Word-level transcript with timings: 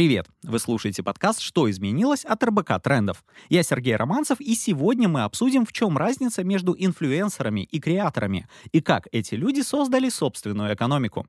Привет! 0.00 0.28
Вы 0.42 0.58
слушаете 0.60 1.02
подкаст 1.02 1.42
«Что 1.42 1.70
изменилось?» 1.70 2.24
от 2.24 2.42
РБК 2.42 2.80
Трендов. 2.82 3.22
Я 3.50 3.62
Сергей 3.62 3.96
Романцев, 3.96 4.40
и 4.40 4.54
сегодня 4.54 5.10
мы 5.10 5.24
обсудим, 5.24 5.66
в 5.66 5.74
чем 5.74 5.98
разница 5.98 6.42
между 6.42 6.74
инфлюенсерами 6.74 7.64
и 7.70 7.78
креаторами, 7.78 8.48
и 8.72 8.80
как 8.80 9.08
эти 9.12 9.34
люди 9.34 9.60
создали 9.60 10.08
собственную 10.08 10.72
экономику. 10.74 11.26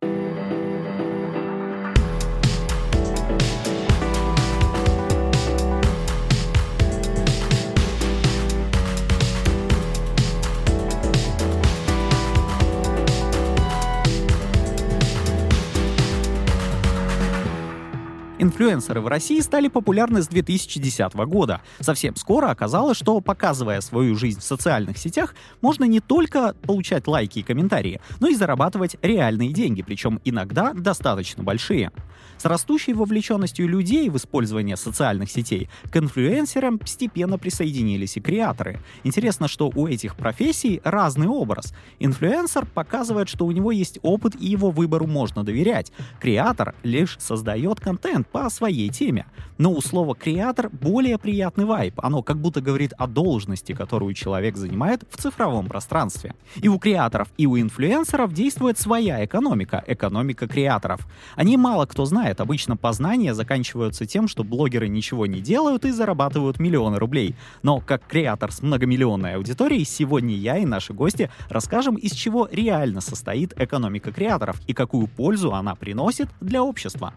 Инфлюенсеры 18.52 19.00
в 19.00 19.08
России 19.08 19.40
стали 19.40 19.70
популярны 19.70 20.22
с 20.22 20.28
2010 20.28 21.14
года. 21.14 21.62
Совсем 21.80 22.18
скоро 22.18 22.50
оказалось, 22.50 22.98
что, 22.98 23.22
показывая 23.22 23.80
свою 23.80 24.18
жизнь 24.18 24.42
в 24.42 24.44
социальных 24.44 24.98
сетях, 24.98 25.36
можно 25.62 25.86
не 25.86 26.02
только 26.02 26.54
получать 26.64 27.08
лайки 27.08 27.40
и 27.40 27.44
комментарии, 27.44 28.02
но 28.20 28.28
и 28.28 28.36
зарабатывать 28.36 28.98
реальные 29.02 29.54
деньги, 29.54 29.84
причем 29.84 30.20
иногда 30.26 30.74
достаточно 30.74 31.44
большие. 31.44 31.94
С 32.38 32.46
растущей 32.46 32.94
вовлеченностью 32.94 33.70
людей 33.70 34.10
в 34.10 34.18
использование 34.18 34.76
социальных 34.76 35.32
сетей 35.32 35.70
к 35.90 35.96
инфлюенсерам 35.96 36.78
постепенно 36.78 37.38
присоединились 37.38 38.18
и 38.18 38.20
креаторы. 38.20 38.82
Интересно, 39.06 39.48
что 39.48 39.72
у 39.74 39.88
этих 39.88 40.18
профессий 40.18 40.82
разный 40.84 41.28
образ. 41.28 41.74
Инфлюенсер 42.00 42.66
показывает, 42.66 43.30
что 43.30 43.46
у 43.46 43.52
него 43.52 43.72
есть 43.72 44.00
опыт 44.02 44.36
и 44.38 44.48
его 44.48 44.72
выбору 44.72 45.08
можно 45.08 45.46
доверять. 45.46 45.94
Креатор 46.20 46.76
лишь 46.84 47.16
создает 47.20 47.80
контент 47.80 48.28
по 48.28 48.41
своей 48.50 48.90
теме. 48.90 49.26
Но 49.58 49.72
у 49.72 49.82
слова 49.82 50.16
«креатор» 50.16 50.70
более 50.70 51.18
приятный 51.18 51.66
вайб. 51.66 52.00
Оно 52.02 52.24
как 52.24 52.38
будто 52.38 52.62
говорит 52.62 52.94
о 52.98 53.08
должности, 53.08 53.74
которую 53.74 54.14
человек 54.14 54.58
занимает 54.58 55.04
в 55.10 55.22
цифровом 55.22 55.68
пространстве. 55.68 56.34
И 56.56 56.68
у 56.68 56.80
креаторов, 56.80 57.28
и 57.38 57.46
у 57.46 57.60
инфлюенсеров 57.60 58.34
действует 58.34 58.80
своя 58.80 59.24
экономика, 59.24 59.84
экономика 59.86 60.48
креаторов. 60.48 61.08
Они 61.36 61.58
мало 61.58 61.86
кто 61.86 62.06
знает, 62.06 62.42
обычно 62.42 62.76
познания 62.76 63.34
заканчиваются 63.34 64.06
тем, 64.06 64.28
что 64.28 64.44
блогеры 64.44 64.88
ничего 64.88 65.26
не 65.26 65.42
делают 65.42 65.86
и 65.86 65.92
зарабатывают 65.92 66.60
миллионы 66.60 66.98
рублей. 66.98 67.36
Но 67.64 67.80
как 67.80 68.06
креатор 68.08 68.52
с 68.52 68.62
многомиллионной 68.62 69.36
аудиторией, 69.36 69.86
сегодня 69.86 70.36
я 70.36 70.58
и 70.58 70.66
наши 70.66 70.94
гости 70.94 71.30
расскажем, 71.50 71.96
из 71.96 72.14
чего 72.14 72.48
реально 72.52 73.02
состоит 73.02 73.54
экономика 73.60 74.12
креаторов 74.12 74.60
и 74.68 74.74
какую 74.74 75.08
пользу 75.08 75.54
она 75.54 75.76
приносит 75.76 76.30
для 76.40 76.64
общества. 76.64 77.14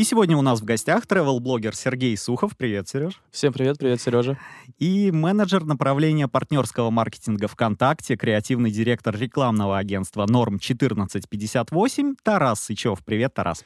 И 0.00 0.04
сегодня 0.04 0.34
у 0.34 0.40
нас 0.40 0.62
в 0.62 0.64
гостях 0.64 1.04
travel-блогер 1.04 1.76
Сергей 1.76 2.16
Сухов. 2.16 2.56
Привет, 2.56 2.88
Сереж. 2.88 3.20
Всем 3.30 3.52
привет, 3.52 3.76
привет, 3.76 4.00
Сережа. 4.00 4.38
И 4.78 5.10
менеджер 5.10 5.66
направления 5.66 6.26
партнерского 6.26 6.88
маркетинга 6.88 7.48
ВКонтакте, 7.48 8.16
креативный 8.16 8.70
директор 8.70 9.14
рекламного 9.14 9.76
агентства 9.76 10.24
Норм 10.26 10.54
1458 10.54 12.14
Тарас 12.22 12.62
Сычев. 12.62 13.04
Привет, 13.04 13.34
Тарас. 13.34 13.62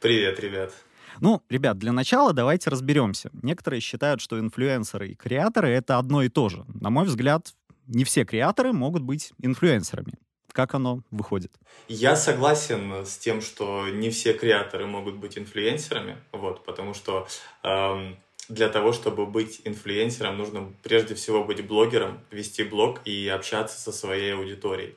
Привет, 0.00 0.40
ребят. 0.40 0.72
Ну, 1.20 1.40
ребят, 1.48 1.78
для 1.78 1.92
начала 1.92 2.32
давайте 2.32 2.68
разберемся. 2.68 3.30
Некоторые 3.40 3.78
считают, 3.80 4.20
что 4.20 4.40
инфлюенсеры 4.40 5.10
и 5.10 5.14
креаторы— 5.14 5.68
это 5.70 5.98
одно 5.98 6.22
и 6.22 6.28
то 6.28 6.48
же. 6.48 6.64
На 6.66 6.90
мой 6.90 7.04
взгляд, 7.04 7.54
не 7.86 8.02
все 8.02 8.24
креаторы 8.24 8.72
могут 8.72 9.02
быть 9.02 9.32
инфлюенсерами. 9.40 10.14
Как 10.56 10.72
оно 10.72 11.02
выходит? 11.10 11.52
Я 11.86 12.16
согласен 12.16 13.04
с 13.04 13.18
тем, 13.18 13.42
что 13.42 13.86
не 13.90 14.08
все 14.08 14.32
креаторы 14.32 14.86
могут 14.86 15.16
быть 15.16 15.36
инфлюенсерами, 15.36 16.16
вот, 16.32 16.64
потому 16.64 16.94
что 16.94 17.28
эм, 17.62 18.16
для 18.48 18.70
того, 18.70 18.94
чтобы 18.94 19.26
быть 19.26 19.60
инфлюенсером, 19.64 20.38
нужно 20.38 20.72
прежде 20.82 21.14
всего 21.14 21.44
быть 21.44 21.62
блогером, 21.66 22.20
вести 22.30 22.64
блог 22.64 23.02
и 23.04 23.28
общаться 23.28 23.78
со 23.78 23.92
своей 23.92 24.32
аудиторией. 24.32 24.94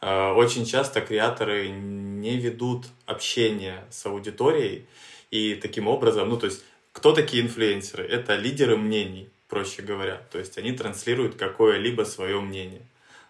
Э, 0.00 0.32
очень 0.32 0.66
часто 0.66 1.00
креаторы 1.00 1.68
не 1.68 2.36
ведут 2.36 2.86
общение 3.06 3.84
с 3.90 4.06
аудиторией, 4.06 4.86
и 5.30 5.54
таким 5.54 5.86
образом, 5.86 6.28
ну, 6.28 6.36
то 6.36 6.46
есть, 6.46 6.64
кто 6.90 7.12
такие 7.12 7.44
инфлюенсеры? 7.44 8.04
Это 8.04 8.34
лидеры 8.34 8.76
мнений, 8.76 9.28
проще 9.46 9.82
говоря. 9.82 10.20
То 10.32 10.40
есть, 10.40 10.58
они 10.58 10.72
транслируют 10.72 11.36
какое-либо 11.36 12.02
свое 12.02 12.40
мнение. 12.40 12.82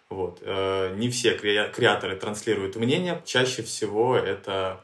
Вот. 0.09 0.39
Э, 0.41 0.93
не 0.95 1.09
все 1.09 1.37
креаторы 1.37 2.15
транслируют 2.15 2.75
мнение, 2.75 3.21
чаще 3.25 3.63
всего 3.63 4.15
это 4.17 4.83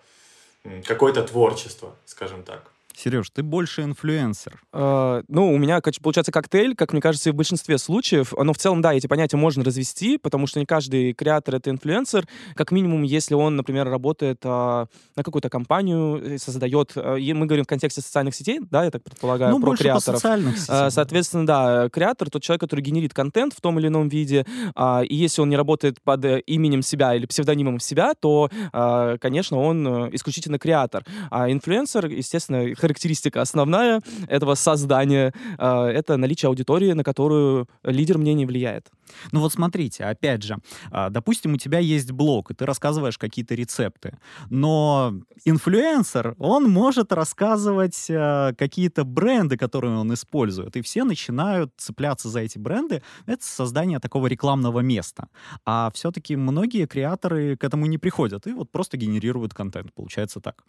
какое-то 0.85 1.23
творчество, 1.23 1.95
скажем 2.05 2.43
так. 2.43 2.72
Сереж, 2.95 3.29
ты 3.29 3.43
больше 3.43 3.81
инфлюенсер. 3.83 4.61
Э, 4.71 5.23
ну, 5.27 5.53
у 5.53 5.57
меня 5.57 5.81
получается 6.01 6.31
коктейль, 6.31 6.75
как 6.75 6.93
мне 6.93 7.01
кажется, 7.01 7.29
и 7.29 7.33
в 7.33 7.35
большинстве 7.35 7.77
случаев. 7.77 8.33
Но 8.37 8.53
в 8.53 8.57
целом, 8.57 8.81
да, 8.81 8.93
эти 8.93 9.07
понятия 9.07 9.37
можно 9.37 9.63
развести, 9.63 10.17
потому 10.17 10.47
что 10.47 10.59
не 10.59 10.65
каждый 10.65 11.13
креатор— 11.13 11.55
это 11.57 11.69
инфлюенсер. 11.69 12.27
Как 12.55 12.71
минимум, 12.71 13.03
если 13.03 13.33
он, 13.33 13.55
например, 13.55 13.89
работает 13.89 14.39
э, 14.43 14.47
на 14.47 15.23
какую-то 15.23 15.49
компанию, 15.49 16.39
создает... 16.39 16.91
Э, 16.95 17.17
мы 17.33 17.45
говорим 17.45 17.65
в 17.65 17.67
контексте 17.67 18.01
социальных 18.01 18.35
сетей, 18.35 18.59
да, 18.69 18.83
я 18.83 18.91
так 18.91 19.03
предполагаю, 19.03 19.51
ну, 19.51 19.59
про 19.59 19.67
больше 19.67 19.83
креаторов. 19.83 20.05
По 20.05 20.11
социальных 20.13 20.57
сетях. 20.57 20.91
Соответственно, 20.91 21.45
да, 21.45 21.89
креатор— 21.89 22.29
тот 22.31 22.43
человек, 22.43 22.61
который 22.61 22.81
генерит 22.81 23.13
контент 23.13 23.53
в 23.53 23.61
том 23.61 23.79
или 23.79 23.87
ином 23.87 24.07
виде. 24.07 24.45
Э, 24.75 25.03
и 25.03 25.15
если 25.15 25.41
он 25.41 25.49
не 25.49 25.57
работает 25.57 26.01
под 26.01 26.23
именем 26.45 26.83
себя 26.83 27.15
или 27.15 27.25
псевдонимом 27.25 27.79
себя, 27.79 28.13
то, 28.13 28.49
э, 28.71 29.17
конечно, 29.19 29.57
он 29.57 30.13
исключительно 30.15 30.59
креатор. 30.59 31.03
А 31.31 31.49
инфлюенсер, 31.51 32.05
естественно, 32.07 32.75
характеристика 32.83 33.41
основная 33.41 34.01
этого 34.27 34.55
создания 34.55 35.33
э,— 35.57 35.65
это 35.99 36.17
наличие 36.17 36.47
аудитории, 36.49 36.91
на 36.93 37.03
которую 37.03 37.67
лидер 37.83 38.17
мнений 38.17 38.45
влияет. 38.45 38.91
Ну 39.31 39.39
вот 39.39 39.53
смотрите, 39.53 40.03
опять 40.03 40.43
же, 40.43 40.57
а, 40.91 41.09
допустим, 41.09 41.53
у 41.53 41.57
тебя 41.57 41.79
есть 41.79 42.11
блог, 42.11 42.51
и 42.51 42.53
ты 42.53 42.65
рассказываешь 42.65 43.17
какие-то 43.17 43.55
рецепты, 43.55 44.17
но 44.49 45.13
инфлюенсер, 45.45 46.35
он 46.39 46.69
может 46.69 47.13
рассказывать 47.13 48.09
э, 48.09 48.53
какие-то 48.57 49.03
бренды, 49.05 49.57
которые 49.57 49.97
он 49.97 50.13
использует, 50.13 50.75
и 50.75 50.81
все 50.81 51.03
начинают 51.03 51.71
цепляться 51.77 52.29
за 52.29 52.41
эти 52.41 52.57
бренды. 52.57 53.01
Это 53.25 53.45
создание 53.45 53.99
такого 53.99 54.27
рекламного 54.27 54.81
места. 54.81 55.27
А 55.65 55.89
все-таки 55.93 56.35
многие 56.35 56.85
креаторы 56.85 57.55
к 57.55 57.63
этому 57.63 57.85
не 57.85 57.97
приходят, 57.97 58.47
и 58.47 58.53
вот 58.53 58.71
просто 58.71 58.97
генерируют 58.97 59.53
контент. 59.53 59.93
Получается 59.93 60.39
так. 60.39 60.63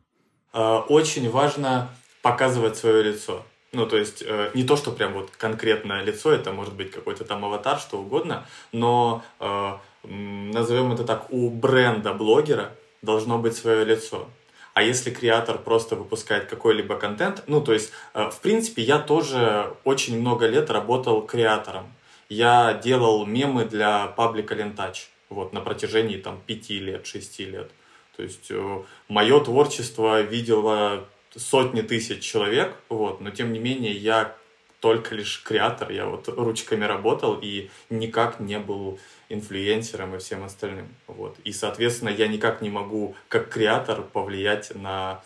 А, 0.53 0.81
очень 0.81 1.31
важно 1.31 1.89
показывать 2.25 2.79
свое 2.79 3.03
лицо. 3.03 3.45
Ну, 3.73 3.87
то 3.87 3.99
есть 3.99 4.25
э, 4.27 4.51
не 4.55 4.65
то, 4.65 4.77
что 4.77 4.93
прям 4.93 5.13
вот 5.13 5.31
конкретное 5.37 6.03
лицо, 6.03 6.33
это 6.33 6.53
может 6.53 6.73
быть 6.73 6.91
какой-то 6.91 7.25
там 7.25 7.45
аватар, 7.45 7.79
что 7.79 7.99
угодно, 7.99 8.47
но 8.73 9.23
э, 9.41 9.73
назовем 10.05 10.93
это 10.93 11.05
так, 11.05 11.31
у 11.31 11.51
бренда 11.51 12.15
блогера 12.15 12.73
должно 13.03 13.37
быть 13.37 13.55
свое 13.55 13.85
лицо. 13.85 14.27
А 14.73 14.83
если 14.83 15.11
креатор 15.11 15.59
просто 15.59 15.97
выпускает 15.97 16.47
какой-либо 16.47 16.97
контент, 16.97 17.43
ну, 17.47 17.61
то 17.61 17.75
есть, 17.75 17.93
э, 18.15 18.31
в 18.31 18.41
принципе, 18.41 18.81
я 18.83 18.99
тоже 18.99 19.75
очень 19.85 20.19
много 20.19 20.47
лет 20.47 20.71
работал 20.71 21.21
креатором. 21.27 21.93
Я 22.31 22.73
делал 22.73 23.27
мемы 23.27 23.67
для 23.67 24.07
паблика 24.07 24.55
Lentouch, 24.55 25.09
вот, 25.29 25.53
на 25.53 25.61
протяжении 25.61 26.17
там 26.17 26.41
пяти 26.47 26.79
лет, 26.79 27.07
шести 27.07 27.45
лет. 27.45 27.71
То 28.17 28.23
есть, 28.23 28.51
э, 28.51 28.83
мое 29.09 29.41
творчество 29.41 30.23
видело 30.23 31.05
сотни 31.37 31.83
тысяч 31.83 32.23
человек, 32.23 32.75
вот, 32.89 33.21
но 33.21 33.31
тем 33.31 33.53
не 33.53 33.59
менее 33.59 33.93
я 33.93 34.37
только 34.81 35.15
лишь 35.15 35.43
креатор, 35.43 35.91
я 35.91 36.07
вот 36.07 36.29
ручками 36.29 36.85
работал 36.85 37.39
и 37.41 37.71
никак 37.89 38.41
не 38.41 38.59
был 38.59 38.99
инфлюенсером 39.31 40.15
и 40.15 40.19
всем 40.19 40.45
остальным, 40.45 40.89
вот. 41.07 41.37
И, 41.45 41.53
соответственно, 41.53 42.11
я 42.11 42.29
никак 42.29 42.61
не 42.61 42.71
могу, 42.71 43.15
как 43.29 43.49
креатор, 43.49 44.03
повлиять 44.03 44.75
на, 44.75 45.23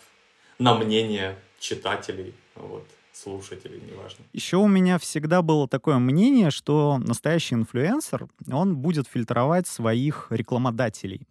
на 0.59 0.75
мнение 0.75 1.37
читателей, 1.59 2.33
вот 2.55 2.87
слушателей, 3.19 3.81
неважно. 3.91 4.25
Еще 4.33 4.57
у 4.57 4.67
меня 4.67 4.97
всегда 4.97 5.41
было 5.41 5.67
такое 5.67 5.99
мнение, 5.99 6.51
что 6.51 6.97
настоящий 6.97 7.55
инфлюенсер, 7.55 8.27
он 8.51 8.75
будет 8.75 9.07
фильтровать 9.07 9.67
своих 9.67 10.27
рекламодателей. 10.29 11.27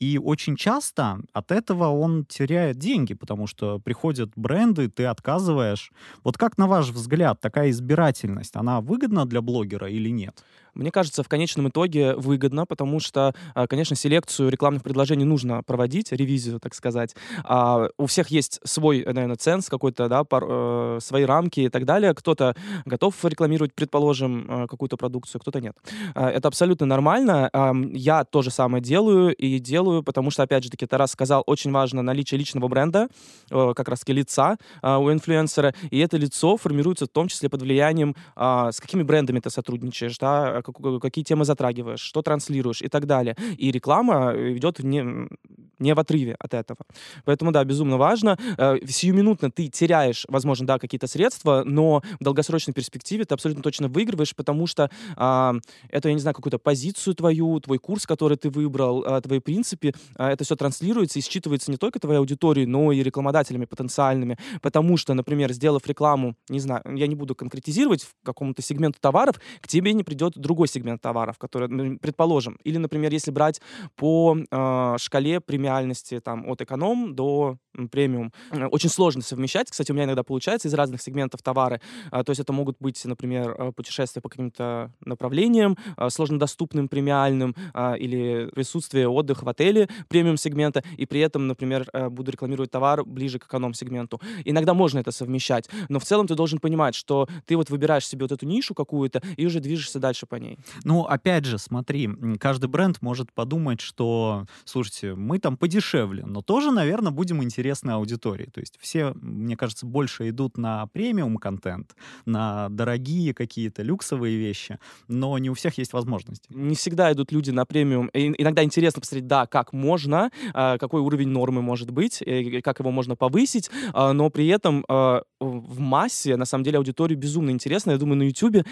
И 0.00 0.18
очень 0.18 0.56
часто 0.56 1.20
от 1.32 1.52
этого 1.52 1.88
он 1.88 2.24
теряет 2.24 2.78
деньги, 2.78 3.14
потому 3.14 3.46
что 3.46 3.78
приходят 3.78 4.30
бренды, 4.36 4.88
ты 4.88 5.04
отказываешь. 5.06 5.92
Вот 6.24 6.38
как, 6.38 6.58
на 6.58 6.66
ваш 6.66 6.90
взгляд, 6.90 7.40
такая 7.40 7.70
избирательность, 7.70 8.56
она 8.56 8.80
выгодна 8.80 9.26
для 9.26 9.40
блогера 9.40 9.88
или 9.88 10.10
нет? 10.10 10.42
Мне 10.78 10.92
кажется, 10.92 11.24
в 11.24 11.28
конечном 11.28 11.68
итоге 11.68 12.14
выгодно, 12.14 12.64
потому 12.64 13.00
что, 13.00 13.34
а, 13.54 13.66
конечно, 13.66 13.96
селекцию 13.96 14.48
рекламных 14.48 14.84
предложений 14.84 15.24
нужно 15.24 15.62
проводить, 15.64 16.12
ревизию, 16.12 16.60
так 16.60 16.72
сказать. 16.72 17.16
А 17.42 17.88
у 17.98 18.06
всех 18.06 18.28
есть 18.28 18.60
свой, 18.62 19.04
наверное, 19.04 19.34
ценз 19.34 19.68
какой-то, 19.68 20.08
да, 20.08 20.22
пар, 20.22 20.44
э, 20.48 20.98
свои 21.02 21.24
рамки 21.24 21.60
и 21.60 21.68
так 21.68 21.84
далее. 21.84 22.14
Кто-то 22.14 22.54
готов 22.84 23.16
рекламировать, 23.24 23.74
предположим, 23.74 24.46
э, 24.48 24.66
какую-то 24.68 24.96
продукцию, 24.96 25.40
кто-то 25.40 25.60
нет. 25.60 25.76
А, 26.14 26.30
это 26.30 26.46
абсолютно 26.46 26.86
нормально. 26.86 27.50
Я 27.92 28.24
то 28.24 28.42
же 28.42 28.50
самое 28.50 28.82
делаю 28.82 29.34
и 29.34 29.58
делаю, 29.58 30.04
потому 30.04 30.30
что, 30.30 30.44
опять 30.44 30.62
же 30.62 30.70
таки, 30.70 30.86
Тарас 30.86 31.10
сказал, 31.10 31.42
очень 31.46 31.72
важно 31.72 32.02
наличие 32.02 32.38
личного 32.38 32.68
бренда, 32.68 33.08
э, 33.50 33.72
как 33.74 33.88
раз-таки 33.88 34.12
лица 34.12 34.58
у 34.82 35.10
инфлюенсера, 35.10 35.74
и 35.90 35.98
это 35.98 36.16
лицо 36.16 36.56
формируется 36.56 37.06
в 37.06 37.08
том 37.08 37.26
числе 37.26 37.48
под 37.48 37.62
влиянием, 37.62 38.14
с 38.36 38.80
какими 38.80 39.02
брендами 39.02 39.40
ты 39.40 39.50
сотрудничаешь, 39.50 40.16
да, 40.18 40.62
какие 40.72 41.24
темы 41.24 41.44
затрагиваешь, 41.44 42.00
что 42.00 42.22
транслируешь 42.22 42.82
и 42.82 42.88
так 42.88 43.06
далее. 43.06 43.36
И 43.56 43.70
реклама 43.70 44.32
идет 44.36 44.80
не, 44.80 45.28
не 45.78 45.94
в 45.94 45.98
отрыве 46.00 46.36
от 46.38 46.54
этого. 46.54 46.80
Поэтому, 47.24 47.52
да, 47.52 47.64
безумно 47.64 47.96
важно. 47.96 48.38
Сиюминутно 48.86 49.50
ты 49.50 49.68
теряешь, 49.68 50.24
возможно, 50.28 50.66
да, 50.66 50.78
какие-то 50.78 51.06
средства, 51.06 51.62
но 51.64 52.02
в 52.20 52.24
долгосрочной 52.24 52.74
перспективе 52.74 53.24
ты 53.24 53.34
абсолютно 53.34 53.62
точно 53.62 53.88
выигрываешь, 53.88 54.34
потому 54.34 54.66
что 54.66 54.90
это, 55.16 56.08
я 56.08 56.12
не 56.12 56.20
знаю, 56.20 56.34
какую-то 56.34 56.58
позицию 56.58 57.14
твою, 57.14 57.60
твой 57.60 57.78
курс, 57.78 58.06
который 58.06 58.36
ты 58.36 58.50
выбрал, 58.50 59.20
твои 59.22 59.38
принципы, 59.40 59.92
это 60.16 60.44
все 60.44 60.56
транслируется 60.56 61.18
и 61.18 61.22
считывается 61.22 61.70
не 61.70 61.76
только 61.76 61.98
твоей 61.98 62.18
аудиторией, 62.18 62.66
но 62.66 62.92
и 62.92 63.02
рекламодателями 63.02 63.64
потенциальными. 63.64 64.38
Потому 64.62 64.96
что, 64.96 65.14
например, 65.14 65.52
сделав 65.52 65.86
рекламу, 65.86 66.36
не 66.48 66.60
знаю, 66.60 66.82
я 66.94 67.06
не 67.06 67.14
буду 67.14 67.34
конкретизировать 67.34 68.02
в 68.02 68.14
каком-то 68.24 68.62
сегменту 68.62 68.98
товаров, 69.00 69.40
к 69.60 69.68
тебе 69.68 69.92
не 69.92 70.04
придет 70.04 70.36
другой 70.36 70.68
сегмент 70.68 71.00
товаров, 71.02 71.38
который, 71.38 71.98
предположим, 71.98 72.58
или, 72.64 72.78
например, 72.78 73.12
если 73.12 73.30
брать 73.30 73.60
по 73.96 74.36
э, 74.38 74.96
шкале 74.98 75.40
премиальности 75.68 76.20
там 76.20 76.48
от 76.48 76.62
эконом 76.62 77.14
до 77.14 77.58
премиум, 77.86 78.32
очень 78.70 78.88
сложно 78.90 79.22
совмещать. 79.22 79.70
Кстати, 79.70 79.92
у 79.92 79.94
меня 79.94 80.04
иногда 80.04 80.22
получается 80.24 80.68
из 80.68 80.74
разных 80.74 81.00
сегментов 81.00 81.42
товары. 81.42 81.80
А, 82.10 82.24
то 82.24 82.30
есть 82.30 82.40
это 82.40 82.52
могут 82.52 82.76
быть, 82.80 83.04
например, 83.04 83.54
э, 83.56 83.72
путешествия 83.72 84.20
по 84.20 84.28
каким-то 84.28 84.90
направлениям, 85.04 85.76
а, 85.96 86.10
сложнодоступным 86.10 86.88
премиальным, 86.88 87.54
а, 87.74 87.94
или 87.94 88.50
присутствие 88.54 89.08
отдых 89.08 89.42
в 89.42 89.48
отеле 89.48 89.88
премиум-сегмента, 90.08 90.82
и 90.96 91.06
при 91.06 91.20
этом, 91.20 91.46
например, 91.46 91.86
э, 91.92 92.08
буду 92.08 92.32
рекламировать 92.32 92.70
товар 92.70 93.04
ближе 93.04 93.38
к 93.38 93.46
эконом-сегменту. 93.46 94.20
Иногда 94.44 94.74
можно 94.74 94.98
это 94.98 95.12
совмещать, 95.12 95.68
но 95.88 95.98
в 95.98 96.04
целом 96.04 96.26
ты 96.26 96.34
должен 96.34 96.58
понимать, 96.58 96.94
что 96.94 97.28
ты 97.46 97.56
вот 97.56 97.70
выбираешь 97.70 98.06
себе 98.06 98.24
вот 98.24 98.32
эту 98.32 98.46
нишу 98.46 98.74
какую-то 98.74 99.22
и 99.36 99.46
уже 99.46 99.60
движешься 99.60 99.98
дальше 99.98 100.26
по 100.26 100.36
ней. 100.36 100.58
Ну, 100.84 101.04
опять 101.04 101.44
же, 101.44 101.58
смотри, 101.58 102.08
каждый 102.40 102.68
бренд 102.68 103.02
может 103.02 103.32
подумать, 103.32 103.80
что, 103.80 104.46
слушайте, 104.64 105.14
мы 105.14 105.38
там 105.38 105.56
подешевле, 105.56 106.24
но 106.26 106.42
тоже, 106.42 106.70
наверное, 106.70 107.12
будем 107.12 107.42
интересны 107.42 107.67
аудитории. 107.94 108.48
То 108.52 108.60
есть 108.60 108.78
все, 108.80 109.12
мне 109.14 109.56
кажется, 109.56 109.86
больше 109.86 110.28
идут 110.28 110.56
на 110.56 110.86
премиум-контент, 110.88 111.94
на 112.26 112.68
дорогие 112.68 113.34
какие-то 113.34 113.82
люксовые 113.82 114.36
вещи, 114.38 114.78
но 115.08 115.38
не 115.38 115.50
у 115.50 115.54
всех 115.54 115.78
есть 115.78 115.92
возможность. 115.92 116.44
Не 116.48 116.74
всегда 116.74 117.12
идут 117.12 117.32
люди 117.32 117.50
на 117.50 117.64
премиум. 117.64 118.10
иногда 118.12 118.62
интересно 118.62 119.00
посмотреть, 119.00 119.26
да, 119.26 119.46
как 119.46 119.72
можно, 119.72 120.30
а, 120.54 120.78
какой 120.78 121.00
уровень 121.00 121.28
нормы 121.28 121.62
может 121.62 121.90
быть, 121.90 122.22
как 122.62 122.80
его 122.80 122.90
можно 122.90 123.16
повысить, 123.16 123.70
а, 123.92 124.12
но 124.12 124.30
при 124.30 124.46
этом 124.48 124.84
а, 124.88 125.22
в 125.40 125.78
массе, 125.80 126.36
на 126.36 126.44
самом 126.44 126.64
деле, 126.64 126.78
аудитория 126.78 127.14
безумно 127.14 127.50
интересна. 127.50 127.92
Я 127.92 127.98
думаю, 127.98 128.18
на 128.18 128.22
YouTube 128.24 128.66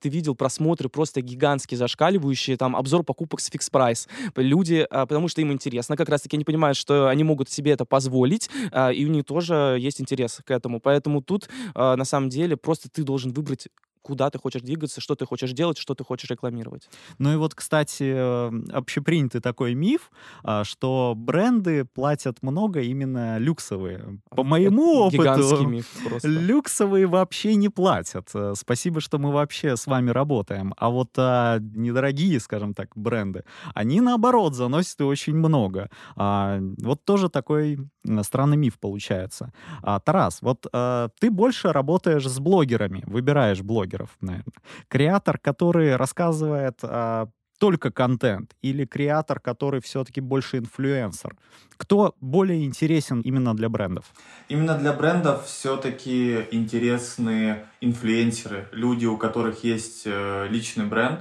ты 0.00 0.08
видел 0.08 0.34
просмотры 0.34 0.88
просто 0.88 1.20
гигантские, 1.20 1.78
зашкаливающие, 1.78 2.56
там, 2.56 2.76
обзор 2.76 3.02
покупок 3.02 3.40
с 3.40 3.50
фикс 3.50 3.68
прайс. 3.70 4.08
Люди, 4.36 4.86
потому 4.90 5.28
что 5.28 5.40
им 5.40 5.52
интересно, 5.52 5.96
как 5.96 6.08
раз-таки 6.08 6.36
они 6.36 6.44
понимают, 6.44 6.76
что 6.76 7.08
они 7.08 7.24
могут 7.24 7.50
себе 7.50 7.72
это 7.72 7.84
позволить, 7.84 8.15
и 8.24 9.04
у 9.04 9.08
них 9.08 9.24
тоже 9.24 9.76
есть 9.78 10.00
интерес 10.00 10.40
к 10.44 10.50
этому. 10.50 10.80
Поэтому 10.80 11.20
тут, 11.20 11.48
на 11.74 12.04
самом 12.04 12.30
деле, 12.30 12.56
просто 12.56 12.88
ты 12.88 13.02
должен 13.02 13.32
выбрать 13.32 13.68
куда 14.06 14.30
ты 14.30 14.38
хочешь 14.38 14.62
двигаться, 14.62 15.00
что 15.00 15.16
ты 15.16 15.26
хочешь 15.26 15.52
делать, 15.52 15.78
что 15.78 15.96
ты 15.96 16.04
хочешь 16.04 16.30
рекламировать. 16.30 16.88
Ну 17.18 17.32
и 17.32 17.36
вот, 17.36 17.56
кстати, 17.56 18.04
э, 18.04 18.52
общепринятый 18.72 19.40
такой 19.40 19.74
миф, 19.74 20.12
а, 20.44 20.62
что 20.62 21.14
бренды 21.16 21.84
платят 21.84 22.40
много 22.42 22.82
именно 22.82 23.38
люксовые. 23.38 24.20
По 24.30 24.44
моему 24.44 25.08
Это 25.08 25.32
опыту, 25.32 25.66
миф 25.66 25.88
просто. 26.08 26.28
люксовые 26.28 27.06
вообще 27.06 27.56
не 27.56 27.68
платят. 27.68 28.30
Э, 28.34 28.54
спасибо, 28.56 29.00
что 29.00 29.18
мы 29.18 29.32
вообще 29.32 29.76
с 29.76 29.88
вами 29.88 30.10
работаем. 30.10 30.72
А 30.76 30.88
вот 30.88 31.10
а, 31.16 31.58
недорогие, 31.58 32.38
скажем 32.38 32.74
так, 32.74 32.90
бренды, 32.94 33.42
они 33.74 34.00
наоборот 34.00 34.54
заносят 34.54 35.00
очень 35.00 35.34
много. 35.34 35.90
А, 36.14 36.60
вот 36.78 37.04
тоже 37.04 37.28
такой 37.28 37.78
странный 38.22 38.56
миф 38.56 38.78
получается. 38.78 39.52
А, 39.82 39.98
Тарас, 39.98 40.42
вот 40.42 40.66
а, 40.72 41.08
ты 41.18 41.28
больше 41.28 41.72
работаешь 41.72 42.28
с 42.28 42.38
блогерами, 42.38 43.02
выбираешь 43.06 43.62
блогеров 43.62 43.95
блогеров, 43.96 44.10
наверное. 44.20 44.52
Креатор, 44.88 45.38
который 45.38 45.96
рассказывает 45.96 46.78
а, 46.82 47.28
только 47.58 47.90
контент, 47.90 48.54
или 48.62 48.84
креатор, 48.84 49.40
который 49.40 49.80
все-таки 49.80 50.20
больше 50.20 50.58
инфлюенсер? 50.58 51.36
Кто 51.76 52.14
более 52.20 52.64
интересен 52.64 53.20
именно 53.20 53.54
для 53.54 53.68
брендов? 53.68 54.04
Именно 54.48 54.78
для 54.78 54.92
брендов 54.92 55.46
все-таки 55.46 56.46
интересны 56.50 57.64
инфлюенсеры, 57.80 58.68
люди, 58.72 59.06
у 59.06 59.16
которых 59.16 59.64
есть 59.64 60.02
э, 60.06 60.48
личный 60.50 60.86
бренд, 60.86 61.20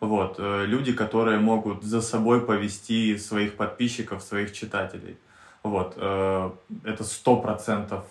вот, 0.00 0.36
э, 0.38 0.66
люди, 0.66 0.92
которые 0.92 1.38
могут 1.38 1.82
за 1.82 2.00
собой 2.00 2.40
повести 2.40 3.18
своих 3.18 3.56
подписчиков, 3.56 4.22
своих 4.22 4.52
читателей. 4.52 5.16
Вот, 5.62 5.94
э, 5.96 6.50
это 6.84 7.04
сто 7.04 7.36
процентов 7.36 8.04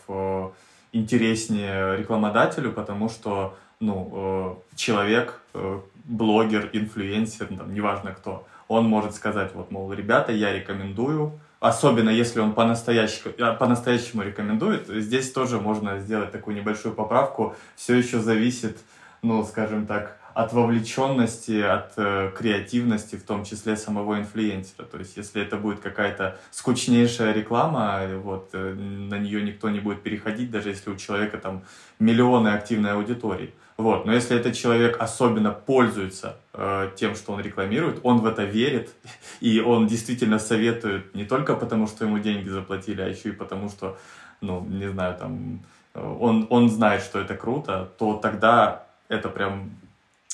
интереснее 0.91 1.97
рекламодателю, 1.97 2.71
потому 2.71 3.09
что 3.09 3.57
ну, 3.79 4.57
э, 4.71 4.75
человек, 4.75 5.39
э, 5.53 5.79
блогер, 6.05 6.69
инфлюенсер, 6.73 7.47
там, 7.47 7.73
неважно 7.73 8.11
кто, 8.11 8.45
он 8.67 8.85
может 8.85 9.15
сказать, 9.15 9.51
вот, 9.53 9.71
мол, 9.71 9.93
ребята, 9.93 10.31
я 10.31 10.53
рекомендую, 10.53 11.39
особенно 11.59 12.09
если 12.09 12.39
он 12.39 12.53
по-настоящему, 12.53 13.33
э, 13.37 13.53
по-настоящему 13.53 14.23
рекомендует, 14.23 14.87
здесь 14.87 15.31
тоже 15.31 15.59
можно 15.59 15.99
сделать 15.99 16.31
такую 16.31 16.55
небольшую 16.55 16.95
поправку, 16.95 17.55
все 17.75 17.95
еще 17.95 18.19
зависит, 18.19 18.77
ну, 19.21 19.43
скажем 19.43 19.85
так, 19.85 20.17
от 20.35 20.51
вовлеченности, 20.51 21.61
от 21.61 21.93
э, 21.95 22.29
креативности, 22.37 23.15
в 23.15 23.23
том 23.23 23.45
числе 23.45 23.77
самого 23.77 24.19
инфлюенсера. 24.19 24.83
То 24.83 24.97
есть, 24.97 25.15
если 25.15 25.41
это 25.41 25.55
будет 25.55 25.79
какая-то 25.79 26.37
скучнейшая 26.51 27.31
реклама, 27.31 28.01
вот, 28.21 28.49
э, 28.51 28.73
на 28.73 29.17
нее 29.17 29.41
никто 29.41 29.69
не 29.69 29.79
будет 29.79 30.03
переходить, 30.03 30.51
даже 30.51 30.69
если 30.69 30.89
у 30.89 30.97
человека 30.97 31.37
там 31.37 31.63
миллионы 31.99 32.49
активной 32.49 32.91
аудитории. 32.91 33.53
Вот. 33.77 34.05
Но 34.05 34.13
если 34.13 34.37
этот 34.37 34.55
человек 34.55 35.01
особенно 35.01 35.51
пользуется 35.51 36.37
э, 36.53 36.91
тем, 36.95 37.15
что 37.15 37.33
он 37.33 37.41
рекламирует, 37.41 37.99
он 38.03 38.19
в 38.19 38.25
это 38.25 38.43
верит, 38.43 38.93
и 39.41 39.59
он 39.59 39.87
действительно 39.87 40.39
советует 40.39 41.13
не 41.13 41.25
только 41.25 41.55
потому, 41.55 41.87
что 41.87 42.05
ему 42.05 42.19
деньги 42.19 42.47
заплатили, 42.47 43.01
а 43.01 43.07
еще 43.07 43.29
и 43.29 43.33
потому, 43.33 43.69
что, 43.69 43.97
ну, 44.39 44.61
не 44.61 44.89
знаю, 44.89 45.17
там, 45.17 45.59
э, 45.93 46.17
он, 46.19 46.47
он 46.49 46.69
знает, 46.69 47.01
что 47.01 47.19
это 47.19 47.35
круто, 47.35 47.91
то 47.97 48.13
тогда 48.13 48.87
это 49.09 49.27
прям 49.27 49.71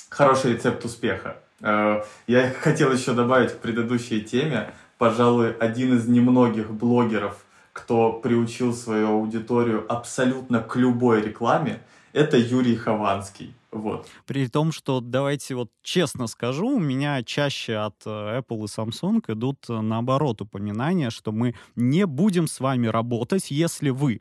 хороший 0.10 0.54
рецепт 0.54 0.86
успеха. 0.86 1.38
Э, 1.62 2.04
я 2.28 2.52
хотел 2.52 2.92
еще 2.92 3.14
добавить 3.14 3.54
к 3.54 3.58
предыдущей 3.58 4.22
теме, 4.22 4.72
пожалуй, 5.00 5.54
один 5.54 5.98
из 5.98 6.08
немногих 6.08 6.70
блогеров, 6.70 7.44
кто 7.74 8.14
приучил 8.14 8.72
свою 8.74 9.08
аудиторию 9.08 9.84
абсолютно 9.90 10.62
к 10.62 10.76
любой 10.76 11.24
рекламе, 11.24 11.82
это 12.14 12.38
Юрий 12.38 12.76
Хованский. 12.76 13.54
Вот. 13.72 14.08
При 14.26 14.48
том, 14.48 14.72
что, 14.74 15.00
давайте 15.00 15.56
вот 15.56 15.70
честно 15.82 16.28
скажу, 16.28 16.68
у 16.68 16.80
меня 16.80 17.24
чаще 17.24 17.76
от 17.76 17.96
э, 18.06 18.40
Apple 18.40 18.66
и 18.66 18.68
Samsung 18.68 19.24
идут 19.30 19.66
э, 19.70 19.80
наоборот 19.80 20.42
упоминания, 20.42 21.10
что 21.10 21.32
мы 21.32 21.56
не 21.76 22.06
будем 22.06 22.48
с 22.48 22.60
вами 22.60 22.88
работать, 22.88 23.50
если 23.50 23.90
вы 23.90 24.20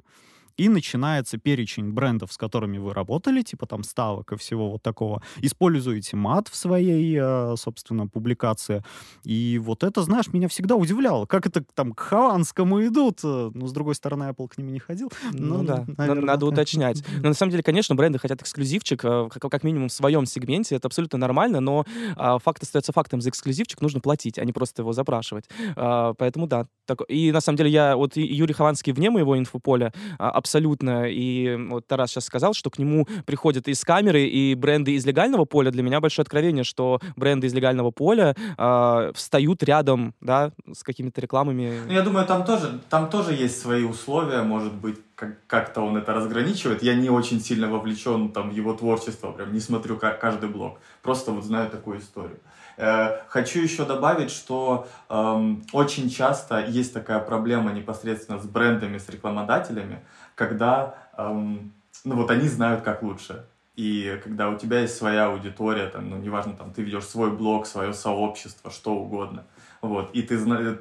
и 0.60 0.68
начинается 0.68 1.38
перечень 1.38 1.90
брендов, 1.90 2.34
с 2.34 2.36
которыми 2.36 2.76
вы 2.76 2.92
работали, 2.92 3.40
типа 3.40 3.66
там 3.66 3.82
ставок 3.82 4.32
и 4.32 4.36
всего 4.36 4.70
вот 4.70 4.82
такого. 4.82 5.22
Используете 5.40 6.16
мат 6.16 6.48
в 6.48 6.54
своей, 6.54 7.18
э, 7.18 7.54
собственно, 7.56 8.06
публикации. 8.06 8.84
И 9.24 9.58
вот 9.58 9.82
это, 9.82 10.02
знаешь, 10.02 10.26
меня 10.34 10.48
всегда 10.48 10.76
удивляло. 10.76 11.24
Как 11.24 11.46
это 11.46 11.64
там 11.74 11.92
к 11.92 12.00
Хованскому 12.00 12.84
идут? 12.86 13.20
Э, 13.24 13.50
ну, 13.54 13.66
с 13.66 13.72
другой 13.72 13.94
стороны, 13.94 14.24
Apple 14.24 14.48
к 14.48 14.58
ним 14.58 14.70
не 14.70 14.80
ходил. 14.80 15.10
Ну, 15.32 15.58
ну 15.58 15.64
да, 15.64 15.86
наверное. 15.96 16.26
надо 16.26 16.44
уточнять. 16.44 17.02
Но 17.22 17.28
на 17.28 17.34
самом 17.34 17.52
деле, 17.52 17.62
конечно, 17.62 17.94
бренды 17.94 18.18
хотят 18.18 18.42
эксклюзивчик, 18.42 19.02
э, 19.02 19.28
как 19.30 19.64
минимум 19.64 19.88
в 19.88 19.92
своем 19.92 20.26
сегменте, 20.26 20.76
это 20.76 20.88
абсолютно 20.88 21.18
нормально, 21.18 21.60
но 21.60 21.86
а, 22.16 22.38
факт 22.38 22.62
остается 22.62 22.92
фактом, 22.92 23.20
за 23.20 23.30
эксклюзивчик 23.30 23.80
нужно 23.80 24.00
платить, 24.00 24.38
а 24.38 24.44
не 24.44 24.52
просто 24.52 24.82
его 24.82 24.92
запрашивать. 24.92 25.44
А, 25.76 26.12
поэтому 26.14 26.46
да. 26.46 26.66
Так, 26.86 27.00
и 27.08 27.32
на 27.32 27.40
самом 27.40 27.56
деле 27.56 27.70
я, 27.70 27.96
вот 27.96 28.16
Юрий 28.16 28.52
Хованский 28.52 28.92
вне 28.92 29.10
моего 29.10 29.38
инфополя 29.38 29.92
абсолютно 30.18 30.49
абсолютно. 30.50 31.04
И 31.08 31.56
вот 31.68 31.86
Тарас 31.86 32.10
сейчас 32.10 32.24
сказал, 32.24 32.54
что 32.54 32.70
к 32.70 32.78
нему 32.78 33.06
приходят 33.24 33.68
из 33.68 33.84
камеры 33.84 34.24
и 34.24 34.54
бренды 34.56 34.94
из 34.94 35.06
легального 35.06 35.44
поля. 35.44 35.70
Для 35.70 35.82
меня 35.82 36.00
большое 36.00 36.24
откровение, 36.24 36.64
что 36.64 36.98
бренды 37.16 37.46
из 37.46 37.54
легального 37.54 37.90
поля 37.92 38.34
э, 38.58 39.12
встают 39.14 39.62
рядом, 39.62 40.12
да, 40.20 40.50
с 40.72 40.82
какими-то 40.82 41.20
рекламами. 41.20 41.72
Ну, 41.86 41.92
я 41.92 42.02
думаю, 42.02 42.26
там 42.26 42.44
тоже, 42.44 42.80
там 42.90 43.08
тоже 43.08 43.32
есть 43.34 43.60
свои 43.60 43.84
условия, 43.84 44.42
может 44.42 44.72
быть, 44.72 44.96
как- 45.14 45.46
как-то 45.46 45.82
он 45.82 45.96
это 45.96 46.12
разграничивает. 46.14 46.82
Я 46.82 46.94
не 46.94 47.10
очень 47.10 47.40
сильно 47.40 47.68
вовлечен 47.68 48.30
там, 48.30 48.50
в 48.50 48.54
его 48.54 48.72
творчество, 48.74 49.30
прям 49.32 49.52
не 49.52 49.60
смотрю 49.60 49.96
каждый 49.98 50.48
блог. 50.48 50.78
Просто 51.02 51.30
вот 51.30 51.44
знаю 51.44 51.70
такую 51.70 51.98
историю. 52.00 52.38
Э, 52.80 53.20
хочу 53.28 53.60
еще 53.60 53.84
добавить, 53.84 54.30
что 54.30 54.88
эм, 55.10 55.62
очень 55.72 56.08
часто 56.08 56.64
есть 56.64 56.94
такая 56.94 57.18
проблема 57.18 57.72
непосредственно 57.72 58.38
с 58.38 58.46
брендами, 58.46 58.96
с 58.96 59.08
рекламодателями, 59.10 60.02
когда 60.34 60.94
эм, 61.18 61.74
ну 62.04 62.16
вот 62.16 62.30
они 62.30 62.48
знают, 62.48 62.82
как 62.82 63.02
лучше. 63.02 63.44
И 63.76 64.18
когда 64.24 64.48
у 64.48 64.56
тебя 64.56 64.80
есть 64.80 64.96
своя 64.96 65.26
аудитория, 65.26 65.88
там, 65.88 66.10
ну, 66.10 66.16
неважно, 66.16 66.54
там, 66.54 66.72
ты 66.72 66.82
ведешь 66.82 67.04
свой 67.04 67.30
блог, 67.30 67.66
свое 67.66 67.92
сообщество, 67.92 68.70
что 68.70 68.94
угодно, 68.94 69.44
вот, 69.80 70.10
и 70.12 70.22
ты, 70.22 70.36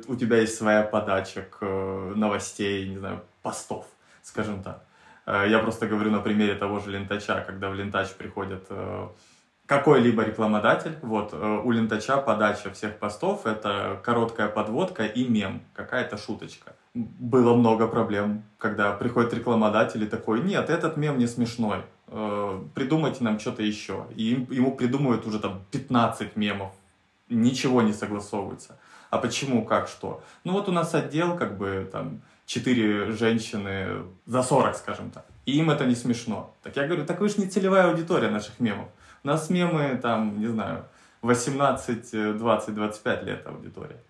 у 0.07 0.15
тебя 0.15 0.37
есть 0.37 0.55
своя 0.55 0.83
подача 0.83 1.41
к 1.43 1.57
э, 1.61 2.13
новостей, 2.15 2.89
не 2.89 2.97
знаю, 2.97 3.21
постов, 3.41 3.85
скажем 4.23 4.63
так. 4.63 4.83
Э, 5.25 5.45
я 5.49 5.59
просто 5.59 5.87
говорю 5.87 6.11
на 6.11 6.19
примере 6.19 6.55
того 6.55 6.79
же 6.79 6.91
Лентача, 6.91 7.43
когда 7.45 7.69
в 7.69 7.75
Лентач 7.75 8.09
приходят 8.09 8.65
какой-либо 9.69 10.23
рекламодатель, 10.23 10.97
вот, 11.03 11.29
э, 11.31 11.61
у 11.63 11.69
Лентача 11.69 12.17
подача 12.17 12.71
всех 12.71 12.97
постов— 12.97 13.41
это 13.45 13.99
короткая 14.03 14.49
подводка 14.49 15.05
и 15.05 15.27
мем, 15.27 15.61
какая-то 15.75 16.17
шуточка. 16.17 16.73
Было 16.95 17.53
много 17.53 17.87
проблем, 17.87 18.43
когда 18.57 18.91
приходит 18.93 19.31
рекламодатель 19.35 20.03
и 20.03 20.07
такой, 20.07 20.41
нет, 20.41 20.71
этот 20.71 20.97
мем 20.97 21.19
не 21.19 21.27
смешной, 21.27 21.83
э, 22.07 22.61
придумайте 22.73 23.23
нам 23.23 23.39
что-то 23.39 23.61
еще. 23.61 24.07
И 24.15 24.47
ему 24.49 24.75
придумывают 24.75 25.27
уже 25.27 25.37
там 25.37 25.61
15 25.69 26.35
мемов, 26.35 26.71
ничего 27.29 27.83
не 27.83 27.93
согласовывается. 27.93 28.79
А 29.11 29.19
почему, 29.19 29.63
как, 29.63 29.87
что? 29.87 30.23
Ну 30.43 30.53
вот 30.53 30.67
у 30.67 30.71
нас 30.71 30.95
отдел, 30.95 31.37
как 31.37 31.59
бы, 31.59 31.87
там, 31.91 32.21
четыре 32.47 33.11
женщины 33.11 34.03
за 34.25 34.41
40, 34.41 34.75
скажем 34.77 35.11
так. 35.11 35.25
И 35.45 35.59
им 35.59 35.69
это 35.69 35.85
не 35.85 35.95
смешно. 35.95 36.55
Так 36.63 36.75
я 36.75 36.87
говорю, 36.87 37.05
так 37.05 37.19
вы 37.21 37.29
же 37.29 37.35
не 37.37 37.45
целевая 37.45 37.91
аудитория 37.91 38.31
наших 38.31 38.59
мемов. 38.59 38.87
У 39.23 39.27
нас 39.27 39.49
мемы, 39.49 39.99
там, 40.01 40.39
не 40.39 40.47
знаю, 40.47 40.85
18, 41.21 42.37
20, 42.37 42.75
25 42.75 43.23
лет 43.23 43.47
аудитория. 43.47 44.01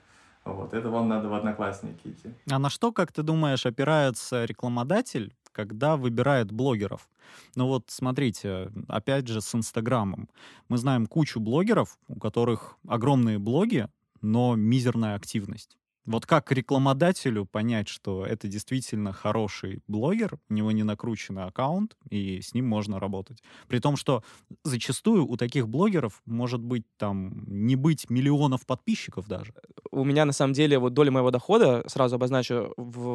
Вот, 0.46 0.74
это 0.74 0.90
вам 0.90 1.08
надо 1.08 1.30
в 1.30 1.34
одноклассники 1.34 2.08
идти. 2.08 2.30
А 2.50 2.60
на 2.60 2.70
что, 2.70 2.92
как 2.92 3.12
ты 3.12 3.24
думаешь, 3.24 3.66
опирается 3.66 4.46
рекламодатель, 4.46 5.36
когда 5.52 5.98
выбирает 5.98 6.52
блогеров? 6.52 7.10
Ну 7.56 7.68
вот 7.68 7.86
смотрите, 7.88 8.72
опять 8.88 9.28
же 9.28 9.42
с 9.42 9.54
Инстаграмом. 9.54 10.30
Мы 10.68 10.78
знаем 10.78 11.06
кучу 11.06 11.40
блогеров, 11.40 11.98
у 12.08 12.20
которых 12.20 12.78
огромные 12.88 13.40
блоги, 13.40 13.88
но 14.22 14.56
мизерная 14.56 15.16
активность. 15.16 15.79
Вот 16.10 16.26
как 16.26 16.52
рекламодателю 16.52 17.46
понять, 17.46 17.88
что 17.88 18.26
это 18.26 18.48
действительно 18.48 19.14
хороший 19.14 19.84
блогер, 19.88 20.40
у 20.50 20.54
него 20.56 20.72
не 20.72 20.82
накрученный 20.82 21.44
аккаунт, 21.44 21.96
и 22.10 22.42
с 22.42 22.56
ним 22.56 22.68
можно 22.68 23.00
работать. 23.00 23.44
При 23.68 23.78
том, 23.78 23.96
что 23.96 24.24
зачастую 24.64 25.28
у 25.28 25.38
таких 25.38 25.68
блогеров 25.68 26.24
может 26.26 26.62
быть 26.62 26.84
там 26.98 27.44
не 27.46 27.76
быть 27.76 28.10
миллионов 28.10 28.66
подписчиков 28.66 29.28
даже. 29.28 29.54
У 29.92 30.04
меня 30.04 30.26
на 30.26 30.34
самом 30.34 30.54
деле 30.54 30.80
вот 30.80 30.96
доля 30.96 31.12
моего 31.12 31.30
дохода, 31.30 31.84
сразу 31.86 32.16
обозначу, 32.16 32.74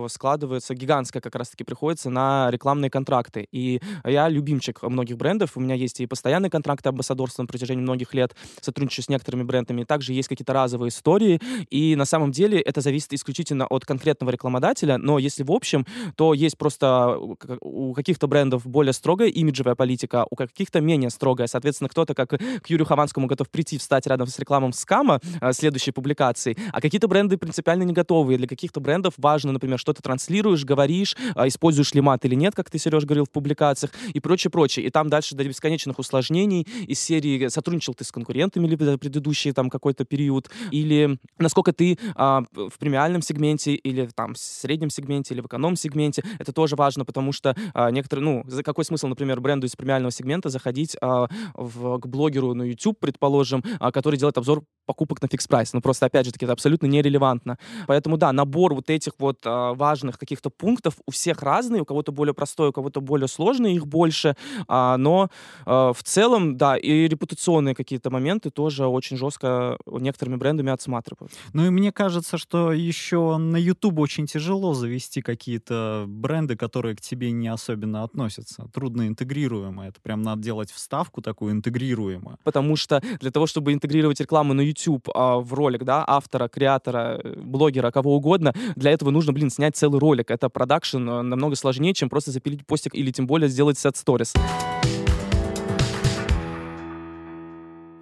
складывается 0.08 0.76
гигантская 0.76 1.20
как 1.20 1.34
раз-таки 1.34 1.64
приходится 1.64 2.10
на 2.10 2.48
рекламные 2.52 2.90
контракты. 2.90 3.48
И 3.50 3.80
я 4.04 4.28
любимчик 4.28 4.84
многих 4.84 5.16
брендов. 5.16 5.56
У 5.56 5.60
меня 5.60 5.74
есть 5.74 6.00
и 6.00 6.06
постоянные 6.06 6.50
контракты 6.50 6.90
амбассадорства 6.90 7.42
на 7.42 7.48
протяжении 7.48 7.82
многих 7.82 8.14
лет, 8.14 8.36
сотрудничаю 8.60 9.04
с 9.04 9.08
некоторыми 9.08 9.42
брендами. 9.42 9.82
Также 9.82 10.12
есть 10.12 10.28
какие-то 10.28 10.52
разовые 10.52 10.90
истории. 10.90 11.40
И 11.70 11.96
на 11.96 12.04
самом 12.04 12.30
деле 12.30 12.60
это 12.60 12.84
зависит 12.85 13.12
исключительно 13.12 13.67
от 13.67 13.85
конкретного 13.85 14.31
рекламодателя, 14.31 14.99
но 14.99 15.19
если 15.19 15.43
в 15.43 15.50
общем, 15.50 15.87
то 16.17 16.35
есть 16.35 16.57
просто 16.57 17.19
у 17.61 17.93
каких-то 17.95 18.26
брендов 18.26 18.67
более 18.67 18.93
строгая 18.93 19.29
имиджевая 19.29 19.75
политика, 19.75 20.26
у 20.31 20.37
каких-то 20.37 20.81
менее 20.81 21.11
строгая. 21.11 21.47
Соответственно, 21.47 21.88
кто-то, 21.88 22.14
как 22.14 22.31
к 22.31 22.67
Юрию 22.69 22.87
Хованскому, 22.87 23.26
готов 23.26 23.50
прийти, 23.50 23.79
встать 23.79 24.07
рядом 24.07 24.26
с 24.26 24.38
рекламом 24.38 24.73
скама 24.73 25.21
а, 25.41 25.53
следующей 25.53 25.91
публикации, 25.91 26.57
а 26.73 26.81
какие-то 26.81 27.09
бренды 27.09 27.37
принципиально 27.37 27.83
не 27.83 27.93
готовы. 27.93 28.35
И 28.35 28.37
для 28.37 28.47
каких-то 28.47 28.81
брендов 28.81 29.14
важно, 29.17 29.53
например, 29.53 29.79
что 29.79 29.93
ты 29.93 30.03
транслируешь, 30.03 30.64
говоришь, 30.64 31.17
а, 31.35 31.49
используешь 31.49 31.95
ли 31.95 32.00
мат 32.00 32.25
или 32.25 32.35
нет, 32.35 32.55
как 32.55 32.71
ты, 32.71 32.79
Сереж, 32.79 33.05
говорил 33.05 33.25
в 33.25 33.31
публикациях, 33.31 33.93
и 34.12 34.21
прочее, 34.21 34.50
прочее. 34.50 34.87
И 34.87 34.91
там 34.91 35.09
дальше 35.09 35.35
до 35.35 35.45
бесконечных 35.45 35.99
усложнений 35.99 36.67
из 36.87 37.00
серии 37.00 37.49
сотрудничал 37.49 37.95
ты 37.95 38.05
с 38.05 38.12
конкурентами 38.12 38.67
или 38.67 38.76
предыдущий 38.97 39.53
там 39.53 39.71
какой-то 39.71 40.05
период, 40.05 40.50
или 40.71 41.19
насколько 41.38 41.73
ты 41.73 41.99
а, 42.14 42.43
в 42.75 42.78
премиальном 42.78 43.23
сегменте 43.23 43.75
или 43.75 44.09
там 44.14 44.35
в 44.35 44.38
среднем 44.38 44.90
сегменте 44.90 45.35
или 45.35 45.40
в 45.40 45.47
эконом-сегменте. 45.47 46.25
Это 46.38 46.52
тоже 46.52 46.75
важно, 46.76 47.04
потому 47.04 47.33
что 47.33 47.54
а, 47.73 47.90
некоторые, 47.90 48.25
ну, 48.25 48.45
за 48.47 48.62
какой 48.62 48.85
смысл, 48.85 49.07
например, 49.07 49.40
бренду 49.40 49.66
из 49.66 49.76
премиального 49.76 50.11
сегмента 50.11 50.49
заходить 50.49 50.97
а, 51.00 51.28
в, 51.54 52.00
к 52.00 52.07
блогеру 52.07 52.54
на 52.54 52.64
YouTube, 52.64 52.99
предположим, 52.99 53.62
а, 53.78 53.93
который 53.93 54.19
делает 54.19 54.38
обзор 54.38 54.64
покупок 54.87 55.23
на 55.23 55.28
фикс 55.28 55.47
прайс. 55.47 55.73
Ну, 55.73 55.81
просто, 55.81 56.07
опять 56.07 56.26
же 56.26 56.33
таки, 56.33 56.45
это 56.45 56.52
абсолютно 56.52 56.87
нерелевантно. 56.87 57.59
Поэтому, 57.87 58.16
да, 58.16 58.33
набор 58.33 58.75
вот 58.75 58.90
этих 58.90 59.12
вот 59.19 59.38
а, 59.45 59.75
важных 59.75 60.19
каких-то 60.19 60.50
пунктов 60.50 60.95
у 61.07 61.11
всех 61.11 61.43
разный, 61.43 61.81
у 61.81 61.85
кого-то 61.85 62.12
более 62.12 62.35
простой, 62.35 62.69
у 62.69 62.73
кого-то 62.73 63.00
более 63.00 63.28
сложный, 63.28 63.75
их 63.75 63.87
больше. 63.87 64.37
А, 64.69 64.97
но 64.97 65.31
а, 65.64 65.93
в 65.93 66.02
целом, 66.02 66.57
да, 66.57 66.76
и 66.76 67.09
репутационные 67.09 67.75
какие-то 67.75 68.11
моменты 68.11 68.50
тоже 68.50 68.87
очень 68.87 69.16
жестко 69.16 69.78
некоторыми 69.87 70.37
брендами 70.37 70.73
отсматривают. 70.73 71.33
Ну 71.52 71.66
и 71.66 71.71
мне 71.71 71.93
кажется, 71.93 72.38
что 72.38 72.53
еще 72.73 73.37
на 73.37 73.56
YouTube 73.56 73.99
очень 73.99 74.26
тяжело 74.26 74.75
завести 74.75 75.23
какие-то 75.23 76.04
бренды, 76.06 76.56
которые 76.56 76.96
к 76.96 77.00
тебе 77.00 77.30
не 77.30 77.49
особенно 77.49 78.02
относятся. 78.02 78.68
Трудно 78.73 79.06
интегрируемо. 79.06 79.87
Это 79.87 80.00
прям 80.00 80.23
надо 80.23 80.42
делать 80.42 80.70
вставку 80.70 81.23
такую 81.23 81.52
интегрируемую. 81.52 82.38
Потому 82.44 82.76
что 82.76 83.02
для 83.20 83.30
того, 83.30 83.46
чтобы 83.46 83.73
интегрировать 83.73 84.20
рекламу 84.20 84.54
на 84.54 84.61
YouTube 84.61 85.08
а, 85.14 85.38
в 85.38 85.52
ролик, 85.54 85.84
да, 85.84 86.04
автора, 86.06 86.49
креатора, 86.49 87.20
блогера, 87.37 87.90
кого 87.90 88.16
угодно, 88.16 88.52
для 88.76 88.90
этого 88.90 89.11
нужно, 89.11 89.32
блин, 89.32 89.50
снять 89.50 89.76
целый 89.76 90.00
ролик. 90.00 90.30
Это 90.30 90.49
продакшн 90.49 91.08
а, 91.08 91.23
намного 91.23 91.56
сложнее, 91.56 91.94
чем 91.94 92.08
просто 92.08 92.30
запилить 92.30 92.66
постик 92.66 92.94
или 92.94 93.11
тем 93.11 93.26
более 93.26 93.49
сделать 93.49 93.78
сет 93.78 93.96
сторис. 93.96 94.32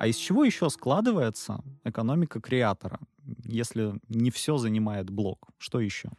А 0.03 0.09
из 0.09 0.17
чего 0.17 0.43
еще 0.43 0.69
складывается 0.69 1.63
экономика 1.85 2.41
креатора, 2.41 2.99
если 3.45 3.95
не 4.09 4.31
все 4.31 4.57
занимает 4.57 5.11
блог? 5.11 5.49
Что 5.59 5.81
еще? 5.81 6.11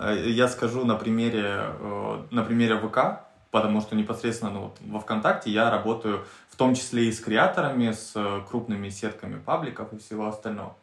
Э, 0.00 0.16
я 0.28 0.48
скажу 0.48 0.84
на 0.84 0.96
примере, 0.96 1.44
э, 1.44 2.22
на 2.30 2.42
примере 2.42 2.78
ВК, 2.78 3.26
потому 3.50 3.80
что 3.80 3.94
непосредственно 3.94 4.50
ну, 4.50 4.60
вот, 4.60 4.78
во 4.80 5.00
ВКонтакте 5.00 5.50
я 5.50 5.70
работаю 5.70 6.24
в 6.48 6.56
том 6.56 6.74
числе 6.74 7.08
и 7.08 7.12
с 7.12 7.20
креаторами, 7.20 7.92
с 7.92 8.12
э, 8.14 8.40
крупными 8.48 8.88
сетками 8.88 9.38
пабликов 9.38 9.92
и 9.92 9.98
всего 9.98 10.26
остального. 10.28 10.76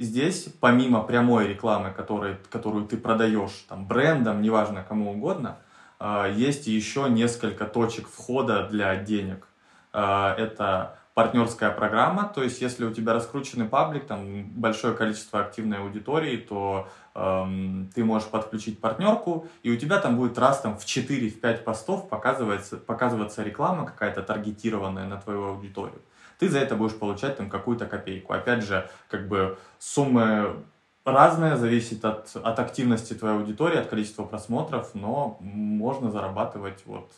Здесь, 0.00 0.48
помимо 0.60 1.02
прямой 1.02 1.46
рекламы, 1.46 1.92
который, 1.92 2.36
которую 2.50 2.86
ты 2.86 2.96
продаешь 2.96 3.64
там, 3.68 3.86
брендам, 3.86 4.42
неважно 4.42 4.82
кому 4.82 5.12
угодно, 5.12 5.58
есть 6.34 6.66
еще 6.66 7.08
несколько 7.08 7.64
точек 7.64 8.08
входа 8.08 8.66
для 8.66 8.96
денег. 8.96 9.46
Это 9.92 10.98
партнерская 11.14 11.70
программа, 11.70 12.24
то 12.24 12.42
есть 12.42 12.60
если 12.60 12.84
у 12.84 12.92
тебя 12.92 13.12
раскрученный 13.12 13.66
паблик, 13.66 14.04
там 14.06 14.50
большое 14.50 14.94
количество 14.94 15.40
активной 15.40 15.78
аудитории, 15.78 16.36
то 16.36 16.88
эм, 17.14 17.88
ты 17.94 18.04
можешь 18.04 18.28
подключить 18.28 18.80
партнерку, 18.80 19.46
и 19.62 19.70
у 19.70 19.76
тебя 19.76 20.00
там 20.00 20.16
будет 20.16 20.36
раз 20.38 20.60
там 20.60 20.76
в 20.76 20.84
4-5 20.84 21.62
постов 21.62 22.08
показывается, 22.08 22.78
показываться 22.78 23.44
реклама 23.44 23.86
какая-то 23.86 24.22
таргетированная 24.22 25.06
на 25.06 25.20
твою 25.20 25.44
аудиторию. 25.50 26.02
Ты 26.40 26.48
за 26.48 26.58
это 26.58 26.74
будешь 26.74 26.98
получать 26.98 27.36
там 27.36 27.48
какую-то 27.48 27.86
копейку. 27.86 28.32
Опять 28.32 28.64
же, 28.64 28.90
как 29.08 29.28
бы 29.28 29.56
суммы 29.78 30.64
разные, 31.04 31.56
зависит 31.56 32.04
от, 32.04 32.34
от 32.34 32.58
активности 32.58 33.14
твоей 33.14 33.36
аудитории, 33.36 33.78
от 33.78 33.86
количества 33.86 34.24
просмотров, 34.24 34.94
но 34.94 35.38
можно 35.40 36.10
зарабатывать 36.10 36.82
вот 36.86 37.12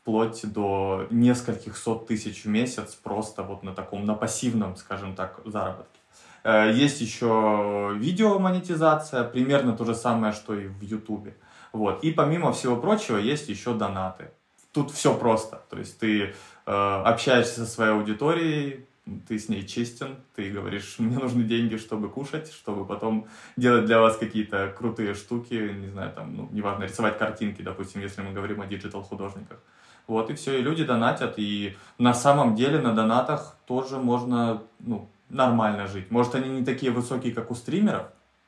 вплоть 0.00 0.50
до 0.50 1.06
нескольких 1.10 1.76
сот 1.76 2.06
тысяч 2.06 2.44
в 2.44 2.48
месяц 2.48 2.94
просто 2.94 3.42
вот 3.42 3.62
на 3.62 3.74
таком, 3.74 4.04
на 4.06 4.14
пассивном, 4.14 4.76
скажем 4.76 5.14
так, 5.14 5.40
заработке. 5.44 6.00
Э, 6.42 6.72
есть 6.72 7.00
еще 7.00 7.92
видео 7.96 8.38
монетизация, 8.38 9.24
примерно 9.24 9.76
то 9.76 9.84
же 9.84 9.94
самое, 9.94 10.32
что 10.32 10.54
и 10.54 10.68
в 10.68 10.82
Ютубе. 10.82 11.36
Вот. 11.72 12.02
И 12.02 12.12
помимо 12.12 12.52
всего 12.52 12.76
прочего 12.76 13.18
есть 13.18 13.48
еще 13.48 13.74
донаты. 13.74 14.30
Тут 14.72 14.90
все 14.90 15.14
просто. 15.14 15.62
То 15.68 15.78
есть 15.78 15.98
ты 15.98 16.22
э, 16.22 16.32
общаешься 16.64 17.64
со 17.64 17.66
своей 17.66 17.92
аудиторией, 17.92 18.86
ты 19.28 19.38
с 19.38 19.48
ней 19.48 19.66
честен, 19.66 20.16
ты 20.34 20.50
говоришь, 20.50 20.96
мне 20.98 21.18
нужны 21.18 21.44
деньги, 21.44 21.76
чтобы 21.76 22.08
кушать, 22.08 22.52
чтобы 22.52 22.84
потом 22.84 23.26
делать 23.56 23.86
для 23.86 24.00
вас 24.00 24.16
какие-то 24.16 24.74
крутые 24.76 25.14
штуки, 25.14 25.54
не 25.54 25.88
знаю, 25.88 26.12
там, 26.12 26.36
ну, 26.36 26.48
неважно, 26.52 26.84
рисовать 26.84 27.18
картинки, 27.18 27.62
допустим, 27.62 28.00
если 28.00 28.22
мы 28.22 28.32
говорим 28.32 28.60
о 28.60 28.66
диджитал-художниках. 28.66 29.58
Вот, 30.06 30.30
и 30.30 30.34
все, 30.34 30.58
и 30.58 30.62
люди 30.62 30.84
донатят, 30.84 31.34
и 31.36 31.76
на 31.98 32.14
самом 32.14 32.54
деле 32.54 32.80
на 32.80 32.94
донатах 32.94 33.56
тоже 33.66 33.98
можно, 33.98 34.62
ну, 34.80 35.08
нормально 35.28 35.86
жить. 35.86 36.10
Может, 36.10 36.34
они 36.34 36.48
не 36.48 36.64
такие 36.64 36.90
высокие, 36.90 37.32
как 37.32 37.50
у 37.50 37.54
стримеров, 37.54 38.06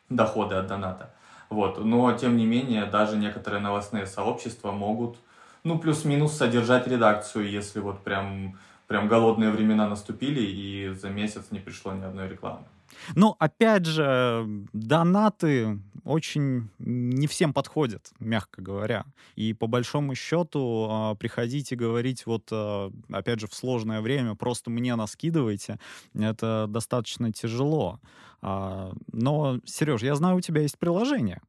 доходы 0.08 0.56
от 0.56 0.66
доната, 0.66 1.14
вот, 1.48 1.84
но, 1.84 2.12
тем 2.12 2.36
не 2.36 2.46
менее, 2.46 2.86
даже 2.86 3.16
некоторые 3.16 3.60
новостные 3.60 4.06
сообщества 4.06 4.72
могут, 4.72 5.18
ну, 5.64 5.78
плюс-минус 5.78 6.32
содержать 6.32 6.88
редакцию, 6.88 7.48
если 7.48 7.78
вот 7.80 8.02
прям 8.02 8.58
прям 8.92 9.08
голодные 9.08 9.50
времена 9.50 9.88
наступили, 9.88 10.42
и 10.42 10.92
за 10.94 11.08
месяц 11.08 11.46
не 11.50 11.60
пришло 11.60 11.94
ни 11.94 12.04
одной 12.04 12.28
рекламы. 12.28 12.64
Ну, 13.16 13.34
опять 13.38 13.86
же, 13.86 14.46
донаты 14.74 15.78
очень 16.04 16.68
не 16.78 17.26
всем 17.26 17.54
подходят, 17.54 18.12
мягко 18.20 18.60
говоря. 18.60 19.06
И 19.34 19.54
по 19.54 19.66
большому 19.66 20.14
счету 20.14 20.88
а, 20.90 21.14
приходить 21.14 21.72
и 21.72 21.76
говорить 21.76 22.26
вот, 22.26 22.48
а, 22.52 22.92
опять 23.10 23.40
же, 23.40 23.46
в 23.46 23.54
сложное 23.54 24.02
время, 24.02 24.34
просто 24.34 24.70
мне 24.70 24.94
наскидывайте, 24.94 25.78
это 26.12 26.66
достаточно 26.68 27.32
тяжело. 27.32 27.98
А, 28.42 28.92
но, 29.12 29.58
Сереж, 29.64 30.02
я 30.02 30.14
знаю, 30.16 30.36
у 30.36 30.40
тебя 30.40 30.62
есть 30.62 30.78
приложение. 30.78 31.40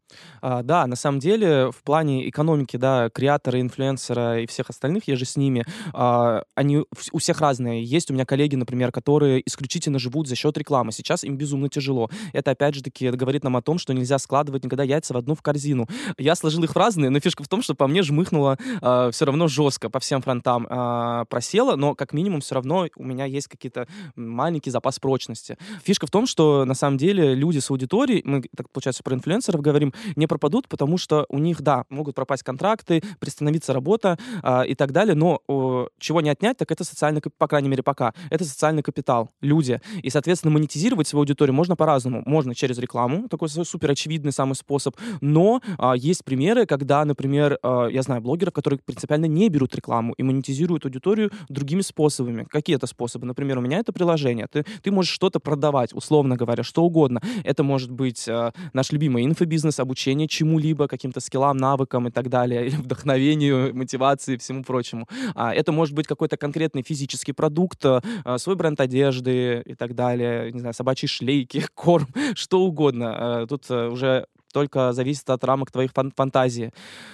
А, 0.41 0.61
да, 0.61 0.85
на 0.85 0.95
самом 0.95 1.19
деле, 1.19 1.71
в 1.71 1.81
плане 1.83 2.29
экономики, 2.29 2.77
да, 2.77 3.09
креатора, 3.09 3.59
инфлюенсера 3.59 4.41
и 4.41 4.45
всех 4.45 4.69
остальных, 4.69 5.07
я 5.07 5.15
же 5.15 5.25
с 5.25 5.35
ними, 5.35 5.65
а, 5.93 6.43
они 6.55 6.85
у 7.11 7.17
всех 7.17 7.41
разные. 7.41 7.83
Есть 7.83 8.11
у 8.11 8.13
меня 8.13 8.25
коллеги, 8.25 8.55
например, 8.55 8.91
которые 8.91 9.41
исключительно 9.47 9.97
живут 9.97 10.27
за 10.27 10.35
счет 10.35 10.57
рекламы. 10.57 10.91
Сейчас 10.91 11.23
им 11.23 11.35
безумно 11.35 11.67
тяжело. 11.69 12.09
Это, 12.31 12.51
опять 12.51 12.75
же 12.75 12.83
таки, 12.83 13.09
говорит 13.09 13.43
нам 13.43 13.57
о 13.57 13.61
том, 13.61 13.79
что 13.79 13.93
нельзя 13.93 14.19
складывать 14.19 14.63
никогда 14.63 14.83
яйца 14.83 15.13
в 15.13 15.17
одну 15.17 15.33
в 15.33 15.41
корзину. 15.41 15.87
Я 16.17 16.35
сложил 16.35 16.63
их 16.63 16.75
в 16.75 16.77
разные, 16.77 17.09
но 17.09 17.19
фишка 17.19 17.43
в 17.43 17.47
том, 17.47 17.63
что 17.63 17.73
по 17.73 17.87
мне 17.87 18.03
жмыхнуло 18.03 18.57
а, 18.81 19.09
все 19.11 19.25
равно 19.25 19.47
жестко 19.47 19.89
по 19.89 19.99
всем 19.99 20.21
фронтам 20.21 20.67
а, 20.69 21.25
просело, 21.25 21.75
но 21.75 21.95
как 21.95 22.13
минимум 22.13 22.41
все 22.41 22.55
равно 22.55 22.87
у 22.95 23.03
меня 23.03 23.25
есть 23.25 23.47
какие-то 23.47 23.87
маленький 24.15 24.69
запас 24.69 24.99
прочности. 24.99 25.57
Фишка 25.83 26.05
в 26.05 26.11
том, 26.11 26.27
что 26.27 26.65
на 26.65 26.75
самом 26.83 26.97
деле 26.97 27.33
люди 27.33 27.59
с 27.59 27.71
аудиторией, 27.71 28.21
мы, 28.25 28.43
так 28.55 28.69
получается, 28.69 29.03
про 29.03 29.15
инфлюенсеров 29.15 29.61
говорим, 29.61 29.93
не 30.17 30.27
пропадут, 30.27 30.67
потому 30.67 30.97
что 30.97 31.25
у 31.29 31.39
них, 31.39 31.61
да, 31.61 31.85
могут 31.89 32.15
пропасть 32.15 32.43
контракты, 32.43 33.01
приостановиться 33.19 33.71
работа 33.71 34.17
э, 34.43 34.67
и 34.67 34.75
так 34.75 34.91
далее, 34.91 35.15
но 35.15 35.39
э, 35.47 35.87
чего 35.99 36.19
не 36.19 36.29
отнять, 36.29 36.57
так 36.57 36.71
это 36.71 36.83
социальный, 36.83 37.21
по 37.21 37.47
крайней 37.47 37.69
мере, 37.69 37.83
пока, 37.83 38.13
это 38.29 38.43
социальный 38.43 38.83
капитал, 38.83 39.29
люди. 39.41 39.79
И, 40.01 40.09
соответственно, 40.09 40.51
монетизировать 40.51 41.07
свою 41.07 41.21
аудиторию 41.21 41.53
можно 41.53 41.77
по-разному. 41.77 42.21
Можно 42.25 42.53
через 42.53 42.77
рекламу, 42.77 43.29
такой 43.29 43.47
супер 43.47 43.91
очевидный 43.91 44.33
самый 44.33 44.55
способ, 44.55 44.97
но 45.21 45.61
э, 45.77 45.93
есть 45.95 46.25
примеры, 46.25 46.65
когда, 46.65 47.05
например, 47.05 47.59
э, 47.63 47.87
я 47.91 48.01
знаю 48.01 48.21
блогеров, 48.21 48.53
которые 48.53 48.79
принципиально 48.85 49.27
не 49.27 49.47
берут 49.47 49.73
рекламу 49.73 50.13
и 50.17 50.23
монетизируют 50.23 50.83
аудиторию 50.83 51.31
другими 51.47 51.81
способами. 51.81 52.45
Какие 52.49 52.75
это 52.75 52.87
способы? 52.87 53.25
Например, 53.25 53.57
у 53.59 53.61
меня 53.61 53.79
это 53.79 53.93
приложение. 53.93 54.47
Ты, 54.51 54.65
ты 54.81 54.91
можешь 54.91 55.13
что-то 55.13 55.39
продавать, 55.39 55.93
условно 55.93 56.35
говоря, 56.35 56.63
что 56.73 56.83
угодно. 56.83 57.21
Это 57.43 57.63
может 57.63 57.91
быть 57.91 58.27
э, 58.27 58.51
наш 58.73 58.91
любимый 58.91 59.25
инфобизнес, 59.25 59.79
обучение 59.79 60.27
чему-либо, 60.27 60.87
каким-то 60.87 61.19
скиллам, 61.19 61.57
навыкам 61.57 62.07
и 62.07 62.11
так 62.11 62.29
далее, 62.29 62.65
или 62.65 62.75
вдохновению, 62.75 63.75
мотивации 63.75 64.33
и 64.33 64.37
всему 64.37 64.63
прочему. 64.63 65.07
А, 65.35 65.53
это 65.53 65.71
может 65.71 65.93
быть 65.93 66.07
какой-то 66.07 66.35
конкретный 66.35 66.81
физический 66.81 67.33
продукт, 67.33 67.85
э, 67.85 68.01
свой 68.37 68.55
бренд 68.55 68.81
одежды 68.81 69.61
и 69.63 69.75
так 69.75 69.93
далее, 69.93 70.51
не 70.51 70.59
знаю, 70.59 70.73
собачьи 70.73 71.07
шлейки, 71.07 71.63
корм, 71.75 72.07
что 72.33 72.61
угодно. 72.61 73.43
Э, 73.43 73.45
тут 73.47 73.69
уже 73.69 74.25
только 74.51 74.93
зависит 74.93 75.29
от 75.29 75.43
рамок 75.43 75.71
твоих 75.71 75.91
фан- 75.91 76.11
фантазии. 76.15 76.71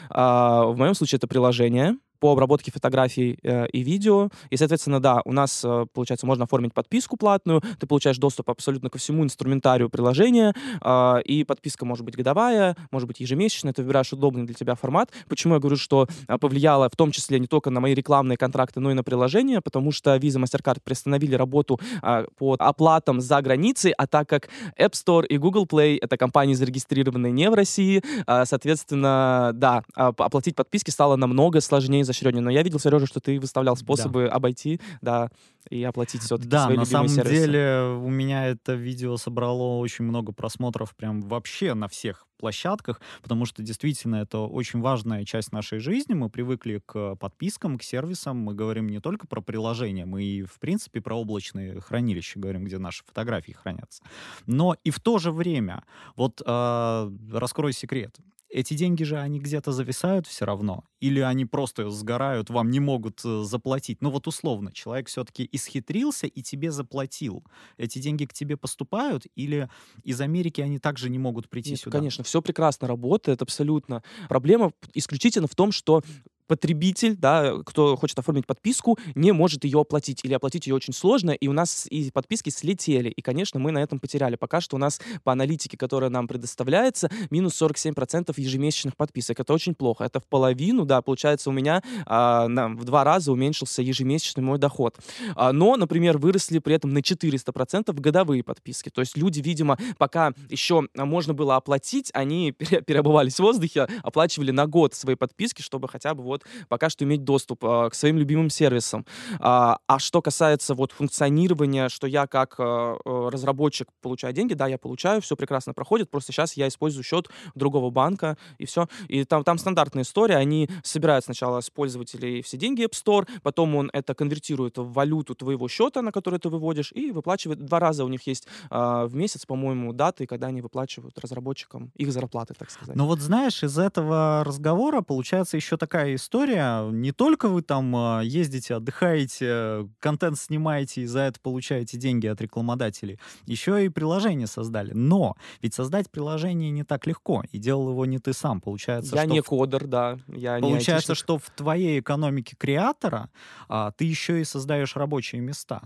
А, 0.09 0.63
в 0.67 0.77
моем 0.77 0.93
случае 0.93 1.17
это 1.17 1.27
приложение, 1.27 1.97
по 2.19 2.31
обработке 2.31 2.71
фотографий 2.71 3.39
э, 3.43 3.67
и 3.67 3.81
видео. 3.81 4.29
И, 4.49 4.57
соответственно, 4.57 4.99
да, 4.99 5.21
у 5.25 5.31
нас, 5.31 5.63
э, 5.63 5.85
получается, 5.93 6.25
можно 6.25 6.43
оформить 6.43 6.73
подписку 6.73 7.17
платную, 7.17 7.61
ты 7.79 7.87
получаешь 7.87 8.17
доступ 8.17 8.49
абсолютно 8.49 8.89
ко 8.89 8.97
всему 8.97 9.23
инструментарию 9.23 9.89
приложения, 9.89 10.53
э, 10.81 11.21
и 11.23 11.43
подписка 11.43 11.85
может 11.85 12.05
быть 12.05 12.15
годовая, 12.15 12.75
может 12.91 13.07
быть 13.07 13.19
ежемесячная, 13.19 13.73
ты 13.73 13.81
выбираешь 13.81 14.11
удобный 14.13 14.45
для 14.45 14.53
тебя 14.55 14.75
формат. 14.75 15.11
Почему 15.27 15.53
я 15.55 15.59
говорю, 15.59 15.77
что 15.77 16.07
э, 16.27 16.37
повлияло 16.37 16.89
в 16.89 16.95
том 16.95 17.11
числе 17.11 17.39
не 17.39 17.47
только 17.47 17.69
на 17.69 17.79
мои 17.79 17.93
рекламные 17.93 18.37
контракты, 18.37 18.79
но 18.79 18.91
и 18.91 18.93
на 18.93 19.03
приложение, 19.03 19.61
потому 19.61 19.91
что 19.91 20.15
Visa, 20.17 20.43
MasterCard 20.43 20.79
приостановили 20.83 21.35
работу 21.35 21.79
э, 22.01 22.25
по 22.37 22.55
оплатам 22.59 23.21
за 23.21 23.41
границей, 23.41 23.91
а 23.91 24.07
так 24.07 24.27
как 24.27 24.49
App 24.77 24.91
Store 24.91 25.25
и 25.25 25.37
Google 25.37 25.65
Play— 25.65 25.97
это 26.01 26.17
компании, 26.17 26.53
зарегистрированные 26.53 27.31
не 27.31 27.49
в 27.49 27.53
России, 27.53 28.03
э, 28.27 28.45
соответственно, 28.45 29.51
да, 29.53 29.83
оплатить 29.95 30.55
подписки 30.55 30.89
стало 30.89 31.15
намного 31.15 31.61
сложнее 31.61 32.03
изощреннее. 32.09 32.41
Но 32.41 32.49
я 32.49 32.63
видел, 32.63 32.79
Сережа, 32.79 33.05
что 33.05 33.19
ты 33.19 33.39
выставлял 33.39 33.75
способы 33.75 34.25
да. 34.27 34.33
обойти, 34.33 34.79
да, 35.01 35.29
и 35.69 35.83
оплатить 35.83 36.21
все-таки 36.21 36.49
да, 36.49 36.65
свои 36.65 36.77
на 36.77 36.85
самом 36.85 37.09
сервисы. 37.09 37.45
деле 37.45 37.97
у 38.01 38.09
меня 38.09 38.47
это 38.47 38.73
видео 38.73 39.17
собрало 39.17 39.77
очень 39.77 40.05
много 40.05 40.31
просмотров 40.31 40.95
прям 40.95 41.21
вообще 41.21 41.73
на 41.73 41.87
всех 41.87 42.25
площадках, 42.37 43.01
потому 43.21 43.45
что 43.45 43.61
действительно 43.61 44.15
это 44.15 44.39
очень 44.39 44.79
важная 44.79 45.25
часть 45.25 45.51
нашей 45.51 45.79
жизни. 45.79 46.13
Мы 46.13 46.29
привыкли 46.29 46.81
к 46.85 47.15
подпискам, 47.15 47.77
к 47.77 47.83
сервисам. 47.83 48.37
Мы 48.37 48.53
говорим 48.53 48.87
не 48.87 48.99
только 48.99 49.27
про 49.27 49.41
приложения, 49.41 50.05
мы 50.05 50.23
и, 50.23 50.43
в 50.43 50.57
принципе, 50.59 51.01
про 51.01 51.15
облачные 51.15 51.81
хранилища 51.81 52.39
говорим, 52.39 52.63
где 52.63 52.77
наши 52.77 53.03
фотографии 53.03 53.51
хранятся. 53.51 54.03
Но 54.47 54.75
и 54.83 54.89
в 54.89 54.99
то 54.99 55.19
же 55.19 55.31
время, 55.31 55.83
вот 56.15 56.41
э, 56.45 57.11
раскрою 57.33 57.73
секрет, 57.73 58.17
эти 58.49 58.73
деньги 58.73 59.03
же, 59.03 59.17
они 59.19 59.39
где-то 59.39 59.71
зависают 59.71 60.27
все 60.27 60.45
равно? 60.45 60.83
Или 60.99 61.19
они 61.19 61.45
просто 61.45 61.89
сгорают, 61.89 62.49
вам 62.49 62.71
не 62.71 62.79
могут 62.79 63.21
э, 63.23 63.43
заплатить? 63.43 64.01
Ну 64.01 64.09
вот 64.09 64.27
условно, 64.27 64.71
человек 64.71 65.07
все-таки 65.07 65.47
исхитрился 65.51 66.27
и 66.27 66.41
тебе 66.41 66.71
заплатил. 66.71 67.43
Эти 67.77 67.99
деньги 67.99 68.25
к 68.25 68.33
тебе 68.33 68.57
поступают? 68.57 69.25
Или 69.35 69.69
из 70.03 70.19
Америки 70.21 70.61
они 70.61 70.79
также 70.79 71.09
не 71.09 71.19
могут 71.19 71.49
прийти 71.49 71.71
Нет, 71.71 71.79
сюда? 71.79 71.99
Конечно, 71.99 72.23
все 72.23 72.41
прекрасно 72.41 72.87
работает, 72.87 73.41
абсолютно. 73.41 74.03
Проблема 74.27 74.73
исключительно 74.93 75.47
в 75.47 75.55
том, 75.55 75.71
что 75.71 76.03
потребитель, 76.49 77.15
да, 77.15 77.53
кто 77.63 77.95
хочет 77.95 78.17
оформить 78.17 78.47
подписку, 78.47 78.97
не 79.13 79.31
может 79.31 79.63
ее 79.63 79.79
оплатить 79.79 80.25
или 80.25 80.33
оплатить 80.33 80.65
ее 80.65 80.73
очень 80.73 80.93
сложно, 80.93 81.29
и 81.31 81.47
у 81.47 81.53
нас 81.53 81.85
и 81.89 82.09
подписки 82.11 82.49
слетели, 82.49 83.09
и, 83.09 83.21
конечно, 83.21 83.59
мы 83.59 83.71
на 83.71 83.77
этом 83.77 83.99
потеряли. 83.99 84.35
Пока 84.35 84.59
что 84.59 84.75
у 84.75 84.79
нас 84.79 84.99
по 85.23 85.31
аналитике, 85.31 85.77
которая 85.77 86.09
нам 86.09 86.27
предоставляется, 86.27 87.09
минус 87.29 87.61
47% 87.61 88.33
ежемесячных 88.35 88.97
подписок. 88.97 89.39
Это 89.39 89.53
очень 89.53 89.75
плохо. 89.75 90.03
Это 90.03 90.19
в 90.19 90.25
половину, 90.25 90.85
да, 90.85 91.03
получается, 91.03 91.51
у 91.51 91.53
меня 91.53 91.83
а, 92.07 92.47
на, 92.47 92.69
в 92.69 92.83
два 92.83 93.03
раза 93.03 93.31
уменьшился 93.31 93.83
ежемесячный 93.83 94.43
мой 94.43 94.57
доход. 94.57 94.97
А, 95.35 95.53
но, 95.53 95.75
например, 95.75 96.17
выросли 96.17 96.57
при 96.57 96.73
этом 96.73 96.93
на 96.93 96.99
400% 96.99 97.93
годовые 97.93 98.43
подписки. 98.43 98.89
То 98.89 99.01
есть 99.01 99.15
люди, 99.15 99.39
видимо, 99.39 99.77
пока 99.99 100.33
еще 100.49 100.87
можно 100.95 101.35
было 101.35 101.57
оплатить, 101.57 102.09
они 102.15 102.51
переобувались 102.87 103.35
в 103.35 103.39
воздухе, 103.39 103.87
оплачивали 104.01 104.49
на 104.49 104.65
год 104.65 104.95
свои 104.95 105.13
подписки, 105.13 105.61
чтобы 105.61 105.87
хотя 105.87 106.15
бы 106.15 106.23
вот 106.23 106.38
вот 106.39 106.67
пока 106.67 106.89
что 106.89 107.05
иметь 107.05 107.23
доступ 107.23 107.63
э, 107.63 107.89
к 107.89 107.95
своим 107.95 108.17
любимым 108.17 108.49
сервисам. 108.49 109.05
А, 109.39 109.79
а 109.87 109.99
что 109.99 110.21
касается 110.21 110.75
вот 110.75 110.91
функционирования, 110.91 111.89
что 111.89 112.07
я 112.07 112.27
как 112.27 112.55
э, 112.57 112.95
разработчик 113.05 113.87
получаю 114.01 114.33
деньги, 114.33 114.53
да, 114.53 114.67
я 114.67 114.77
получаю, 114.77 115.21
все 115.21 115.35
прекрасно 115.35 115.73
проходит, 115.73 116.09
просто 116.09 116.31
сейчас 116.31 116.53
я 116.53 116.67
использую 116.67 117.03
счет 117.03 117.29
другого 117.55 117.89
банка 117.89 118.37
и 118.57 118.65
все. 118.65 118.87
И 119.07 119.23
там, 119.23 119.43
там 119.43 119.57
стандартная 119.57 120.03
история, 120.03 120.37
они 120.37 120.69
собирают 120.83 121.25
сначала 121.25 121.61
с 121.61 121.69
пользователей 121.69 122.41
все 122.41 122.57
деньги 122.57 122.85
App 122.85 122.93
Store, 122.93 123.27
потом 123.43 123.75
он 123.75 123.89
это 123.93 124.13
конвертирует 124.13 124.77
в 124.77 124.91
валюту 124.91 125.35
твоего 125.35 125.67
счета, 125.67 126.01
на 126.01 126.11
который 126.11 126.39
ты 126.39 126.49
выводишь, 126.49 126.91
и 126.91 127.11
выплачивает. 127.11 127.65
Два 127.65 127.79
раза 127.79 128.05
у 128.05 128.07
них 128.07 128.25
есть 128.27 128.47
в 128.69 129.09
месяц, 129.13 129.45
по-моему, 129.45 129.93
даты, 129.93 130.25
когда 130.25 130.47
они 130.47 130.61
выплачивают 130.61 131.17
разработчикам 131.19 131.91
их 131.95 132.11
зарплаты, 132.11 132.53
так 132.57 132.69
сказать. 132.69 132.95
Ну 132.95 133.05
вот 133.05 133.19
знаешь, 133.19 133.63
из 133.63 133.77
этого 133.77 134.43
разговора 134.45 135.01
получается 135.01 135.57
еще 135.57 135.77
такая 135.77 136.15
история, 136.15 136.28
история. 136.29 136.87
Не 136.91 137.11
только 137.11 137.49
вы 137.49 137.63
там 137.63 137.95
а, 137.95 138.21
ездите, 138.21 138.75
отдыхаете, 138.75 139.89
контент 139.99 140.37
снимаете 140.37 141.01
и 141.01 141.05
за 141.07 141.21
это 141.21 141.39
получаете 141.39 141.97
деньги 141.97 142.27
от 142.27 142.39
рекламодателей. 142.39 143.19
Еще 143.47 143.85
и 143.85 143.89
приложение 143.89 144.45
создали. 144.45 144.91
Но 144.93 145.35
ведь 145.63 145.73
создать 145.73 146.11
приложение 146.11 146.69
не 146.69 146.83
так 146.83 147.07
легко. 147.07 147.43
И 147.51 147.57
делал 147.57 147.89
его 147.89 148.05
не 148.05 148.19
ты 148.19 148.33
сам. 148.33 148.61
Получается, 148.61 149.15
я 149.15 149.23
что 149.23 149.31
не 149.31 149.41
кодер, 149.41 149.87
да. 149.87 150.19
Я 150.27 150.59
получается, 150.59 151.15
что 151.15 151.39
в 151.39 151.49
твоей 151.49 151.99
экономике 151.99 152.55
креатора 152.55 153.31
а, 153.67 153.91
ты 153.91 154.05
еще 154.05 154.39
и 154.39 154.43
создаешь 154.43 154.95
рабочие 154.95 155.41
места. 155.41 155.81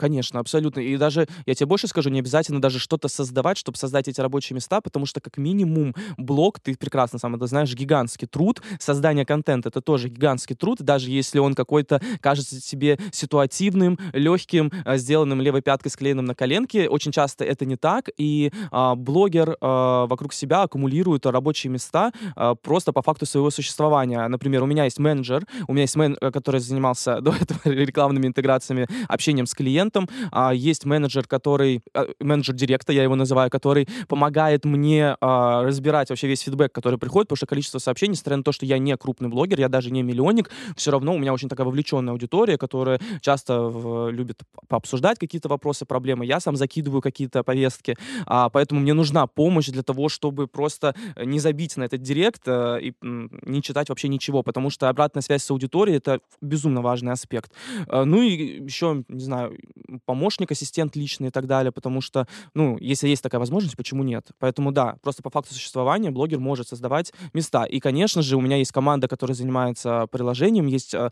Конечно, 0.00 0.40
абсолютно. 0.40 0.80
И 0.80 0.96
даже, 0.96 1.28
я 1.44 1.54
тебе 1.54 1.66
больше 1.66 1.86
скажу, 1.86 2.08
не 2.08 2.20
обязательно 2.20 2.58
даже 2.58 2.78
что-то 2.78 3.08
создавать, 3.08 3.58
чтобы 3.58 3.76
создать 3.76 4.08
эти 4.08 4.18
рабочие 4.18 4.54
места, 4.54 4.80
потому 4.80 5.04
что 5.04 5.20
как 5.20 5.36
минимум 5.36 5.94
блог, 6.16 6.58
ты 6.58 6.74
прекрасно 6.74 7.18
сам 7.18 7.34
это 7.34 7.44
знаешь, 7.44 7.74
гигантский 7.74 8.26
труд. 8.26 8.62
Создание 8.78 9.26
контента— 9.26 9.68
это 9.68 9.82
тоже 9.82 10.08
гигантский 10.08 10.56
труд, 10.56 10.78
даже 10.80 11.10
если 11.10 11.38
он 11.38 11.54
какой-то 11.54 12.00
кажется 12.22 12.62
тебе 12.62 12.98
ситуативным, 13.12 13.98
легким, 14.14 14.72
э, 14.86 14.96
сделанным 14.96 15.42
левой 15.42 15.60
пяткой, 15.60 15.90
склеенным 15.90 16.24
на 16.24 16.34
коленке. 16.34 16.88
Очень 16.88 17.12
часто 17.12 17.44
это 17.44 17.66
не 17.66 17.76
так, 17.76 18.08
и 18.16 18.52
а, 18.70 18.94
блогер 18.94 19.58
а, 19.60 20.06
вокруг 20.06 20.32
себя 20.32 20.62
аккумулирует 20.62 21.26
рабочие 21.26 21.70
места 21.70 22.12
а, 22.36 22.54
просто 22.54 22.94
по 22.94 23.02
факту 23.02 23.26
своего 23.26 23.50
существования. 23.50 24.26
Например, 24.28 24.62
у 24.62 24.66
меня 24.66 24.84
есть 24.84 24.98
менеджер, 24.98 25.46
у 25.68 25.74
меня 25.74 25.82
есть 25.82 25.96
менеджер, 25.96 26.32
который 26.32 26.62
занимался 26.62 27.20
до 27.20 27.34
этого 27.34 27.60
рекламными 27.64 28.26
интеграциями, 28.26 28.88
общением 29.06 29.44
с 29.44 29.52
клиентом, 29.52 29.89
а, 30.32 30.52
есть 30.52 30.84
менеджер, 30.84 31.26
который, 31.26 31.82
а, 31.94 32.06
менеджер 32.20 32.54
директа, 32.54 32.92
я 32.92 33.02
его 33.02 33.14
называю, 33.14 33.50
который 33.50 33.88
помогает 34.08 34.64
мне 34.64 35.16
а, 35.20 35.62
разбирать 35.62 36.10
вообще 36.10 36.28
весь 36.28 36.40
фидбэк, 36.40 36.72
который 36.72 36.98
приходит, 36.98 37.28
потому 37.28 37.36
что 37.36 37.46
количество 37.46 37.78
сообщений, 37.78 38.12
несмотря 38.12 38.36
на 38.36 38.42
то, 38.42 38.52
что 38.52 38.66
я 38.66 38.78
не 38.78 38.96
крупный 38.96 39.28
блогер, 39.28 39.60
я 39.60 39.68
даже 39.68 39.90
не 39.90 40.02
миллионник, 40.02 40.50
все 40.76 40.90
равно 40.90 41.14
у 41.14 41.18
меня 41.18 41.32
очень 41.32 41.48
такая 41.48 41.66
вовлеченная 41.66 42.12
аудитория, 42.12 42.58
которая 42.58 43.00
часто 43.20 43.60
в, 43.62 44.10
любит 44.10 44.40
пообсуждать 44.68 45.18
какие-то 45.18 45.48
вопросы, 45.48 45.84
проблемы. 45.84 46.26
Я 46.26 46.40
сам 46.40 46.56
закидываю 46.56 47.02
какие-то 47.02 47.42
повестки, 47.42 47.96
а, 48.26 48.48
поэтому 48.48 48.80
мне 48.80 48.94
нужна 48.94 49.26
помощь 49.26 49.68
для 49.68 49.82
того, 49.82 50.08
чтобы 50.08 50.46
просто 50.46 50.94
не 51.16 51.38
забить 51.38 51.76
на 51.76 51.84
этот 51.84 52.02
директ 52.02 52.42
а, 52.46 52.76
и 52.76 52.92
не 53.02 53.62
читать 53.62 53.88
вообще 53.88 54.08
ничего, 54.08 54.42
потому 54.42 54.70
что 54.70 54.88
обратная 54.88 55.22
связь 55.22 55.42
с 55.42 55.50
аудиторией— 55.50 55.96
это 55.98 56.20
безумно 56.40 56.82
важный 56.82 57.12
аспект. 57.12 57.52
А, 57.88 58.04
ну 58.04 58.22
и 58.22 58.62
еще, 58.62 59.04
не 59.08 59.22
знаю, 59.22 59.56
помощник, 60.04 60.52
ассистент 60.52 60.96
личный 60.96 61.28
и 61.28 61.30
так 61.30 61.46
далее, 61.46 61.72
потому 61.72 62.00
что, 62.00 62.26
ну, 62.54 62.76
если 62.80 63.08
есть 63.08 63.22
такая 63.22 63.38
возможность, 63.38 63.76
почему 63.76 64.02
нет? 64.02 64.28
Поэтому 64.38 64.72
да, 64.72 64.96
просто 65.02 65.22
по 65.22 65.30
факту 65.30 65.54
существования 65.54 66.10
блогер 66.10 66.38
может 66.38 66.68
создавать 66.68 67.12
места. 67.32 67.64
И, 67.64 67.80
конечно 67.80 68.22
же, 68.22 68.36
у 68.36 68.40
меня 68.40 68.56
есть 68.56 68.72
команда, 68.72 69.08
которая 69.08 69.34
занимается 69.34 70.06
приложением, 70.10 70.66
есть 70.66 70.94
а, 70.94 71.10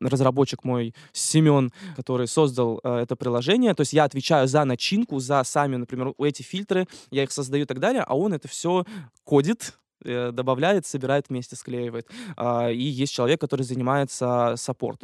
разработчик 0.00 0.64
мой 0.64 0.94
Семен, 1.12 1.72
который 1.96 2.26
создал 2.26 2.80
э, 2.82 2.98
это 2.98 3.16
приложение. 3.16 3.74
То 3.74 3.80
есть 3.80 3.92
я 3.92 4.04
отвечаю 4.04 4.46
за 4.46 4.64
начинку, 4.64 5.18
за 5.18 5.42
сами, 5.44 5.76
например, 5.76 6.12
эти 6.18 6.42
фильтры, 6.42 6.86
я 7.10 7.24
их 7.24 7.32
создаю 7.32 7.64
и 7.64 7.66
так 7.66 7.80
далее, 7.80 8.02
а 8.06 8.14
он 8.14 8.34
это 8.34 8.48
все 8.48 8.84
кодит, 9.24 9.74
Э, 9.78 9.87
добавляет, 10.04 10.86
собирает 10.86 11.28
вместе, 11.28 11.56
склеивает. 11.56 12.08
А, 12.36 12.70
и 12.70 12.82
есть 12.82 13.12
человек, 13.12 13.40
который 13.40 13.62
занимается 13.62 14.54
саппорт, 14.56 15.02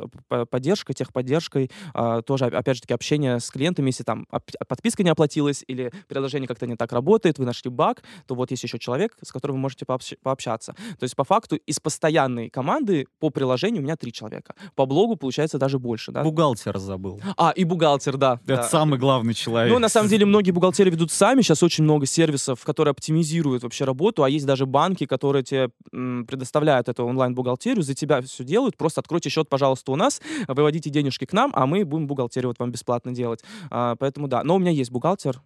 поддержкой, 0.51 0.95
техподдержкой, 0.95 1.71
а, 1.93 2.23
тоже, 2.23 2.47
опять 2.47 2.77
же 2.77 2.83
таки, 2.83 2.95
общение 2.95 3.41
с 3.41 3.51
клиентами, 3.51 3.89
если 3.89 4.05
там 4.05 4.27
подписка 4.69 5.03
не 5.03 5.11
оплатилась 5.11 5.65
или 5.67 5.93
приложение 6.09 6.49
как-то 6.49 6.67
не 6.67 6.77
так 6.77 6.93
работает, 6.93 7.39
вы 7.39 7.45
нашли 7.45 7.71
баг, 7.71 8.03
то 8.27 8.35
вот 8.35 8.51
есть 8.51 8.63
еще 8.63 8.79
человек, 8.79 9.17
с 9.23 9.33
которым 9.33 9.57
вы 9.57 9.63
можете 9.63 9.85
пообщаться. 9.85 10.75
То 10.99 11.05
есть, 11.05 11.17
по 11.17 11.25
факту, 11.25 11.57
из 11.57 11.81
постоянной 11.81 12.51
команды 12.51 13.07
по 13.19 13.31
приложению 13.31 13.83
у 13.83 13.85
меня 13.85 13.97
три 13.97 14.13
человека. 14.13 14.55
По 14.75 14.87
блогу, 14.87 15.17
получается, 15.17 15.59
даже 15.59 15.79
больше. 15.79 16.13
Да? 16.13 16.23
Бухгалтер 16.23 16.79
забыл. 16.79 17.21
А, 17.37 17.51
и 17.51 17.65
бухгалтер, 17.65 18.17
да. 18.17 18.41
Это 18.45 18.57
да. 18.57 18.63
самый 18.65 18.99
главный 18.99 19.35
человек. 19.35 19.73
Ну, 19.73 19.79
на 19.79 19.89
самом 19.89 20.09
деле, 20.09 20.27
многие 20.27 20.51
бухгалтеры 20.51 20.91
ведут 20.91 21.11
сами. 21.11 21.43
Сейчас 21.43 21.63
очень 21.63 21.85
много 21.85 22.07
сервисов, 22.07 22.63
которые 22.65 22.93
оптимизируют 22.93 23.63
вообще 23.63 23.85
работу, 23.85 24.23
а 24.23 24.31
есть 24.31 24.47
даже 24.47 24.67
банк, 24.67 24.84
банки, 24.85 25.07
которые 25.07 25.43
тебе 25.43 25.71
предоставляют 25.91 26.89
эту 26.89 27.05
онлайн-бухгалтерию, 27.05 27.83
за 27.83 27.95
тебя 27.95 28.21
все 28.21 28.45
делают. 28.45 28.77
Просто 28.77 29.01
откройте 29.01 29.31
счет, 29.31 29.49
пожалуйста, 29.49 29.93
у 29.93 29.97
нас, 29.97 30.21
выводите 30.47 30.91
денежки 30.91 31.25
к 31.25 31.33
нам, 31.33 31.53
а 31.55 31.67
мы 31.67 31.85
будем 31.85 32.07
бухгалтерию 32.07 32.49
вот 32.49 32.59
вам 32.59 32.71
бесплатно 32.71 33.13
делать. 33.13 33.41
А, 33.71 33.97
поэтому 33.97 34.29
да. 34.29 34.45
Но 34.45 34.57
у 34.57 34.59
меня 34.59 34.71
есть 34.71 34.91
бухгалтер, 34.91 35.41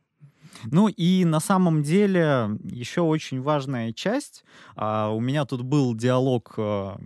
ну 0.73 0.89
и 0.89 1.25
на 1.25 1.41
самом 1.41 1.83
деле 1.83 2.59
еще 2.65 3.03
очень 3.03 3.41
важная 3.41 3.93
часть. 3.93 4.45
А, 4.75 5.11
у 5.11 5.21
меня 5.21 5.45
тут 5.45 5.63
был 5.63 5.95
диалог 5.95 6.55
а, 6.57 6.99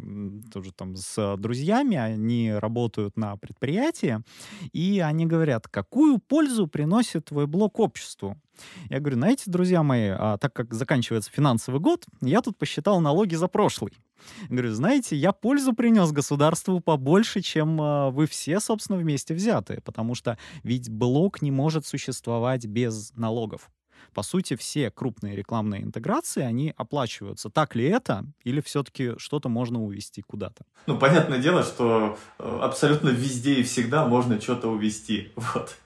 тоже 0.53 0.73
там 0.73 0.97
с 0.97 1.37
друзьями, 1.37 1.97
они 1.97 2.53
работают 2.53 3.17
на 3.17 3.37
предприятии, 3.37 4.21
и 4.73 5.01
они 5.01 5.27
говорят, 5.27 5.69
какую 5.69 6.19
пользу 6.19 6.67
приносит 6.67 7.27
твой 7.27 7.47
блог 7.47 7.79
обществу? 7.79 8.37
Я 8.89 9.01
говорю, 9.01 9.17
знаете, 9.17 9.45
друзья 9.47 9.83
мои, 9.83 10.09
а, 10.09 10.39
так 10.39 10.53
как 10.53 10.75
заканчивается 10.75 11.31
финансовый 11.31 11.81
год, 11.81 12.05
я 12.21 12.41
тут 12.41 12.59
посчитал 12.59 13.01
налоги 13.01 13.35
за 13.35 13.49
прошлый. 13.49 13.93
Говорю, 14.49 14.73
знаете, 14.73 15.17
я 15.17 15.33
пользу 15.33 15.73
принес 15.73 16.13
государству 16.13 16.81
побольше, 16.81 17.41
чем 17.41 17.81
э, 17.81 18.11
вы 18.11 18.27
все, 18.27 18.61
собственно, 18.61 18.99
вместе 18.99 19.35
взятые, 19.35 19.81
потому 19.81 20.15
что 20.15 20.39
ведь 20.63 20.89
блок 20.91 21.43
не 21.43 21.51
может 21.51 21.87
существовать 21.87 22.67
без 22.67 23.13
налогов. 23.15 23.71
По 24.15 24.23
сути, 24.23 24.57
все 24.57 24.91
крупные 24.91 25.37
рекламные 25.37 25.83
интеграции, 25.83 26.43
они 26.43 26.75
оплачиваются. 26.77 27.49
Так 27.51 27.75
ли 27.75 27.85
это? 27.85 28.25
Или 28.45 28.61
все-таки 28.61 29.13
что-то 29.19 29.49
можно 29.49 29.83
увести 29.83 30.23
куда-то? 30.23 30.65
Ну, 30.87 30.99
понятное 30.99 31.39
дело, 31.39 31.63
что 31.63 32.19
э, 32.39 32.59
абсолютно 32.63 33.09
везде 33.09 33.55
и 33.55 33.63
всегда 33.63 34.07
можно 34.07 34.41
что-то 34.41 34.69
увести. 34.69 35.33
Вот. 35.55 35.77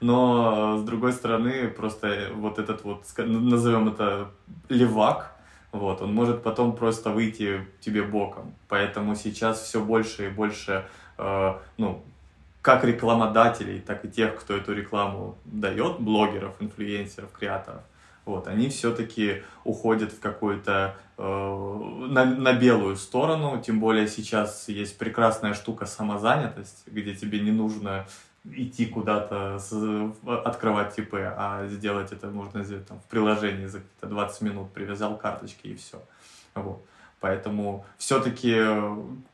Но, 0.00 0.78
с 0.78 0.84
другой 0.84 1.12
стороны, 1.12 1.68
просто 1.68 2.30
вот 2.34 2.58
этот 2.58 2.84
вот, 2.84 3.04
назовем 3.18 3.88
это 3.88 4.30
левак, 4.68 5.36
вот, 5.72 6.02
он 6.02 6.14
может 6.14 6.42
потом 6.42 6.76
просто 6.76 7.10
выйти 7.10 7.66
тебе 7.80 8.02
боком. 8.02 8.54
Поэтому 8.68 9.16
сейчас 9.16 9.60
все 9.62 9.82
больше 9.82 10.26
и 10.26 10.30
больше, 10.30 10.86
э, 11.18 11.54
ну, 11.78 12.04
как 12.66 12.82
рекламодателей, 12.82 13.78
так 13.78 14.04
и 14.04 14.08
тех, 14.08 14.34
кто 14.40 14.56
эту 14.56 14.74
рекламу 14.74 15.38
дает, 15.44 16.00
блогеров, 16.00 16.56
инфлюенсеров, 16.58 17.30
креаторов, 17.30 17.82
вот, 18.24 18.48
они 18.48 18.70
все-таки 18.70 19.44
уходят 19.62 20.12
в 20.12 20.18
какую-то 20.18 20.96
э, 21.16 21.22
на, 22.08 22.24
на 22.24 22.52
белую 22.54 22.96
сторону, 22.96 23.62
тем 23.64 23.78
более 23.78 24.08
сейчас 24.08 24.68
есть 24.68 24.98
прекрасная 24.98 25.54
штука 25.54 25.86
самозанятость, 25.86 26.82
где 26.88 27.14
тебе 27.14 27.38
не 27.38 27.52
нужно 27.52 28.08
идти 28.44 28.86
куда-то, 28.86 29.60
открывать 30.44 30.96
ТП, 30.96 31.14
а 31.14 31.68
сделать 31.68 32.10
это 32.10 32.26
можно 32.26 32.64
сделать 32.64 32.88
там, 32.88 32.98
в 32.98 33.04
приложении 33.04 33.66
за 33.66 33.80
20 34.02 34.40
минут, 34.40 34.72
привязал 34.72 35.16
карточки 35.16 35.68
и 35.68 35.76
все. 35.76 36.02
Вот. 36.56 36.84
Поэтому 37.20 37.84
все-таки, 37.98 38.54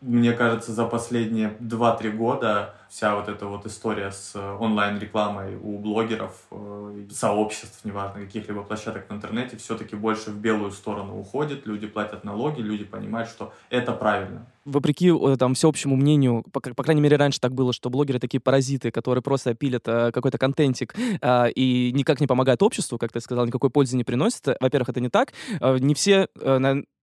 мне 0.01 0.33
кажется, 0.33 0.73
за 0.73 0.87
последние 0.87 1.57
2-3 1.61 2.11
года 2.11 2.75
вся 2.93 3.17
вот 3.17 3.29
эта 3.29 3.47
вот 3.47 3.65
история 3.65 4.13
с 4.13 4.37
онлайн-рекламой 4.37 5.57
у 5.57 5.79
блогеров, 5.79 6.33
э, 6.51 7.07
сообществ, 7.11 7.85
неважно, 7.85 8.21
каких-либо 8.21 8.63
площадок 8.63 9.07
в 9.09 9.13
интернете, 9.13 9.57
все-таки 9.57 9.97
больше 9.97 10.31
в 10.31 10.37
белую 10.37 10.73
сторону 10.73 11.19
уходит, 11.19 11.67
люди 11.67 11.87
платят 11.87 12.23
налоги, 12.23 12.61
люди 12.61 12.85
понимают, 12.85 13.31
что 13.31 13.55
это 13.71 13.93
правильно. 13.93 14.47
Вопреки 14.67 15.11
э, 15.11 15.37
там 15.39 15.55
всеобщему 15.55 15.97
мнению, 15.97 16.45
по, 16.53 16.61
по 16.61 16.83
крайней 16.83 17.01
мере, 17.01 17.17
раньше 17.17 17.41
так 17.41 17.55
было, 17.55 17.73
что 17.73 17.89
блогеры 17.89 18.19
такие 18.19 18.41
паразиты, 18.41 18.91
которые 18.91 19.23
просто 19.23 19.55
пилят 19.55 19.89
э, 19.89 20.13
какой-то 20.13 20.37
контентик 20.37 20.95
э, 21.21 21.51
и 21.53 21.93
никак 21.95 22.21
не 22.21 22.27
помогают 22.27 22.63
обществу, 22.63 22.99
как 22.99 23.11
ты 23.11 23.21
сказал, 23.21 23.47
никакой 23.47 23.71
пользы 23.71 23.97
не 23.97 24.05
приносит. 24.05 24.49
Во-первых, 24.61 24.91
это 24.91 25.01
не 25.01 25.09
так. 25.09 25.33
Э, 25.61 25.79
не 25.79 25.95
все 25.95 26.29
э, 26.39 26.59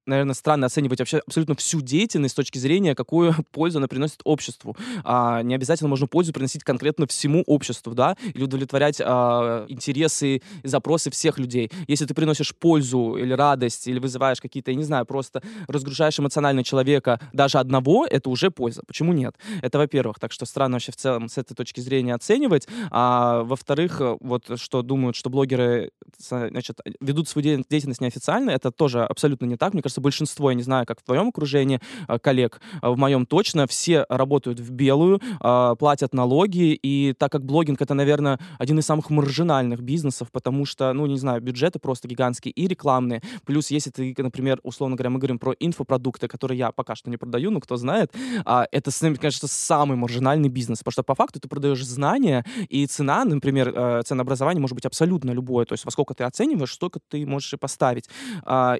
наверное, 0.09 0.33
странно 0.33 0.65
оценивать 0.65 0.99
вообще 0.99 1.21
абсолютно 1.25 1.55
всю 1.55 1.81
деятельность 1.81 2.33
с 2.33 2.35
точки 2.35 2.57
зрения, 2.57 2.95
какую 2.95 3.33
пользу 3.51 3.77
она 3.77 3.87
приносит 3.87 4.21
обществу. 4.23 4.75
А, 5.03 5.41
не 5.43 5.55
обязательно 5.55 5.89
можно 5.89 6.07
пользу 6.07 6.33
приносить 6.33 6.63
конкретно 6.63 7.07
всему 7.07 7.43
обществу, 7.47 7.93
да, 7.93 8.17
или 8.33 8.43
удовлетворять 8.43 9.01
а, 9.03 9.65
интересы 9.69 10.41
запросы 10.63 11.11
всех 11.11 11.37
людей. 11.37 11.71
Если 11.87 12.05
ты 12.05 12.13
приносишь 12.13 12.55
пользу 12.55 13.15
или 13.15 13.33
радость, 13.33 13.87
или 13.87 13.99
вызываешь 13.99 14.41
какие-то, 14.41 14.71
я 14.71 14.77
не 14.77 14.83
знаю, 14.83 15.05
просто 15.05 15.41
разгружаешь 15.67 16.19
эмоционально 16.19 16.63
человека 16.63 17.19
даже 17.31 17.59
одного, 17.59 18.05
это 18.05 18.29
уже 18.29 18.51
польза. 18.51 18.81
Почему 18.85 19.13
нет? 19.13 19.35
Это 19.61 19.77
во-первых. 19.77 20.19
Так 20.19 20.31
что 20.31 20.45
странно 20.45 20.75
вообще 20.75 20.91
в 20.91 20.95
целом 20.97 21.29
с 21.29 21.37
этой 21.37 21.55
точки 21.55 21.79
зрения 21.79 22.15
оценивать. 22.15 22.67
А 22.91 23.43
во-вторых, 23.43 24.01
вот 24.19 24.59
что 24.59 24.81
думают, 24.81 25.15
что 25.15 25.29
блогеры 25.29 25.91
значит, 26.17 26.79
ведут 26.99 27.29
свою 27.29 27.63
деятельность 27.69 28.01
неофициально, 28.01 28.49
это 28.51 28.71
тоже 28.71 29.03
абсолютно 29.03 29.45
не 29.45 29.57
так. 29.57 29.73
Мне 29.73 29.81
кажется, 29.81 29.98
кажется, 29.99 30.09
большинство, 30.09 30.49
я 30.49 30.55
не 30.55 30.63
знаю, 30.63 30.85
как 30.85 30.99
в 30.99 31.03
твоем 31.03 31.29
окружении 31.29 31.79
а, 32.07 32.19
коллег, 32.19 32.61
а, 32.81 32.91
в 32.91 32.97
моем 32.97 33.25
точно, 33.25 33.67
все 33.67 34.05
работают 34.09 34.59
в 34.59 34.71
белую, 34.71 35.21
а, 35.39 35.75
платят 35.75 36.13
налоги, 36.13 36.73
и 36.73 37.13
так 37.17 37.31
как 37.31 37.45
блогинг 37.45 37.81
это, 37.81 37.93
наверное, 37.93 38.39
один 38.57 38.79
из 38.79 38.85
самых 38.85 39.09
маржинальных 39.09 39.81
бизнесов, 39.81 40.29
потому 40.31 40.65
что, 40.65 40.93
ну, 40.93 41.05
не 41.05 41.17
знаю, 41.17 41.41
бюджеты 41.41 41.79
просто 41.79 42.07
гигантские 42.07 42.51
и 42.51 42.67
рекламные. 42.67 43.21
Плюс, 43.45 43.71
если 43.71 43.91
ты, 43.91 44.15
например, 44.17 44.59
условно 44.63 44.95
говоря, 44.95 45.09
мы 45.09 45.19
говорим 45.19 45.39
про 45.39 45.53
инфопродукты, 45.59 46.27
которые 46.27 46.57
я 46.57 46.71
пока 46.71 46.95
что 46.95 47.09
не 47.09 47.17
продаю, 47.17 47.51
но 47.51 47.59
кто 47.59 47.77
знает, 47.77 48.11
это, 48.45 48.91
конечно, 49.19 49.47
самый 49.47 49.97
маржинальный 49.97 50.49
бизнес, 50.49 50.79
потому 50.79 50.91
что 50.91 51.03
по 51.03 51.15
факту 51.15 51.39
ты 51.39 51.47
продаешь 51.47 51.85
знания, 51.85 52.45
и 52.69 52.85
цена, 52.85 53.25
например, 53.25 53.73
э, 53.75 54.01
ценообразование 54.05 54.61
может 54.61 54.75
быть 54.75 54.85
абсолютно 54.85 55.31
любое, 55.31 55.65
то 55.65 55.73
есть 55.73 55.85
во 55.85 55.91
сколько 55.91 56.13
ты 56.13 56.23
оцениваешь, 56.23 56.73
столько 56.73 56.99
ты 57.07 57.25
можешь 57.25 57.53
и 57.53 57.57
поставить. 57.57 58.09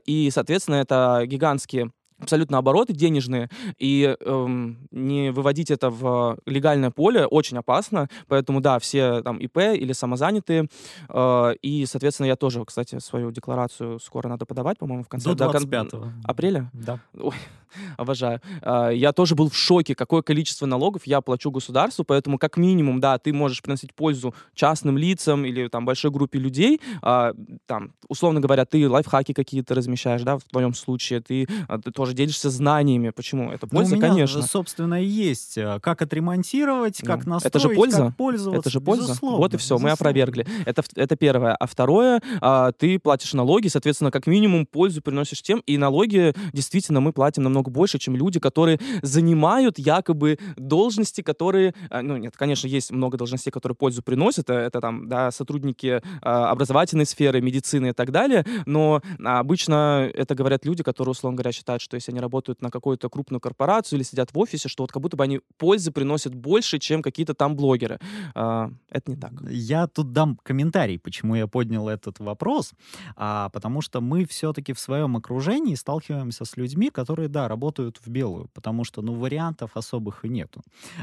И, 0.05 0.29
соответственно, 0.31 0.75
это 0.75 1.08
гигантские 1.25 1.91
абсолютно 2.19 2.57
обороты 2.57 2.93
денежные, 2.93 3.49
и 3.77 4.15
эм, 4.19 4.77
не 4.91 5.31
выводить 5.31 5.71
это 5.71 5.89
в 5.89 6.37
легальное 6.45 6.91
поле 6.91 7.25
очень 7.25 7.57
опасно, 7.57 8.09
поэтому, 8.27 8.61
да, 8.61 8.79
все 8.79 9.21
там 9.21 9.37
ИП 9.37 9.57
или 9.57 9.93
самозанятые, 9.93 10.67
э, 11.09 11.53
и, 11.61 11.85
соответственно, 11.85 12.27
я 12.27 12.35
тоже, 12.35 12.63
кстати, 12.65 12.99
свою 12.99 13.31
декларацию 13.31 13.99
скоро 13.99 14.27
надо 14.27 14.45
подавать, 14.45 14.77
по-моему, 14.77 15.03
в 15.03 15.07
конце... 15.07 15.29
До 15.29 15.35
25 15.35 15.91
апреля? 16.23 16.69
Да. 16.73 16.99
Ой, 17.17 17.35
обожаю. 17.97 18.41
Э, 18.61 18.91
я 18.93 19.11
тоже 19.13 19.35
был 19.35 19.49
в 19.49 19.55
шоке, 19.55 19.95
какое 19.95 20.21
количество 20.21 20.65
налогов 20.65 21.03
я 21.05 21.21
плачу 21.21 21.51
государству, 21.51 22.03
поэтому, 22.03 22.37
как 22.37 22.57
минимум, 22.57 22.99
да, 22.99 23.17
ты 23.17 23.33
можешь 23.33 23.61
приносить 23.61 23.93
пользу 23.93 24.33
частным 24.53 24.97
лицам 24.97 25.45
или 25.45 25.67
там 25.67 25.85
большой 25.85 26.11
группе 26.11 26.39
людей, 26.39 26.81
э, 27.01 27.33
там, 27.65 27.93
условно 28.07 28.39
говоря, 28.39 28.65
ты 28.65 28.89
лайфхаки 28.89 29.33
какие-то 29.33 29.75
размещаешь, 29.75 30.21
да, 30.23 30.37
в 30.37 30.43
твоем 30.43 30.73
случае, 30.73 31.21
ты, 31.21 31.47
а, 31.67 31.77
ты 31.77 31.91
тоже 31.91 32.08
делишься 32.13 32.49
знаниями. 32.49 33.09
Почему? 33.09 33.51
Это 33.51 33.67
польза, 33.67 33.91
ну, 33.91 33.97
у 33.97 33.99
меня, 34.01 34.09
конечно. 34.09 34.41
собственно, 34.41 35.01
и 35.01 35.05
есть. 35.05 35.57
Э, 35.57 35.79
как 35.81 36.01
отремонтировать, 36.01 36.99
как 37.01 37.25
Ну, 37.25 37.33
настроить, 37.33 37.55
это 37.55 37.59
же 37.59 37.75
польза. 37.75 37.97
как 38.07 38.17
пользоваться. 38.17 38.59
Это 38.59 38.69
же 38.69 38.81
польза. 38.81 39.03
Безусловно, 39.03 39.37
вот 39.37 39.53
и 39.53 39.57
все, 39.57 39.75
мы 39.75 39.89
безусловно. 39.89 39.93
опровергли. 39.93 40.47
Это, 40.65 40.83
это 40.95 41.15
первое. 41.15 41.55
А 41.55 41.67
второе, 41.67 42.21
а, 42.41 42.71
ты 42.71 42.99
платишь 42.99 43.33
налоги, 43.33 43.67
соответственно, 43.67 44.11
как 44.11 44.27
минимум 44.27 44.65
пользу 44.65 45.01
приносишь 45.01 45.41
тем, 45.41 45.61
и 45.65 45.77
налоги 45.77 46.33
действительно 46.53 46.99
мы 47.01 47.13
платим 47.13 47.43
намного 47.43 47.69
больше, 47.71 47.99
чем 47.99 48.15
люди, 48.15 48.39
которые 48.39 48.79
занимают 49.01 49.79
якобы 49.79 50.37
должности, 50.57 51.21
которые, 51.21 51.73
а, 51.89 52.01
ну 52.01 52.17
нет, 52.17 52.35
конечно, 52.37 52.67
есть 52.67 52.91
много 52.91 53.17
должностей, 53.17 53.51
которые 53.51 53.75
пользу 53.75 54.01
приносят, 54.03 54.49
это, 54.49 54.53
это 54.53 54.81
там, 54.81 55.07
да, 55.07 55.31
сотрудники 55.31 56.01
а, 56.21 56.49
образовательной 56.51 57.05
сферы, 57.05 57.41
медицины 57.41 57.89
и 57.89 57.93
так 57.93 58.11
далее, 58.11 58.45
но 58.65 59.01
обычно 59.23 60.09
это 60.13 60.35
говорят 60.35 60.65
люди, 60.65 60.83
которые, 60.83 61.11
условно 61.11 61.37
говоря, 61.37 61.51
считают, 61.51 61.81
что 61.81 61.97
если 61.99 62.11
они 62.11 62.19
работают 62.19 62.61
на 62.61 62.69
какую-то 62.71 63.09
крупную 63.09 63.39
корпорацию 63.39 63.97
или 63.97 64.03
сидят 64.03 64.33
в 64.33 64.39
офисе, 64.39 64.69
что 64.69 64.83
вот 64.83 64.91
как 64.91 65.01
будто 65.01 65.17
бы 65.17 65.23
они 65.23 65.41
пользы 65.57 65.91
приносят 65.91 66.33
больше, 66.33 66.79
чем 66.79 67.01
какие-то 67.01 67.33
там 67.33 67.55
блогеры. 67.55 67.99
А, 68.35 68.71
это 68.89 69.11
не 69.11 69.17
так. 69.17 69.31
Я 69.49 69.87
тут 69.87 70.11
дам 70.13 70.37
комментарий, 70.43 70.99
почему 70.99 71.35
я 71.35 71.47
поднял 71.47 71.87
этот 71.87 72.19
вопрос. 72.19 72.73
А, 73.15 73.49
потому 73.49 73.81
что 73.81 74.01
мы 74.01 74.25
все-таки 74.25 74.73
в 74.73 74.79
своем 74.79 75.15
окружении 75.17 75.75
сталкиваемся 75.75 76.45
с 76.45 76.57
людьми, 76.57 76.89
которые, 76.89 77.29
да, 77.29 77.47
работают 77.47 77.97
в 78.05 78.09
белую, 78.09 78.49
потому 78.53 78.83
что, 78.83 79.01
ну, 79.01 79.13
вариантов 79.13 79.71
особых 79.75 80.25
и 80.25 80.29
нету. 80.29 80.61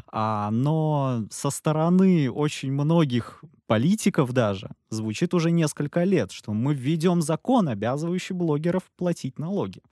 А, 0.08 0.50
но 0.50 1.24
со 1.30 1.50
стороны 1.50 2.30
очень 2.30 2.72
многих 2.72 3.42
политиков 3.66 4.32
даже 4.32 4.70
звучит 4.90 5.34
уже 5.34 5.50
несколько 5.50 6.04
лет, 6.04 6.32
что 6.32 6.52
мы 6.52 6.74
введем 6.74 7.22
закон, 7.22 7.68
обязывающий 7.68 8.34
блогеров 8.34 8.84
платить 8.96 9.38
налоги. 9.38 9.82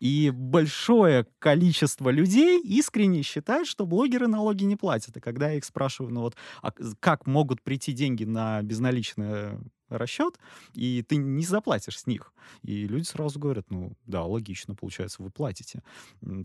И 0.00 0.30
большое 0.34 1.26
количество 1.38 2.10
людей 2.10 2.60
искренне 2.60 3.22
считает, 3.22 3.66
что 3.66 3.86
блогеры 3.86 4.28
налоги 4.28 4.64
не 4.64 4.76
платят. 4.76 5.16
И 5.16 5.20
когда 5.20 5.50
я 5.50 5.58
их 5.58 5.64
спрашиваю, 5.64 6.12
ну 6.12 6.20
вот, 6.20 6.36
а 6.62 6.72
как 7.00 7.26
могут 7.26 7.62
прийти 7.62 7.92
деньги 7.92 8.24
на 8.24 8.62
безналичный 8.62 9.58
расчет, 9.88 10.38
и 10.74 11.02
ты 11.02 11.16
не 11.16 11.44
заплатишь 11.44 11.98
с 11.98 12.06
них. 12.06 12.32
И 12.62 12.86
люди 12.86 13.04
сразу 13.04 13.38
говорят, 13.38 13.70
ну 13.70 13.92
да, 14.06 14.24
логично, 14.24 14.74
получается, 14.74 15.22
вы 15.22 15.30
платите. 15.30 15.82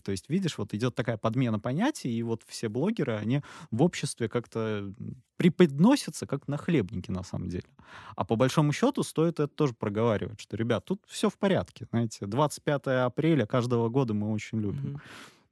То 0.03 0.11
есть, 0.11 0.29
видишь, 0.29 0.57
вот 0.57 0.73
идет 0.73 0.95
такая 0.95 1.17
подмена 1.17 1.59
понятий, 1.59 2.11
и 2.11 2.23
вот 2.23 2.43
все 2.47 2.69
блогеры, 2.69 3.13
они 3.13 3.41
в 3.71 3.81
обществе 3.83 4.27
как-то 4.29 4.93
преподносятся 5.37 6.27
как 6.27 6.47
нахлебники 6.47 7.09
на 7.09 7.23
самом 7.23 7.49
деле. 7.49 7.65
А 8.15 8.25
по 8.25 8.35
большому 8.35 8.73
счету 8.73 9.03
стоит 9.03 9.39
это 9.39 9.47
тоже 9.47 9.73
проговаривать, 9.73 10.39
что, 10.39 10.55
ребят, 10.57 10.85
тут 10.85 11.01
все 11.07 11.29
в 11.29 11.37
порядке. 11.37 11.87
Знаете, 11.91 12.27
25 12.27 12.87
апреля 13.05 13.45
каждого 13.45 13.89
года 13.89 14.13
мы 14.13 14.31
очень 14.31 14.59
любим. 14.59 14.91
Мгм. 14.91 15.01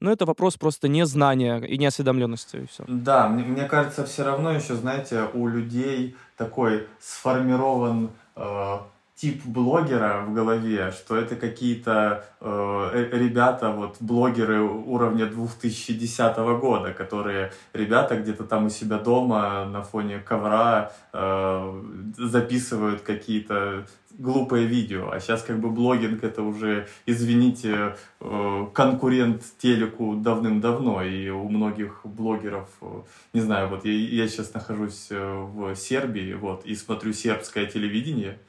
Ну, 0.02 0.12
это 0.12 0.26
вопрос 0.26 0.56
просто 0.56 0.88
незнания 0.88 1.60
и 1.60 1.78
неосведомленности, 1.78 2.58
и 2.58 2.66
все. 2.68 2.86
Да, 2.88 3.28
мне, 3.28 3.44
мне 3.44 3.66
кажется, 3.66 4.06
все 4.06 4.24
равно 4.24 4.52
еще, 4.52 4.76
знаете, 4.76 5.26
у 5.34 5.48
людей 5.48 6.16
такой 6.38 6.88
сформирован 7.00 8.12
э, 8.36 8.78
тип 9.20 9.46
блогера 9.46 10.24
в 10.26 10.34
голове, 10.34 10.92
что 10.92 11.18
это 11.18 11.36
какие-то 11.36 12.24
э, 12.40 12.90
э, 12.94 13.18
ребята, 13.18 13.70
вот 13.70 13.98
блогеры 14.00 14.62
уровня 14.62 15.26
2010 15.26 16.38
года, 16.62 16.94
которые 16.94 17.52
ребята 17.74 18.16
где-то 18.16 18.46
там 18.46 18.68
у 18.68 18.70
себя 18.70 18.98
дома 18.98 19.66
на 19.66 19.82
фоне 19.84 20.20
ковра 20.20 20.94
э, 21.12 21.84
записывают 22.18 23.02
какие-то 23.02 23.86
глупые 24.12 24.66
видео. 24.66 25.12
А 25.12 25.20
сейчас 25.20 25.44
как 25.44 25.60
бы 25.60 25.70
блогинг 25.70 26.24
это 26.24 26.42
уже, 26.42 26.88
извините, 27.06 27.98
э, 28.22 28.68
конкурент 28.74 29.44
телеку 29.58 30.16
давным-давно. 30.16 31.04
И 31.04 31.28
у 31.28 31.50
многих 31.50 32.06
блогеров, 32.06 32.70
э, 32.82 33.02
не 33.34 33.42
знаю, 33.42 33.68
вот 33.68 33.84
я, 33.84 33.92
я 33.92 34.30
сейчас 34.30 34.54
нахожусь 34.54 35.08
в 35.10 35.76
Сербии, 35.76 36.36
вот, 36.36 36.66
и 36.66 36.74
смотрю 36.74 37.12
сербское 37.12 37.66
телевидение. 37.66 38.40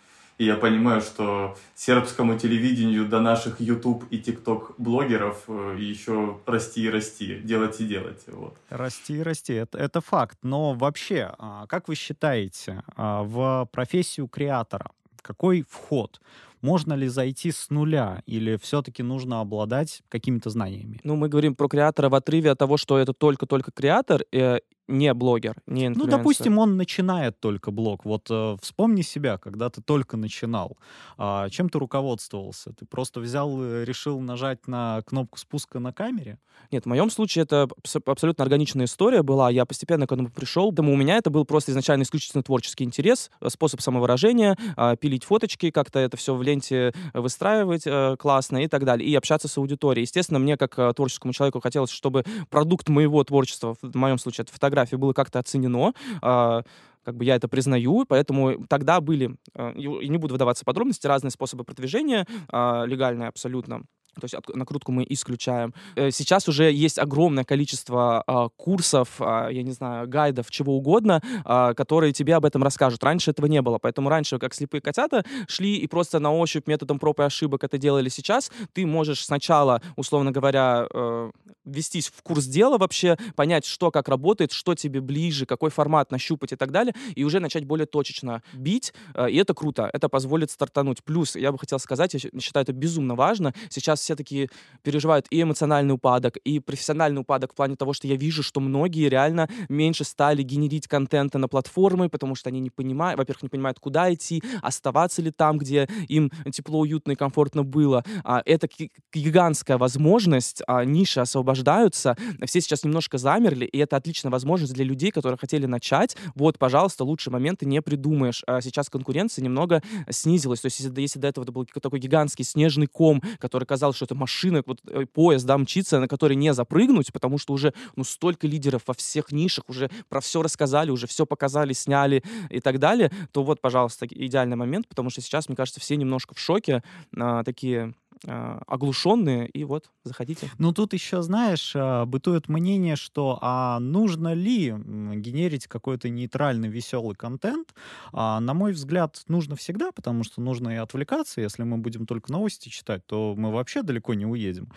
И 0.40 0.46
я 0.46 0.56
понимаю, 0.56 1.02
что 1.02 1.54
сербскому 1.74 2.38
телевидению 2.38 3.06
до 3.06 3.20
наших 3.20 3.60
YouTube 3.60 4.04
и 4.10 4.16
TikTok 4.16 4.72
блогеров 4.78 5.44
э, 5.48 5.76
еще 5.78 6.38
расти 6.46 6.84
и 6.84 6.88
расти, 6.88 7.40
делать 7.44 7.78
и 7.78 7.84
делать. 7.84 8.22
Вот. 8.26 8.56
Расти 8.70 9.18
и 9.18 9.22
расти, 9.22 9.52
это, 9.52 9.76
это 9.76 10.00
факт. 10.00 10.38
Но 10.42 10.72
вообще, 10.72 11.34
а, 11.38 11.66
как 11.66 11.88
вы 11.88 11.94
считаете, 11.94 12.82
а, 12.96 13.22
в 13.22 13.68
профессию 13.70 14.28
креатора 14.28 14.90
какой 15.20 15.64
вход? 15.68 16.20
Можно 16.62 16.94
ли 16.94 17.08
зайти 17.08 17.52
с 17.52 17.70
нуля 17.70 18.22
или 18.26 18.56
все-таки 18.56 19.02
нужно 19.02 19.40
обладать 19.40 20.02
какими-то 20.08 20.50
знаниями? 20.50 21.00
Ну, 21.04 21.16
мы 21.16 21.28
говорим 21.28 21.54
про 21.54 21.68
креатора 21.68 22.08
в 22.08 22.14
отрыве 22.14 22.50
от 22.50 22.58
того, 22.58 22.76
что 22.76 22.98
это 22.98 23.12
только-только 23.12 23.70
креатор, 23.72 24.24
э, 24.32 24.58
не 24.90 25.14
блогер, 25.14 25.54
не 25.66 25.88
Ну, 25.88 25.94
инфлюенсер. 25.94 26.18
допустим, 26.18 26.58
он 26.58 26.76
начинает 26.76 27.38
только 27.40 27.70
блог. 27.70 28.04
Вот 28.04 28.26
э, 28.30 28.56
вспомни 28.60 29.02
себя, 29.02 29.38
когда 29.38 29.70
ты 29.70 29.80
только 29.80 30.16
начинал. 30.16 30.76
А, 31.16 31.48
чем 31.48 31.68
ты 31.68 31.78
руководствовался? 31.78 32.72
Ты 32.72 32.84
просто 32.84 33.20
взял, 33.20 33.50
решил 33.84 34.20
нажать 34.20 34.66
на 34.66 35.02
кнопку 35.06 35.38
спуска 35.38 35.78
на 35.78 35.92
камере? 35.92 36.38
Нет, 36.72 36.84
в 36.84 36.88
моем 36.88 37.10
случае 37.10 37.44
это 37.44 37.62
абс- 37.62 37.96
абсолютно 38.04 38.42
органичная 38.44 38.84
история 38.84 39.22
была. 39.22 39.50
Я 39.50 39.64
постепенно 39.64 40.06
к 40.06 40.12
этому 40.12 40.30
пришел. 40.30 40.70
Поэтому 40.70 40.92
у 40.92 40.96
меня 40.96 41.16
это 41.16 41.30
был 41.30 41.44
просто 41.44 41.72
изначально 41.72 42.02
исключительно 42.02 42.42
творческий 42.42 42.84
интерес, 42.84 43.30
э, 43.40 43.48
способ 43.50 43.80
самовыражения, 43.80 44.56
а, 44.76 44.96
пилить 44.96 45.24
фоточки, 45.24 45.70
как-то 45.70 45.98
это 45.98 46.16
все 46.16 46.34
в 46.34 46.42
ленте 46.42 46.92
выстраивать 47.14 47.82
э, 47.86 48.16
классно 48.18 48.64
и 48.64 48.68
так 48.68 48.84
далее, 48.84 49.08
и 49.08 49.14
общаться 49.14 49.46
с 49.46 49.56
аудиторией. 49.58 50.04
Естественно, 50.04 50.38
мне 50.38 50.56
как 50.56 50.78
э, 50.78 50.92
творческому 50.94 51.32
человеку 51.32 51.60
хотелось, 51.60 51.90
чтобы 51.90 52.24
продукт 52.48 52.88
моего 52.88 53.22
творчества, 53.24 53.76
в 53.80 53.96
моем 53.96 54.18
случае 54.18 54.44
это 54.44 54.52
фотография, 54.52 54.79
было 54.98 55.12
как-то 55.12 55.38
оценено. 55.38 55.92
а, 56.22 56.62
как 57.04 57.16
бы 57.16 57.24
я 57.24 57.34
это 57.36 57.48
признаю, 57.48 58.04
поэтому 58.06 58.66
тогда 58.68 59.00
были, 59.00 59.36
э, 59.54 59.72
и 59.74 60.08
не 60.08 60.18
буду 60.18 60.34
выдаваться 60.34 60.64
подробности, 60.64 61.06
разные 61.06 61.30
способы 61.30 61.64
продвижения, 61.64 62.26
а, 62.50 62.84
легальные 62.84 63.28
абсолютно. 63.28 63.82
То 64.16 64.24
есть 64.24 64.34
накрутку 64.54 64.92
мы 64.92 65.06
исключаем. 65.08 65.74
Э, 65.96 66.10
Сейчас 66.10 66.48
уже 66.48 66.70
есть 66.70 66.98
огромное 66.98 67.44
количество 67.44 68.22
а, 68.26 68.48
курсов, 68.50 69.16
а, 69.20 69.48
я 69.48 69.62
не 69.62 69.72
знаю, 69.72 70.08
гайдов, 70.08 70.50
чего 70.50 70.76
угодно, 70.76 71.22
а, 71.44 71.74
которые 71.74 72.12
тебе 72.12 72.34
об 72.34 72.44
этом 72.44 72.62
расскажут. 72.62 73.02
Раньше 73.04 73.30
этого 73.30 73.46
не 73.46 73.62
было, 73.62 73.78
поэтому 73.78 74.08
раньше, 74.08 74.38
как 74.38 74.54
слепые 74.54 74.80
котята, 74.80 75.24
шли 75.48 75.76
и 75.76 75.86
просто 75.86 76.18
на 76.18 76.32
ощупь 76.32 76.66
методом 76.66 76.98
проб 76.98 77.20
и 77.20 77.22
ошибок 77.22 77.64
это 77.64 77.78
делали. 77.78 78.08
Сейчас 78.08 78.50
ты 78.72 78.86
можешь 78.86 79.24
сначала, 79.24 79.80
условно 79.96 80.32
говоря, 80.32 80.86
э, 80.92 81.30
ввестись 81.64 82.08
в 82.08 82.22
курс 82.22 82.44
дела 82.46 82.78
вообще, 82.78 83.16
понять, 83.36 83.64
что 83.64 83.90
как 83.90 84.08
работает, 84.08 84.52
что 84.52 84.74
тебе 84.74 85.00
ближе, 85.00 85.46
какой 85.46 85.70
формат 85.70 86.10
нащупать 86.10 86.52
и 86.52 86.56
так 86.56 86.70
далее, 86.72 86.94
и 87.14 87.24
уже 87.24 87.40
начать 87.40 87.64
более 87.64 87.86
точечно 87.86 88.42
бить, 88.52 88.92
э, 89.14 89.30
и 89.30 89.36
это 89.36 89.54
круто, 89.54 89.88
это 89.92 90.08
позволит 90.08 90.50
стартануть. 90.50 91.02
Плюс, 91.04 91.36
я 91.36 91.52
бы 91.52 91.58
хотел 91.58 91.78
сказать, 91.78 92.14
я 92.14 92.20
считаю 92.40 92.64
это 92.64 92.72
безумно 92.72 93.14
важно, 93.14 93.54
сейчас 93.68 93.99
все 94.00 94.16
такие 94.16 94.48
переживают 94.82 95.26
и 95.30 95.42
эмоциональный 95.42 95.94
упадок, 95.94 96.36
и 96.38 96.60
профессиональный 96.60 97.20
упадок 97.20 97.52
в 97.52 97.56
плане 97.56 97.76
того, 97.76 97.92
что 97.92 98.06
я 98.06 98.16
вижу, 98.16 98.42
что 98.42 98.60
многие 98.60 99.08
реально 99.08 99.48
меньше 99.68 100.04
стали 100.04 100.42
генерить 100.42 100.88
контента 100.88 101.38
на 101.38 101.48
платформы, 101.48 102.08
потому 102.08 102.34
что 102.34 102.48
они 102.48 102.60
не 102.60 102.70
понимают, 102.70 103.18
во-первых, 103.18 103.42
не 103.44 103.48
понимают, 103.48 103.78
куда 103.78 104.12
идти, 104.12 104.42
оставаться 104.62 105.22
ли 105.22 105.30
там, 105.30 105.58
где 105.58 105.88
им 106.08 106.30
тепло, 106.52 106.80
уютно 106.80 107.12
и 107.12 107.16
комфортно 107.16 107.62
было. 107.62 108.04
А, 108.24 108.42
это 108.44 108.68
ги- 108.68 108.90
гигантская 109.12 109.78
возможность, 109.78 110.62
а, 110.66 110.84
ниши 110.84 111.20
освобождаются, 111.20 112.16
все 112.44 112.60
сейчас 112.60 112.84
немножко 112.84 113.18
замерли, 113.18 113.64
и 113.64 113.78
это 113.78 113.96
отличная 113.96 114.30
возможность 114.30 114.72
для 114.74 114.84
людей, 114.84 115.10
которые 115.10 115.38
хотели 115.38 115.66
начать. 115.66 116.16
Вот, 116.34 116.58
пожалуйста, 116.58 117.04
лучшие 117.04 117.32
моменты 117.32 117.66
не 117.66 117.82
придумаешь. 117.82 118.42
А 118.46 118.60
сейчас 118.60 118.88
конкуренция 118.88 119.42
немного 119.42 119.82
снизилась. 120.08 120.60
То 120.60 120.66
есть, 120.66 120.80
если, 120.80 121.00
если 121.00 121.18
до 121.18 121.28
этого 121.28 121.44
это 121.44 121.52
был 121.52 121.64
такой 121.64 121.98
гигантский 121.98 122.44
снежный 122.44 122.86
ком, 122.86 123.22
который 123.38 123.64
казалось, 123.90 123.96
что 123.96 124.04
это 124.04 124.14
машина, 124.14 124.62
вот 124.66 124.80
э, 124.86 125.06
поезд, 125.06 125.46
да, 125.46 125.58
мчится, 125.58 126.00
на 126.00 126.08
который 126.08 126.36
не 126.36 126.54
запрыгнуть, 126.54 127.12
потому 127.12 127.38
что 127.38 127.54
уже, 127.54 127.72
ну, 127.96 128.04
столько 128.04 128.46
лидеров 128.46 128.82
во 128.86 128.94
всех 128.94 129.32
нишах, 129.32 129.68
уже 129.68 129.90
про 130.08 130.20
все 130.20 130.42
рассказали, 130.42 130.90
уже 130.90 131.06
все 131.06 131.26
показали, 131.26 131.72
сняли 131.72 132.22
и 132.50 132.60
так 132.60 132.78
далее, 132.78 133.10
то 133.32 133.42
вот, 133.42 133.60
пожалуйста, 133.60 134.06
идеальный 134.06 134.56
момент, 134.56 134.88
потому 134.88 135.10
что 135.10 135.20
сейчас, 135.20 135.48
мне 135.48 135.56
кажется, 135.56 135.80
все 135.80 135.96
немножко 135.96 136.34
в 136.34 136.38
шоке, 136.38 136.82
а, 137.16 137.42
такие 137.44 137.94
оглушенные, 138.26 139.48
и 139.48 139.64
вот, 139.64 139.90
заходите. 140.04 140.50
Ну, 140.58 140.72
тут 140.72 140.92
еще, 140.92 141.22
знаешь, 141.22 141.72
а, 141.74 142.04
бытует 142.04 142.48
мнение, 142.48 142.96
что 142.96 143.38
а 143.40 143.78
нужно 143.80 144.34
ли 144.34 144.68
генерить 144.70 145.66
какой-то 145.66 146.08
нейтральный, 146.08 146.68
веселый 146.68 147.14
контент? 147.16 147.74
А, 148.12 148.40
на 148.40 148.52
мой 148.52 148.72
взгляд, 148.72 149.22
нужно 149.28 149.56
всегда, 149.56 149.90
потому 149.92 150.24
что 150.24 150.40
нужно 150.42 150.70
и 150.70 150.76
отвлекаться. 150.76 151.40
Если 151.40 151.62
мы 151.62 151.78
будем 151.78 152.06
только 152.06 152.30
новости 152.30 152.68
читать, 152.68 153.06
то 153.06 153.34
мы 153.36 153.52
вообще 153.52 153.82
далеко 153.82 154.14
не 154.14 154.26
уедем. 154.26 154.68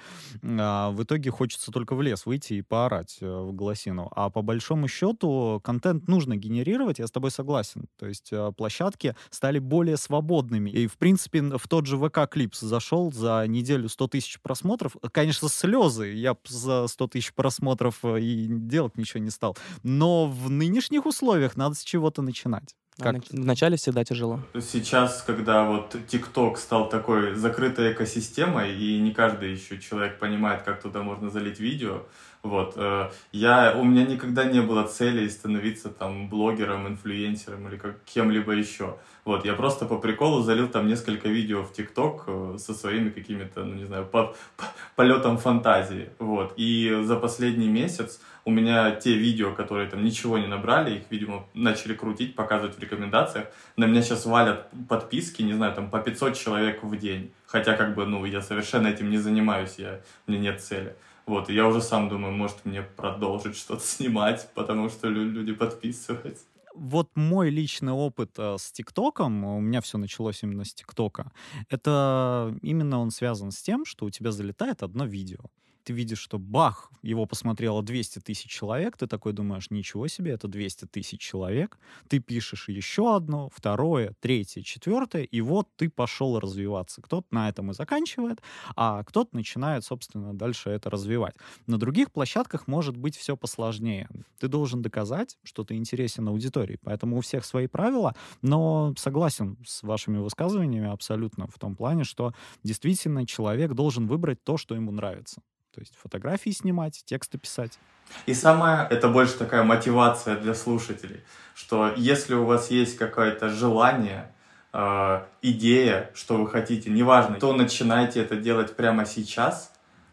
А, 0.43 0.91
в 0.91 1.03
итоге 1.03 1.29
хочется 1.31 1.71
только 1.71 1.95
в 1.95 2.01
лес 2.01 2.25
выйти 2.25 2.53
и 2.53 2.61
поорать 2.61 3.17
э, 3.21 3.25
в 3.25 3.53
голосину. 3.53 4.09
А 4.15 4.29
по 4.29 4.41
большому 4.41 4.87
счету 4.87 5.59
контент 5.63 6.07
нужно 6.07 6.37
генерировать, 6.37 6.99
я 6.99 7.07
с 7.07 7.11
тобой 7.11 7.31
согласен. 7.31 7.87
То 7.97 8.07
есть 8.07 8.29
э, 8.31 8.51
площадки 8.55 9.15
стали 9.29 9.59
более 9.59 9.97
свободными. 9.97 10.69
И, 10.69 10.87
в 10.87 10.97
принципе, 10.97 11.41
в 11.41 11.67
тот 11.67 11.85
же 11.85 11.97
ВК-клипс 11.97 12.61
зашел 12.61 13.11
за 13.11 13.32
неделю 13.47 13.89
100 13.89 14.07
тысяч 14.07 14.39
просмотров. 14.41 14.95
Конечно, 15.11 15.49
слезы. 15.49 16.13
Я 16.13 16.35
за 16.47 16.87
100 16.87 17.07
тысяч 17.07 17.33
просмотров 17.33 17.99
э, 18.03 18.19
и 18.19 18.47
делать 18.47 18.97
ничего 18.97 19.21
не 19.23 19.29
стал. 19.29 19.57
Но 19.83 20.27
в 20.27 20.49
нынешних 20.49 21.05
условиях 21.05 21.55
надо 21.55 21.75
с 21.75 21.83
чего-то 21.83 22.21
начинать. 22.21 22.75
Как? 22.99 23.15
Вначале 23.31 23.77
всегда 23.77 24.03
тяжело. 24.03 24.39
Сейчас, 24.61 25.23
когда 25.25 25.63
вот 25.65 25.95
TikTok 25.95 26.57
стал 26.57 26.89
такой 26.89 27.33
закрытой 27.33 27.93
экосистемой, 27.93 28.75
и 28.75 28.99
не 28.99 29.11
каждый 29.11 29.51
еще 29.51 29.79
человек 29.79 30.19
понимает, 30.19 30.61
как 30.61 30.81
туда 30.81 31.01
можно 31.01 31.29
залить 31.31 31.59
видео, 31.59 32.03
вот, 32.43 32.73
э, 32.75 33.09
я, 33.31 33.73
у 33.77 33.85
меня 33.85 34.05
никогда 34.05 34.43
не 34.43 34.61
было 34.61 34.83
цели 34.83 35.29
становиться 35.29 35.87
там 35.87 36.27
блогером, 36.27 36.89
инфлюенсером 36.89 37.69
или 37.69 37.77
как, 37.77 38.03
кем-либо 38.03 38.51
еще. 38.51 38.97
Вот, 39.23 39.45
я 39.45 39.53
просто 39.53 39.85
по 39.85 39.97
приколу 39.97 40.41
залил 40.41 40.67
там 40.67 40.87
несколько 40.87 41.29
видео 41.29 41.63
в 41.63 41.71
ТикТок 41.71 42.25
э, 42.27 42.55
со 42.59 42.73
своими 42.73 43.11
какими-то, 43.11 43.63
ну 43.63 43.75
не 43.75 43.85
знаю, 43.85 44.05
по, 44.05 44.35
по, 44.57 44.65
полетом 44.97 45.37
фантазии. 45.37 46.09
Вот, 46.19 46.53
и 46.57 46.99
за 47.03 47.15
последний 47.15 47.69
месяц 47.69 48.19
у 48.43 48.51
меня 48.51 48.91
те 48.91 49.13
видео, 49.13 49.53
которые 49.53 49.89
там 49.89 50.03
ничего 50.03 50.37
не 50.37 50.47
набрали, 50.47 50.97
их, 50.97 51.03
видимо, 51.09 51.45
начали 51.53 51.93
крутить, 51.93 52.35
показывать 52.35 52.75
в 52.75 52.79
рекомендациях. 52.79 53.47
На 53.77 53.85
меня 53.85 54.01
сейчас 54.01 54.25
валят 54.25 54.69
подписки, 54.89 55.41
не 55.43 55.53
знаю, 55.53 55.73
там 55.73 55.89
по 55.89 55.99
500 55.99 56.35
человек 56.35 56.83
в 56.83 56.97
день. 56.97 57.31
Хотя, 57.45 57.77
как 57.77 57.95
бы, 57.95 58.05
ну, 58.05 58.25
я 58.25 58.41
совершенно 58.41 58.87
этим 58.87 59.09
не 59.09 59.17
занимаюсь, 59.17 59.75
я, 59.77 60.01
у 60.27 60.31
меня 60.31 60.51
нет 60.51 60.61
цели. 60.61 60.93
Вот, 61.25 61.49
и 61.49 61.53
я 61.53 61.67
уже 61.67 61.81
сам 61.81 62.09
думаю, 62.09 62.33
может 62.33 62.65
мне 62.65 62.81
продолжить 62.81 63.55
что-то 63.55 63.83
снимать, 63.83 64.49
потому 64.53 64.89
что 64.89 65.07
люди 65.07 65.53
подписываются. 65.53 66.45
Вот 66.75 67.09
мой 67.15 67.51
личный 67.51 67.93
опыт 67.93 68.31
э, 68.39 68.55
с 68.57 68.71
ТикТоком, 68.71 69.43
у 69.43 69.59
меня 69.61 69.79
все 69.81 69.99
началось 69.99 70.41
именно 70.41 70.65
с 70.65 70.73
ТикТока, 70.73 71.31
это 71.69 72.57
именно 72.63 72.99
он 72.99 73.11
связан 73.11 73.51
с 73.51 73.61
тем, 73.61 73.85
что 73.85 74.05
у 74.05 74.09
тебя 74.09 74.31
залетает 74.31 74.81
одно 74.81 75.05
видео 75.05 75.51
ты 75.83 75.93
видишь, 75.93 76.19
что 76.19 76.39
бах, 76.39 76.91
его 77.01 77.25
посмотрело 77.25 77.83
200 77.83 78.19
тысяч 78.19 78.49
человек, 78.49 78.97
ты 78.97 79.07
такой 79.07 79.33
думаешь, 79.33 79.69
ничего 79.69 80.07
себе, 80.07 80.31
это 80.31 80.47
200 80.47 80.85
тысяч 80.85 81.19
человек, 81.19 81.77
ты 82.07 82.19
пишешь 82.19 82.69
еще 82.69 83.15
одно, 83.15 83.49
второе, 83.53 84.15
третье, 84.19 84.61
четвертое, 84.61 85.23
и 85.23 85.41
вот 85.41 85.67
ты 85.75 85.89
пошел 85.89 86.39
развиваться. 86.39 87.01
Кто-то 87.01 87.27
на 87.31 87.49
этом 87.49 87.71
и 87.71 87.73
заканчивает, 87.73 88.41
а 88.75 89.03
кто-то 89.03 89.35
начинает, 89.35 89.83
собственно, 89.83 90.33
дальше 90.33 90.69
это 90.69 90.89
развивать. 90.89 91.35
На 91.67 91.77
других 91.77 92.11
площадках 92.11 92.67
может 92.67 92.97
быть 92.97 93.17
все 93.17 93.35
посложнее. 93.35 94.09
Ты 94.39 94.47
должен 94.47 94.81
доказать, 94.81 95.37
что 95.43 95.63
ты 95.63 95.75
интересен 95.75 96.27
аудитории, 96.27 96.79
поэтому 96.83 97.17
у 97.17 97.21
всех 97.21 97.45
свои 97.45 97.67
правила, 97.67 98.15
но 98.41 98.93
согласен 98.97 99.57
с 99.65 99.83
вашими 99.83 100.17
высказываниями 100.17 100.89
абсолютно 100.89 101.47
в 101.47 101.59
том 101.59 101.75
плане, 101.75 102.03
что 102.03 102.33
действительно 102.63 103.25
человек 103.25 103.73
должен 103.73 104.07
выбрать 104.07 104.43
то, 104.43 104.57
что 104.57 104.75
ему 104.75 104.91
нравится. 104.91 105.41
То 105.73 105.79
есть 105.79 105.93
фотографии 106.01 106.51
снимать, 106.51 107.03
тексты 107.05 107.37
писать. 107.37 107.79
И 108.27 108.33
самое, 108.33 108.87
это 108.89 109.09
больше 109.09 109.33
такая 109.33 109.63
мотивация 109.63 110.37
для 110.37 110.53
слушателей, 110.53 111.21
что 111.55 111.93
если 111.97 112.35
у 112.35 112.45
вас 112.45 112.69
есть 112.69 112.97
какое-то 112.97 113.49
желание, 113.49 114.31
э, 114.71 115.23
идея, 115.41 116.11
что 116.13 116.37
вы 116.37 116.47
хотите, 116.47 116.91
неважно, 116.91 117.39
то 117.39 117.53
начинайте 117.53 118.21
это 118.21 118.35
делать 118.35 118.75
прямо 118.75 119.05
сейчас, 119.05 119.71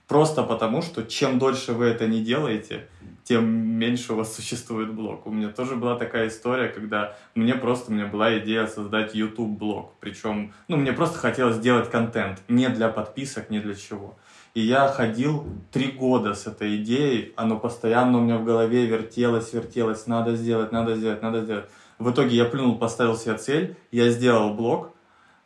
просто 0.09 0.43
потому 0.43 0.81
что 0.81 1.03
чем 1.03 1.39
дольше 1.39 1.73
вы 1.73 1.87
это 1.87 2.07
не 2.07 2.25
делаете, 2.25 2.89
тем 3.25 3.45
меньше 3.47 4.13
у 4.13 4.17
вас 4.17 4.35
существует 4.35 4.93
блог. 4.93 5.27
У 5.27 5.31
меня 5.31 5.49
тоже 5.49 5.77
была 5.77 5.97
такая 5.97 6.29
история, 6.29 6.69
когда 6.69 7.17
мне 7.35 7.55
просто, 7.55 7.91
у 7.91 7.95
меня 7.95 8.07
была 8.07 8.39
идея 8.39 8.67
создать 8.67 9.15
YouTube-блог. 9.15 9.95
Причем, 10.01 10.53
ну, 10.69 10.77
мне 10.77 10.93
просто 10.93 11.19
хотелось 11.19 11.57
сделать 11.57 11.91
контент, 11.91 12.41
не 12.49 12.69
для 12.69 12.89
подписок, 12.89 13.51
не 13.51 13.61
для 13.61 13.75
чего. 13.75 14.17
И 14.55 14.61
я 14.61 14.89
ходил 14.89 15.47
три 15.71 15.93
года 15.93 16.35
с 16.35 16.47
этой 16.47 16.79
идеей, 16.79 17.33
оно 17.37 17.59
постоянно 17.59 18.19
у 18.19 18.21
меня 18.21 18.39
в 18.39 18.45
голове 18.45 18.87
вертелось, 18.87 19.53
вертелось, 19.53 20.07
надо 20.07 20.35
сделать, 20.35 20.73
надо 20.73 20.97
сделать, 20.97 21.23
надо 21.23 21.43
сделать. 21.43 21.67
В 21.99 22.11
итоге 22.11 22.37
я 22.37 22.47
плюнул, 22.47 22.77
поставил 22.77 23.17
себе 23.17 23.37
цель, 23.37 23.77
я 23.93 24.11
сделал 24.11 24.55
блог, 24.55 24.93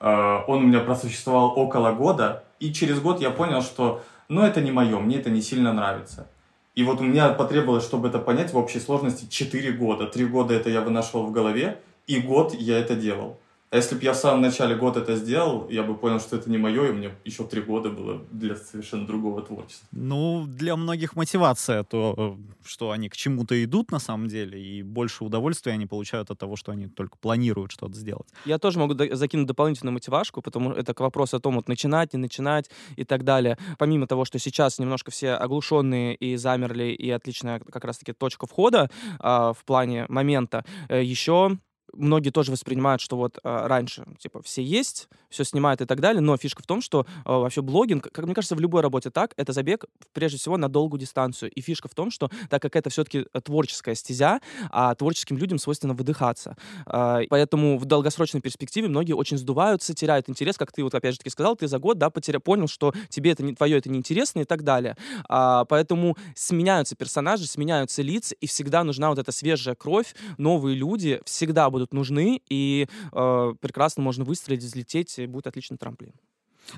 э, 0.01 0.39
он 0.47 0.65
у 0.65 0.67
меня 0.67 0.81
просуществовал 0.81 1.53
около 1.59 1.93
года, 1.93 2.45
и 2.61 2.73
через 2.73 2.99
год 3.01 3.21
я 3.21 3.31
понял, 3.31 3.61
что 3.61 4.03
ну 4.29 4.43
это 4.43 4.63
не 4.63 4.71
мое, 4.71 4.99
мне 5.01 5.19
это 5.19 5.29
не 5.29 5.43
сильно 5.43 5.73
нравится. 5.75 6.29
И 6.75 6.83
вот 6.83 7.01
у 7.01 7.05
меня 7.05 7.29
потребовалось, 7.31 7.85
чтобы 7.85 8.09
это 8.09 8.19
понять, 8.19 8.53
в 8.53 8.57
общей 8.57 8.81
сложности 8.81 9.27
4 9.29 9.73
года. 9.73 10.07
3 10.07 10.27
года 10.27 10.55
это 10.55 10.71
я 10.71 10.81
вынашивал 10.81 11.27
в 11.27 11.33
голове, 11.33 11.81
и 12.07 12.21
год 12.21 12.55
я 12.55 12.79
это 12.79 12.97
делал. 12.97 13.39
А 13.75 13.77
если 13.77 13.97
бы 13.97 14.05
я 14.05 14.13
в 14.13 14.17
самом 14.17 14.41
начале 14.41 14.77
года 14.77 15.01
это 15.01 15.17
сделал, 15.17 15.69
я 15.69 15.83
бы 15.83 15.97
понял, 15.97 16.21
что 16.21 16.37
это 16.37 16.49
не 16.49 16.59
мое, 16.59 16.91
и 16.91 16.93
мне 16.93 17.11
еще 17.25 17.43
три 17.43 17.61
года 17.61 17.91
было 17.91 18.23
для 18.31 18.55
совершенно 18.55 19.05
другого 19.05 19.43
творчества. 19.43 19.89
Ну, 19.91 20.45
для 20.47 20.77
многих 20.77 21.17
мотивация 21.17 21.83
то, 21.83 22.15
э, 22.17 22.55
что 22.65 22.93
они 22.93 23.09
к 23.09 23.17
чему-то 23.17 23.65
идут 23.65 23.91
на 23.91 23.99
самом 23.99 24.29
деле, 24.29 24.63
и 24.63 24.85
больше 24.85 25.25
удовольствия 25.25 25.73
они 25.73 25.87
получают 25.87 26.31
от 26.31 26.39
того, 26.39 26.55
что 26.55 26.71
они 26.71 26.87
только 26.87 27.19
планируют 27.19 27.73
что-то 27.73 27.95
сделать. 27.95 28.29
Я 28.45 28.61
тоже 28.61 28.79
могу 28.79 28.95
закинуть 29.17 29.49
дополнительную 29.49 29.95
мотивашку, 29.95 30.41
потому 30.41 30.71
что 30.71 30.81
это 30.81 30.95
к 30.95 31.01
вопросу 31.01 31.39
о 31.39 31.41
том, 31.41 31.57
вот 31.57 31.67
начинать, 31.67 32.13
не 32.13 32.21
начинать 32.21 32.71
и 32.95 33.03
так 33.03 33.25
далее. 33.25 33.59
Помимо 33.77 34.07
того, 34.07 34.25
что 34.25 34.39
сейчас 34.39 34.79
немножко 34.79 35.11
все 35.11 35.33
оглушенные 35.33 36.15
и 36.15 36.37
замерли, 36.37 36.93
и 36.93 37.11
отличная 37.11 37.59
как 37.59 37.85
раз-таки 37.85 38.13
точка 38.13 38.47
входа 38.47 38.89
а, 39.19 39.53
в 39.53 39.65
плане 39.65 40.07
момента, 40.09 40.65
э, 40.89 41.03
еще 41.03 41.59
многие 41.97 42.31
тоже 42.31 42.53
воспринимают, 42.53 43.01
что 43.01 43.17
вот 43.17 43.39
а, 43.43 43.69
раньше, 43.69 44.05
типа, 44.19 44.43
все 44.43 44.63
есть, 44.63 45.09
все 45.35 45.45
снимают 45.45 45.81
и 45.81 45.85
так 45.85 46.01
далее, 46.01 46.21
но 46.21 46.37
фишка 46.37 46.63
в 46.63 46.67
том, 46.67 46.81
что 46.81 47.07
а, 47.25 47.39
вообще 47.39 47.63
блогинг, 47.63 48.11
как 48.13 48.25
мне 48.25 48.35
кажется, 48.35 48.55
в 48.55 48.61
любой 48.61 48.83
работе 48.83 49.11
так, 49.11 49.35
это 49.37 49.53
забег, 49.53 49.85
прежде 50.13 50.39
всего, 50.39 50.57
на 50.57 50.69
долгую 50.69 51.01
дистанцию. 51.01 51.51
И 51.51 51.61
фишка 51.61 51.89
в 51.89 51.95
том, 51.95 52.11
что 52.11 52.31
так 52.49 52.63
как 52.63 52.77
это 52.77 52.91
все-таки 52.91 53.27
э, 53.33 53.41
творческая 53.41 53.95
стезя, 53.95 54.41
а 54.71 54.95
творческим 54.95 55.37
людям 55.37 55.59
свойственно 55.59 55.95
выдыхаться. 55.95 56.57
А, 56.87 57.23
поэтому 57.29 57.79
в 57.79 57.85
долгосрочной 57.85 58.41
перспективе 58.41 58.89
многие 58.89 59.13
очень 59.13 59.39
сдуваются, 59.39 59.95
теряют 59.95 60.29
интерес, 60.29 60.57
как 60.57 60.73
ты 60.73 60.83
вот 60.83 60.95
опять 60.95 61.15
же 61.15 61.19
таки 61.19 61.31
сказал, 61.31 61.57
ты 61.57 61.67
за 61.67 61.79
год, 61.79 61.99
да, 61.99 62.11
потеря, 62.11 62.39
понял, 62.39 62.69
что 62.69 62.93
тебе 63.09 63.33
это 63.33 63.43
не 63.43 63.55
твое, 63.55 63.79
это 63.79 63.91
неинтересно 63.91 64.41
и 64.41 64.45
так 64.45 64.63
далее. 64.63 64.97
А, 65.29 65.65
поэтому 65.65 66.17
сменяются 66.35 66.97
персонажи, 66.97 67.47
сменяются 67.47 68.03
лица, 68.03 68.35
и 68.41 68.47
всегда 68.47 68.85
нужна 68.85 69.09
вот 69.11 69.19
эта 69.19 69.33
свежая 69.33 69.75
кровь, 69.75 70.15
новые 70.39 70.77
люди 70.77 71.21
всегда 71.25 71.71
будут 71.71 71.84
будут 71.85 71.93
нужны, 71.93 72.41
и 72.49 72.87
э, 73.13 73.55
прекрасно 73.61 74.03
можно 74.03 74.25
выстрелить, 74.25 74.63
взлететь, 74.63 75.19
и 75.19 75.27
будет 75.27 75.47
отличный 75.47 75.77
трамплин. 75.77 76.13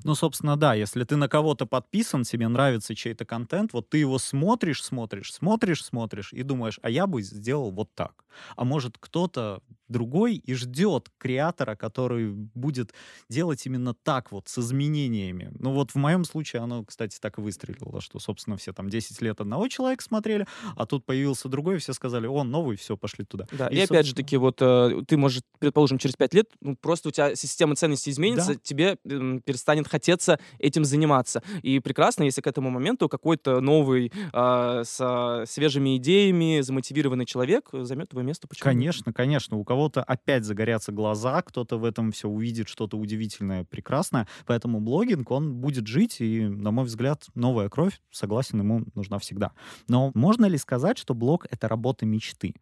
Ну, 0.05 0.14
собственно, 0.14 0.57
да, 0.57 0.75
если 0.75 1.05
ты 1.05 1.16
на 1.16 1.29
кого-то 1.29 1.66
подписан, 1.66 2.25
тебе 2.25 2.49
нравится 2.49 2.94
чей-то 2.94 3.25
контент, 3.25 3.72
вот 3.72 3.88
ты 3.88 3.99
его 3.99 4.18
смотришь, 4.18 4.83
смотришь, 4.83 5.33
смотришь, 5.33 5.85
смотришь 5.85 6.33
и 6.33 6.42
думаешь, 6.42 6.79
а 6.83 6.90
я 6.90 7.07
бы 7.07 7.22
сделал 7.22 7.70
вот 7.70 7.94
так. 7.94 8.25
А 8.57 8.64
может, 8.64 8.96
кто-то 8.99 9.62
другой 9.88 10.37
и 10.37 10.55
ждет 10.55 11.11
креатора, 11.18 11.77
который 11.77 12.31
будет 12.31 12.92
делать 13.29 13.64
именно 13.66 13.94
так 13.94 14.33
вот, 14.33 14.49
с 14.49 14.59
изменениями. 14.59 15.53
Ну 15.59 15.72
вот 15.72 15.92
в 15.92 15.94
моем 15.96 16.25
случае 16.25 16.62
оно, 16.62 16.85
кстати, 16.85 17.18
так 17.20 17.38
и 17.38 17.40
выстрелило, 17.40 18.01
что, 18.01 18.18
собственно, 18.18 18.57
все 18.57 18.72
там 18.72 18.88
10 18.88 19.20
лет 19.22 19.40
одного 19.40 19.68
человека 19.68 20.03
смотрели, 20.03 20.46
а 20.75 20.87
тут 20.87 21.05
появился 21.05 21.49
другой, 21.49 21.77
и 21.77 21.79
все 21.79 21.92
сказали, 21.92 22.27
он 22.27 22.51
новый, 22.51 22.77
все, 22.77 22.96
пошли 22.96 23.25
туда. 23.25 23.46
Да, 23.53 23.68
и, 23.68 23.77
и 23.77 23.81
опять 23.81 24.07
же 24.07 24.14
таки, 24.14 24.37
вот 24.37 24.59
э, 24.61 25.03
ты, 25.07 25.16
может, 25.16 25.44
предположим, 25.59 25.99
через 25.99 26.16
5 26.16 26.35
лет, 26.35 26.46
ну, 26.61 26.77
просто 26.77 27.09
у 27.09 27.12
тебя 27.12 27.35
система 27.37 27.77
ценностей 27.77 28.11
изменится, 28.11 28.55
да. 28.55 28.61
тебе 28.62 28.99
э, 29.05 29.38
перестанет 29.76 29.88
хотеться 29.88 30.38
этим 30.58 30.84
заниматься. 30.84 31.42
И 31.62 31.80
прекрасно, 31.80 32.24
если 32.24 32.40
к 32.40 32.46
этому 32.46 32.70
моменту 32.70 33.08
какой-то 33.08 33.60
новый, 33.60 34.12
э, 34.32 34.82
с 34.84 35.44
свежими 35.46 35.96
идеями, 35.96 36.62
замотивированный 36.62 37.26
человек 37.26 37.68
займет 37.72 38.08
твое 38.08 38.26
место. 38.26 38.48
Почему? 38.48 38.64
Конечно, 38.64 39.12
конечно. 39.12 39.56
У 39.56 39.64
кого 39.64 39.76
кого-то 39.76 40.02
опять 40.02 40.44
загорятся 40.44 40.92
глаза, 40.92 41.42
кто-то 41.42 41.78
в 41.78 41.84
этом 41.84 42.10
все 42.10 42.28
увидит 42.28 42.68
что-то 42.68 42.96
удивительное, 42.96 43.64
прекрасное. 43.64 44.26
Поэтому 44.46 44.80
блогинг, 44.80 45.30
он 45.30 45.54
будет 45.54 45.86
жить, 45.86 46.20
и, 46.20 46.48
на 46.48 46.70
мой 46.70 46.84
взгляд, 46.84 47.26
новая 47.34 47.68
кровь, 47.68 48.00
согласен, 48.10 48.60
ему 48.60 48.84
нужна 48.94 49.18
всегда. 49.18 49.50
Но 49.88 50.10
можно 50.14 50.46
ли 50.46 50.58
сказать, 50.58 50.98
что 50.98 51.14
блог— 51.14 51.46
это 51.50 51.68
работа 51.68 52.06
мечты? 52.06 52.54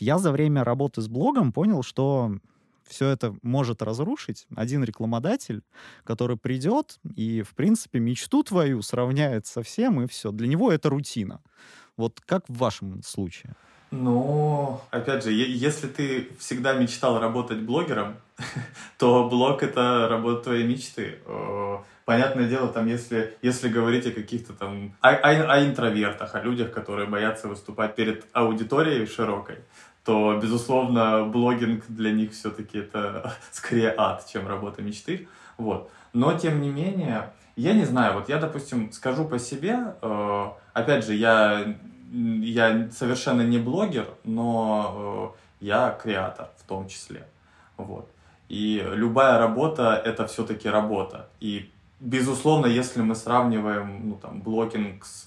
Я 0.00 0.18
за 0.18 0.32
время 0.32 0.64
работы 0.64 1.00
с 1.00 1.08
блогом 1.08 1.52
понял, 1.52 1.82
что 1.82 2.32
все 2.88 3.08
это 3.08 3.34
может 3.42 3.82
разрушить 3.82 4.46
один 4.56 4.82
рекламодатель, 4.84 5.62
который 6.04 6.36
придет 6.36 6.98
и, 7.16 7.42
в 7.42 7.54
принципе, 7.54 7.98
мечту 7.98 8.42
твою 8.42 8.82
сравняет 8.82 9.46
со 9.46 9.62
всем, 9.62 10.00
и 10.02 10.06
все. 10.08 10.32
Для 10.32 10.48
него 10.48 10.72
это 10.72 10.88
рутина. 10.88 11.40
Вот 11.96 12.20
как 12.24 12.48
в 12.48 12.56
вашем 12.56 13.02
случае? 13.02 13.54
Ну, 13.90 14.80
опять 14.90 15.24
же, 15.24 15.32
если 15.32 15.86
ты 15.86 16.28
всегда 16.38 16.74
мечтал 16.74 17.18
работать 17.20 17.60
блогером, 17.60 18.16
то 18.98 19.28
блог— 19.28 19.62
это 19.64 20.08
работа 20.08 20.44
твоей 20.44 20.64
мечты. 20.64 21.18
Понятное 22.04 22.48
дело, 22.48 22.68
там, 22.68 22.86
если, 22.86 23.36
если 23.42 23.68
говорить 23.68 24.06
о 24.06 24.10
каких-то 24.12 24.54
там... 24.54 24.94
О, 25.02 25.10
о, 25.10 25.52
о 25.52 25.66
интровертах, 25.66 26.34
о 26.34 26.40
людях, 26.40 26.72
которые 26.72 27.06
боятся 27.06 27.48
выступать 27.48 27.96
перед 27.96 28.24
аудиторией 28.32 29.06
широкой, 29.06 29.56
то, 30.08 30.40
безусловно, 30.42 31.24
блогинг 31.24 31.84
для 31.86 32.12
них 32.12 32.32
все-таки 32.32 32.78
это 32.78 33.34
скорее 33.52 33.94
ад, 33.94 34.26
чем 34.26 34.48
работа 34.48 34.80
мечты. 34.80 35.28
Вот. 35.58 35.90
Но, 36.14 36.32
тем 36.32 36.62
не 36.62 36.70
менее, 36.70 37.34
я 37.56 37.74
не 37.74 37.84
знаю, 37.84 38.14
вот 38.14 38.30
я, 38.30 38.38
допустим, 38.38 38.90
скажу 38.90 39.26
по 39.26 39.38
себе, 39.38 39.94
э, 40.00 40.46
опять 40.72 41.04
же, 41.04 41.12
я, 41.12 41.76
я 42.10 42.88
совершенно 42.90 43.42
не 43.42 43.58
блогер, 43.58 44.06
но 44.24 45.34
э, 45.60 45.66
я 45.66 45.90
креатор 46.02 46.48
в 46.56 46.66
том 46.66 46.88
числе. 46.88 47.28
Вот. 47.76 48.08
И 48.48 48.82
любая 48.94 49.38
работа— 49.38 50.02
это 50.06 50.26
все-таки 50.26 50.70
работа. 50.70 51.28
И, 51.38 51.70
безусловно, 52.00 52.64
если 52.64 53.02
мы 53.02 53.14
сравниваем 53.14 54.08
ну, 54.08 54.14
там, 54.14 54.40
блогинг 54.40 55.04
с 55.04 55.26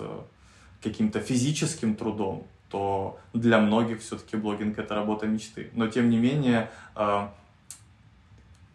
каким-то 0.82 1.20
физическим 1.20 1.96
трудом, 1.96 2.48
то 2.72 3.20
для 3.34 3.60
многих 3.60 4.02
все-таки 4.02 4.38
блогинг 4.38 4.80
это 4.80 4.96
работа 4.96 5.28
мечты. 5.28 5.70
Но 5.74 5.88
тем 5.88 6.10
не 6.10 6.18
менее, 6.18 6.70
э, 6.96 7.28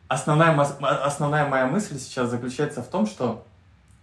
основная, 0.08 0.58
основная 0.60 1.48
моя 1.48 1.66
мысль 1.66 1.98
сейчас 1.98 2.30
заключается 2.30 2.82
в 2.82 2.88
том, 2.88 3.06
что 3.06 3.44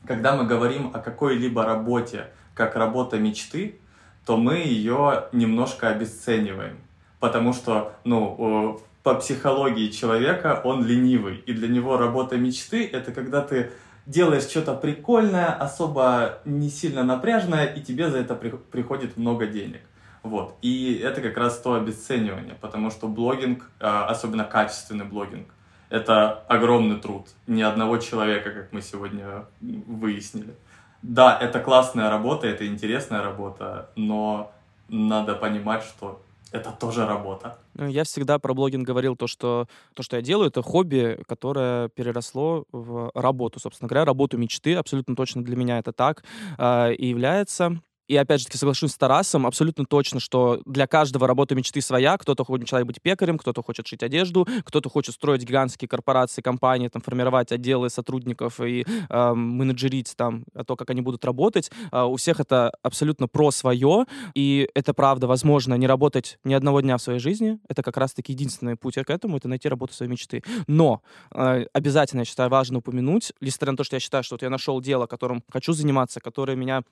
когда 0.05 0.35
мы 0.35 0.45
говорим 0.45 0.91
о 0.93 0.99
какой-либо 0.99 1.63
работе 1.63 2.27
как 2.55 2.75
работа 2.75 3.17
мечты, 3.17 3.79
то 4.25 4.37
мы 4.37 4.57
ее 4.57 5.25
немножко 5.31 5.89
обесцениваем. 5.89 6.77
Потому 7.19 7.53
что, 7.53 7.93
ну, 8.03 8.81
по 9.03 9.15
психологии 9.15 9.89
человека 9.89 10.61
он 10.63 10.85
ленивый. 10.85 11.37
И 11.45 11.53
для 11.53 11.67
него 11.67 11.97
работа 11.97 12.37
мечты— 12.37 12.85
это 12.91 13.11
когда 13.11 13.41
ты 13.41 13.71
делаешь 14.05 14.43
что-то 14.43 14.73
прикольное, 14.73 15.53
особо 15.53 16.39
не 16.45 16.69
сильно 16.69 17.03
напряжное, 17.03 17.65
и 17.65 17.81
тебе 17.81 18.09
за 18.09 18.19
это 18.19 18.35
при, 18.35 18.49
приходит 18.49 19.17
много 19.17 19.47
денег. 19.47 19.81
Вот. 20.23 20.55
И 20.61 21.01
это 21.03 21.21
как 21.21 21.37
раз 21.37 21.59
то 21.59 21.73
обесценивание, 21.73 22.55
потому 22.61 22.89
что 22.89 23.07
блогинг, 23.07 23.69
а, 23.79 24.05
особенно 24.07 24.45
качественный 24.45 25.05
блогинг, 25.05 25.47
это 25.89 26.43
огромный 26.47 26.99
труд 26.99 27.27
ни 27.45 27.61
одного 27.61 27.97
человека, 27.97 28.51
как 28.51 28.71
мы 28.71 28.81
сегодня 28.81 29.45
выяснили. 29.61 30.55
Да, 31.01 31.37
это 31.39 31.59
классная 31.59 32.09
работа, 32.09 32.47
это 32.47 32.65
интересная 32.65 33.21
работа, 33.21 33.89
но 33.95 34.53
надо 34.87 35.35
понимать, 35.35 35.83
что 35.83 36.23
это 36.51 36.71
тоже 36.71 37.05
работа. 37.05 37.57
Ну, 37.75 37.87
я 37.87 38.03
всегда 38.03 38.39
про 38.39 38.53
блогинг 38.53 38.85
говорил 38.85 39.15
то, 39.15 39.27
что 39.27 39.67
то, 39.93 40.03
что 40.03 40.15
я 40.15 40.21
делаю, 40.21 40.49
это 40.49 40.61
хобби, 40.61 41.19
которое 41.27 41.89
переросло 41.89 42.65
в 42.71 43.11
работу, 43.13 43.59
собственно 43.59 43.87
говоря, 43.87 44.05
работу 44.05 44.37
мечты. 44.37 44.75
Абсолютно 44.75 45.15
точно 45.15 45.43
для 45.43 45.55
меня 45.55 45.79
это 45.79 45.91
так 45.91 46.23
э, 46.57 46.93
и 46.93 47.07
является. 47.07 47.81
И 48.07 48.15
опять 48.15 48.41
же 48.41 48.45
таки 48.47 48.57
соглашусь 48.57 48.91
с 48.91 48.97
Тарасом 48.97 49.47
абсолютно 49.47 49.85
точно, 49.85 50.19
что 50.19 50.61
для 50.65 50.87
каждого 50.87 51.27
работа 51.27 51.55
мечты 51.55 51.81
своя. 51.81 52.17
Кто-то 52.17 52.43
хочет 52.43 52.67
человек 52.67 52.87
быть 52.87 53.01
пекарем, 53.01 53.37
кто-то 53.37 53.61
хочет 53.63 53.87
шить 53.87 54.03
одежду, 54.03 54.47
кто-то 54.65 54.89
хочет 54.89 55.15
строить 55.15 55.43
гигантские 55.43 55.87
корпорации, 55.87 56.41
компании, 56.41 56.87
там, 56.89 57.01
формировать 57.01 57.51
отделы 57.51 57.89
сотрудников 57.89 58.59
и 58.59 58.85
э, 59.09 59.33
менеджерить 59.33 60.13
там 60.15 60.45
то, 60.67 60.75
как 60.75 60.89
они 60.89 61.01
будут 61.01 61.23
работать. 61.25 61.71
Э, 61.91 62.03
у 62.03 62.15
всех 62.17 62.39
это 62.39 62.71
абсолютно 62.81 63.27
про 63.27 63.51
свое, 63.51 64.05
и 64.33 64.67
это 64.75 64.93
правда 64.93 65.27
возможно 65.27 65.75
не 65.75 65.87
работать 65.87 66.39
ни 66.43 66.53
одного 66.53 66.81
дня 66.81 66.97
в 66.97 67.01
своей 67.01 67.19
жизни. 67.19 67.59
Это 67.67 67.83
как 67.83 67.97
раз-таки 67.97 68.33
единственный 68.33 68.75
путь 68.75 68.93
к 68.93 69.09
этому, 69.09 69.37
это 69.37 69.47
найти 69.47 69.67
работу 69.69 69.93
своей 69.93 70.11
мечты. 70.11 70.43
Но 70.67 71.01
э, 71.33 71.65
обязательно, 71.73 72.21
я 72.21 72.25
считаю, 72.25 72.49
важно 72.49 72.79
упомянуть, 72.79 73.33
несмотря 73.41 73.71
на 73.71 73.77
то, 73.77 73.83
что 73.83 73.95
я 73.95 73.99
считаю, 73.99 74.23
что 74.23 74.35
вот 74.35 74.41
я 74.41 74.49
нашел 74.49 74.79
дело, 74.81 75.07
которым 75.07 75.43
хочу 75.49 75.73
заниматься, 75.73 76.19
которое 76.19 76.55
меня 76.55 76.83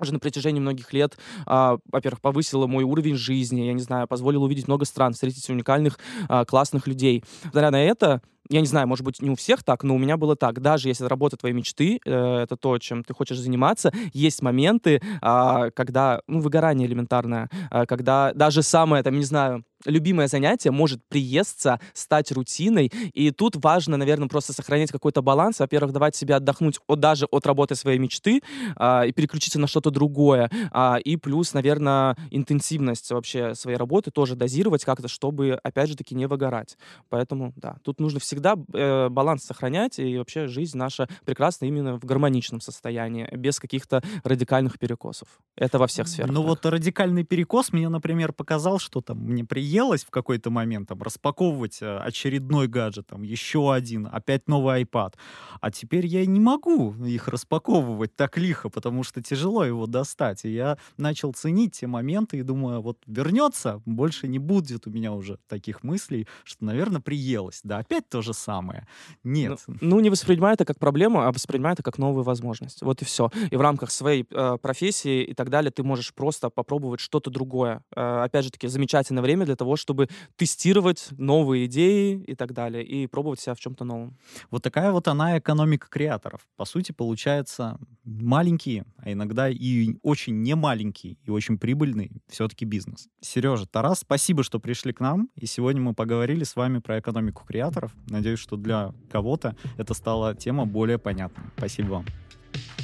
уже 0.00 0.12
на 0.12 0.18
протяжении 0.18 0.60
многих 0.60 0.92
лет, 0.92 1.18
а, 1.46 1.78
во-первых, 1.90 2.20
повысила 2.20 2.66
мой 2.66 2.84
уровень 2.84 3.16
жизни, 3.16 3.62
я 3.62 3.72
не 3.72 3.82
знаю, 3.82 4.06
позволила 4.08 4.44
увидеть 4.44 4.68
много 4.68 4.84
стран, 4.84 5.12
встретить 5.12 5.48
уникальных, 5.48 5.98
а, 6.28 6.44
классных 6.44 6.86
людей. 6.86 7.24
Благодаря 7.44 7.70
на 7.70 7.82
это 7.82 8.20
я 8.48 8.60
не 8.60 8.66
знаю, 8.66 8.86
может 8.88 9.04
быть, 9.04 9.22
не 9.22 9.30
у 9.30 9.34
всех 9.34 9.62
так, 9.62 9.82
но 9.82 9.94
у 9.94 9.98
меня 9.98 10.16
было 10.16 10.36
так. 10.36 10.60
Даже 10.60 10.88
если 10.88 11.04
работа 11.04 11.36
твоей 11.36 11.54
мечты, 11.54 12.00
э, 12.04 12.38
это 12.42 12.56
то, 12.56 12.78
чем 12.78 13.04
ты 13.04 13.14
хочешь 13.14 13.38
заниматься, 13.38 13.92
есть 14.12 14.42
моменты, 14.42 15.00
э, 15.00 15.70
когда, 15.74 16.20
ну, 16.26 16.40
выгорание 16.40 16.86
элементарное, 16.86 17.48
э, 17.70 17.86
когда 17.86 18.32
даже 18.34 18.62
самое, 18.62 19.02
там, 19.02 19.16
не 19.16 19.24
знаю, 19.24 19.64
любимое 19.84 20.28
занятие 20.28 20.70
может 20.70 21.00
приесться, 21.08 21.80
стать 21.92 22.32
рутиной, 22.32 22.90
и 23.12 23.30
тут 23.30 23.56
важно, 23.56 23.96
наверное, 23.96 24.28
просто 24.28 24.52
сохранять 24.52 24.90
какой-то 24.90 25.22
баланс. 25.22 25.58
Во-первых, 25.60 25.92
давать 25.92 26.16
себе 26.16 26.34
отдохнуть 26.34 26.78
от, 26.86 27.00
даже 27.00 27.26
от 27.26 27.46
работы 27.46 27.74
своей 27.74 27.98
мечты 27.98 28.42
э, 28.76 29.08
и 29.08 29.12
переключиться 29.12 29.58
на 29.58 29.66
что-то 29.66 29.90
другое. 29.90 30.50
Э, 30.72 31.00
и 31.00 31.16
плюс, 31.16 31.54
наверное, 31.54 32.16
интенсивность 32.30 33.10
вообще 33.10 33.54
своей 33.54 33.76
работы 33.76 34.10
тоже 34.10 34.36
дозировать 34.36 34.84
как-то, 34.84 35.08
чтобы, 35.08 35.58
опять 35.62 35.88
же 35.88 35.96
таки, 35.96 36.14
не 36.14 36.26
выгорать. 36.26 36.76
Поэтому, 37.08 37.52
да, 37.56 37.76
тут 37.82 38.00
нужно 38.00 38.20
всегда 38.20 38.56
э, 38.72 39.08
баланс 39.08 39.44
сохранять, 39.44 39.98
и 39.98 40.18
вообще 40.18 40.46
жизнь 40.46 40.76
наша 40.78 41.08
прекрасна 41.24 41.66
именно 41.66 41.98
в 41.98 42.04
гармоничном 42.04 42.60
состоянии, 42.60 43.28
без 43.36 43.60
каких-то 43.60 44.02
радикальных 44.24 44.78
перекосов. 44.78 45.28
Это 45.56 45.78
во 45.78 45.86
всех 45.86 46.08
сферах. 46.08 46.32
Ну 46.32 46.42
вот 46.42 46.64
радикальный 46.66 47.24
перекос 47.24 47.72
мне, 47.72 47.88
например, 47.88 48.32
показал, 48.32 48.78
что 48.78 49.00
там 49.00 49.18
мне 49.18 49.44
приелось 49.72 50.04
в 50.04 50.10
какой-то 50.10 50.50
момент 50.50 50.88
там 50.88 51.02
распаковывать 51.02 51.78
э, 51.80 51.96
очередной 51.96 52.68
гаджет, 52.68 53.06
там 53.06 53.22
еще 53.22 53.72
один, 53.72 54.06
опять 54.12 54.46
новый 54.46 54.82
iPad. 54.82 55.14
А 55.62 55.70
теперь 55.70 56.04
я 56.04 56.26
не 56.26 56.40
могу 56.40 56.92
их 57.06 57.26
распаковывать 57.28 58.14
так 58.14 58.36
лихо, 58.36 58.68
потому 58.68 59.02
что 59.02 59.22
тяжело 59.22 59.64
его 59.64 59.86
достать. 59.86 60.44
И 60.44 60.50
я 60.50 60.76
начал 60.98 61.32
ценить 61.32 61.72
те 61.72 61.86
моменты 61.86 62.36
и 62.36 62.42
думаю, 62.42 62.82
вот 62.82 62.98
вернется, 63.06 63.80
больше 63.86 64.28
не 64.28 64.38
будет 64.38 64.86
у 64.86 64.90
меня 64.90 65.14
уже 65.14 65.38
таких 65.48 65.82
мыслей, 65.82 66.28
что, 66.44 66.66
наверное, 66.66 67.00
приелось. 67.00 67.60
Да, 67.64 67.78
опять 67.78 68.06
то 68.10 68.20
же 68.20 68.34
самое. 68.34 68.86
Нет. 69.24 69.58
Ну, 69.66 69.76
ну, 69.80 70.00
не 70.00 70.10
воспринимай 70.10 70.52
это 70.52 70.66
как 70.66 70.78
проблему, 70.78 71.22
а 71.22 71.32
воспринимай 71.32 71.72
это 71.72 71.82
как 71.82 71.96
новую 71.96 72.24
возможность. 72.24 72.82
Вот 72.82 73.00
и 73.00 73.06
все. 73.06 73.30
И 73.50 73.56
в 73.56 73.60
рамках 73.62 73.90
своей 73.90 74.26
э, 74.30 74.58
профессии 74.60 75.22
и 75.22 75.32
так 75.32 75.48
далее 75.48 75.70
ты 75.70 75.82
можешь 75.82 76.12
просто 76.12 76.50
попробовать 76.50 77.00
что-то 77.00 77.30
другое. 77.30 77.82
Э, 77.96 78.24
опять 78.24 78.44
же 78.44 78.50
таки, 78.50 78.68
замечательное 78.68 79.22
время 79.22 79.46
для 79.46 79.56
того, 79.56 79.61
чтобы 79.76 80.08
тестировать 80.36 81.08
новые 81.12 81.66
идеи 81.66 82.22
и 82.26 82.34
так 82.34 82.52
далее, 82.52 82.84
и 82.84 83.06
пробовать 83.06 83.40
себя 83.40 83.54
в 83.54 83.60
чем-то 83.60 83.84
новом. 83.84 84.18
Вот 84.50 84.62
такая 84.62 84.92
вот 84.92 85.08
она 85.08 85.38
экономика 85.38 85.88
креаторов. 85.88 86.40
По 86.56 86.64
сути, 86.64 86.92
получается 86.92 87.78
маленький, 88.04 88.84
а 88.98 89.12
иногда 89.12 89.48
и 89.48 89.96
очень 90.02 90.42
не 90.42 90.54
маленький, 90.54 91.18
и 91.24 91.30
очень 91.30 91.58
прибыльный 91.58 92.12
все-таки 92.28 92.64
бизнес. 92.64 93.08
Сережа, 93.20 93.66
Тарас, 93.66 94.00
спасибо, 94.00 94.42
что 94.42 94.60
пришли 94.60 94.92
к 94.92 95.00
нам, 95.00 95.28
и 95.36 95.46
сегодня 95.46 95.80
мы 95.80 95.94
поговорили 95.94 96.44
с 96.44 96.56
вами 96.56 96.78
про 96.78 96.98
экономику 96.98 97.44
креаторов. 97.46 97.94
Надеюсь, 98.08 98.38
что 98.38 98.56
для 98.56 98.92
кого-то 99.10 99.56
это 99.76 99.94
стала 99.94 100.34
тема 100.34 100.66
более 100.66 100.98
понятной. 100.98 101.44
Спасибо 101.56 101.88
вам. 101.88 102.21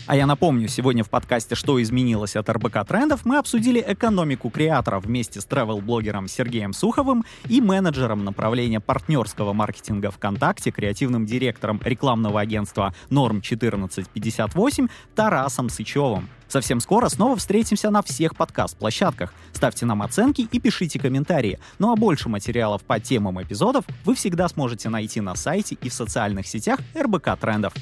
А 0.09 0.17
я 0.17 0.25
напомню, 0.25 0.69
сегодня 0.69 1.05
в 1.05 1.11
подкасте 1.11 1.55
«Что 1.55 1.83
изменилось 1.83 2.35
от 2.35 2.49
РБК 2.49 2.87
трендов» 2.89 3.27
мы 3.27 3.37
обсудили 3.37 3.85
экономику 3.87 4.49
креаторов 4.49 5.05
вместе 5.05 5.39
с 5.39 5.47
travel-блогером 5.47 6.29
Сергеем 6.29 6.73
Суховым 6.73 7.27
и 7.47 7.61
менеджером 7.61 8.25
направления 8.25 8.81
партнерского 8.81 9.53
маркетинга 9.53 10.11
ВКонтакте, 10.11 10.71
креативным 10.71 11.27
директором 11.27 11.79
рекламного 11.85 12.41
агентства 12.41 12.95
Норм 13.11 13.43
1458 13.45 14.89
Тарасом 15.15 15.69
Сычевым. 15.69 16.31
Совсем 16.49 16.81
скоро 16.81 17.11
снова 17.11 17.37
встретимся 17.37 17.91
на 17.91 18.01
всех 18.01 18.35
подкаст-площадках. 18.35 19.35
Ставьте 19.53 19.85
нам 19.85 20.01
оценки 20.01 20.49
и 20.51 20.59
пишите 20.59 20.99
комментарии. 20.99 21.59
Ну 21.79 21.93
а 21.93 21.97
больше 21.97 22.31
материалов 22.31 22.83
по 22.83 22.99
темам 22.99 23.43
эпизодов 23.43 23.85
вы 24.07 24.15
всегда 24.15 24.49
сможете 24.49 24.89
найти 24.89 25.21
на 25.21 25.35
сайте 25.35 25.77
и 25.83 25.91
в 25.91 25.93
социальных 25.93 26.47
сетях 26.47 26.81
РБК 26.99 27.39
Трендов. 27.39 27.75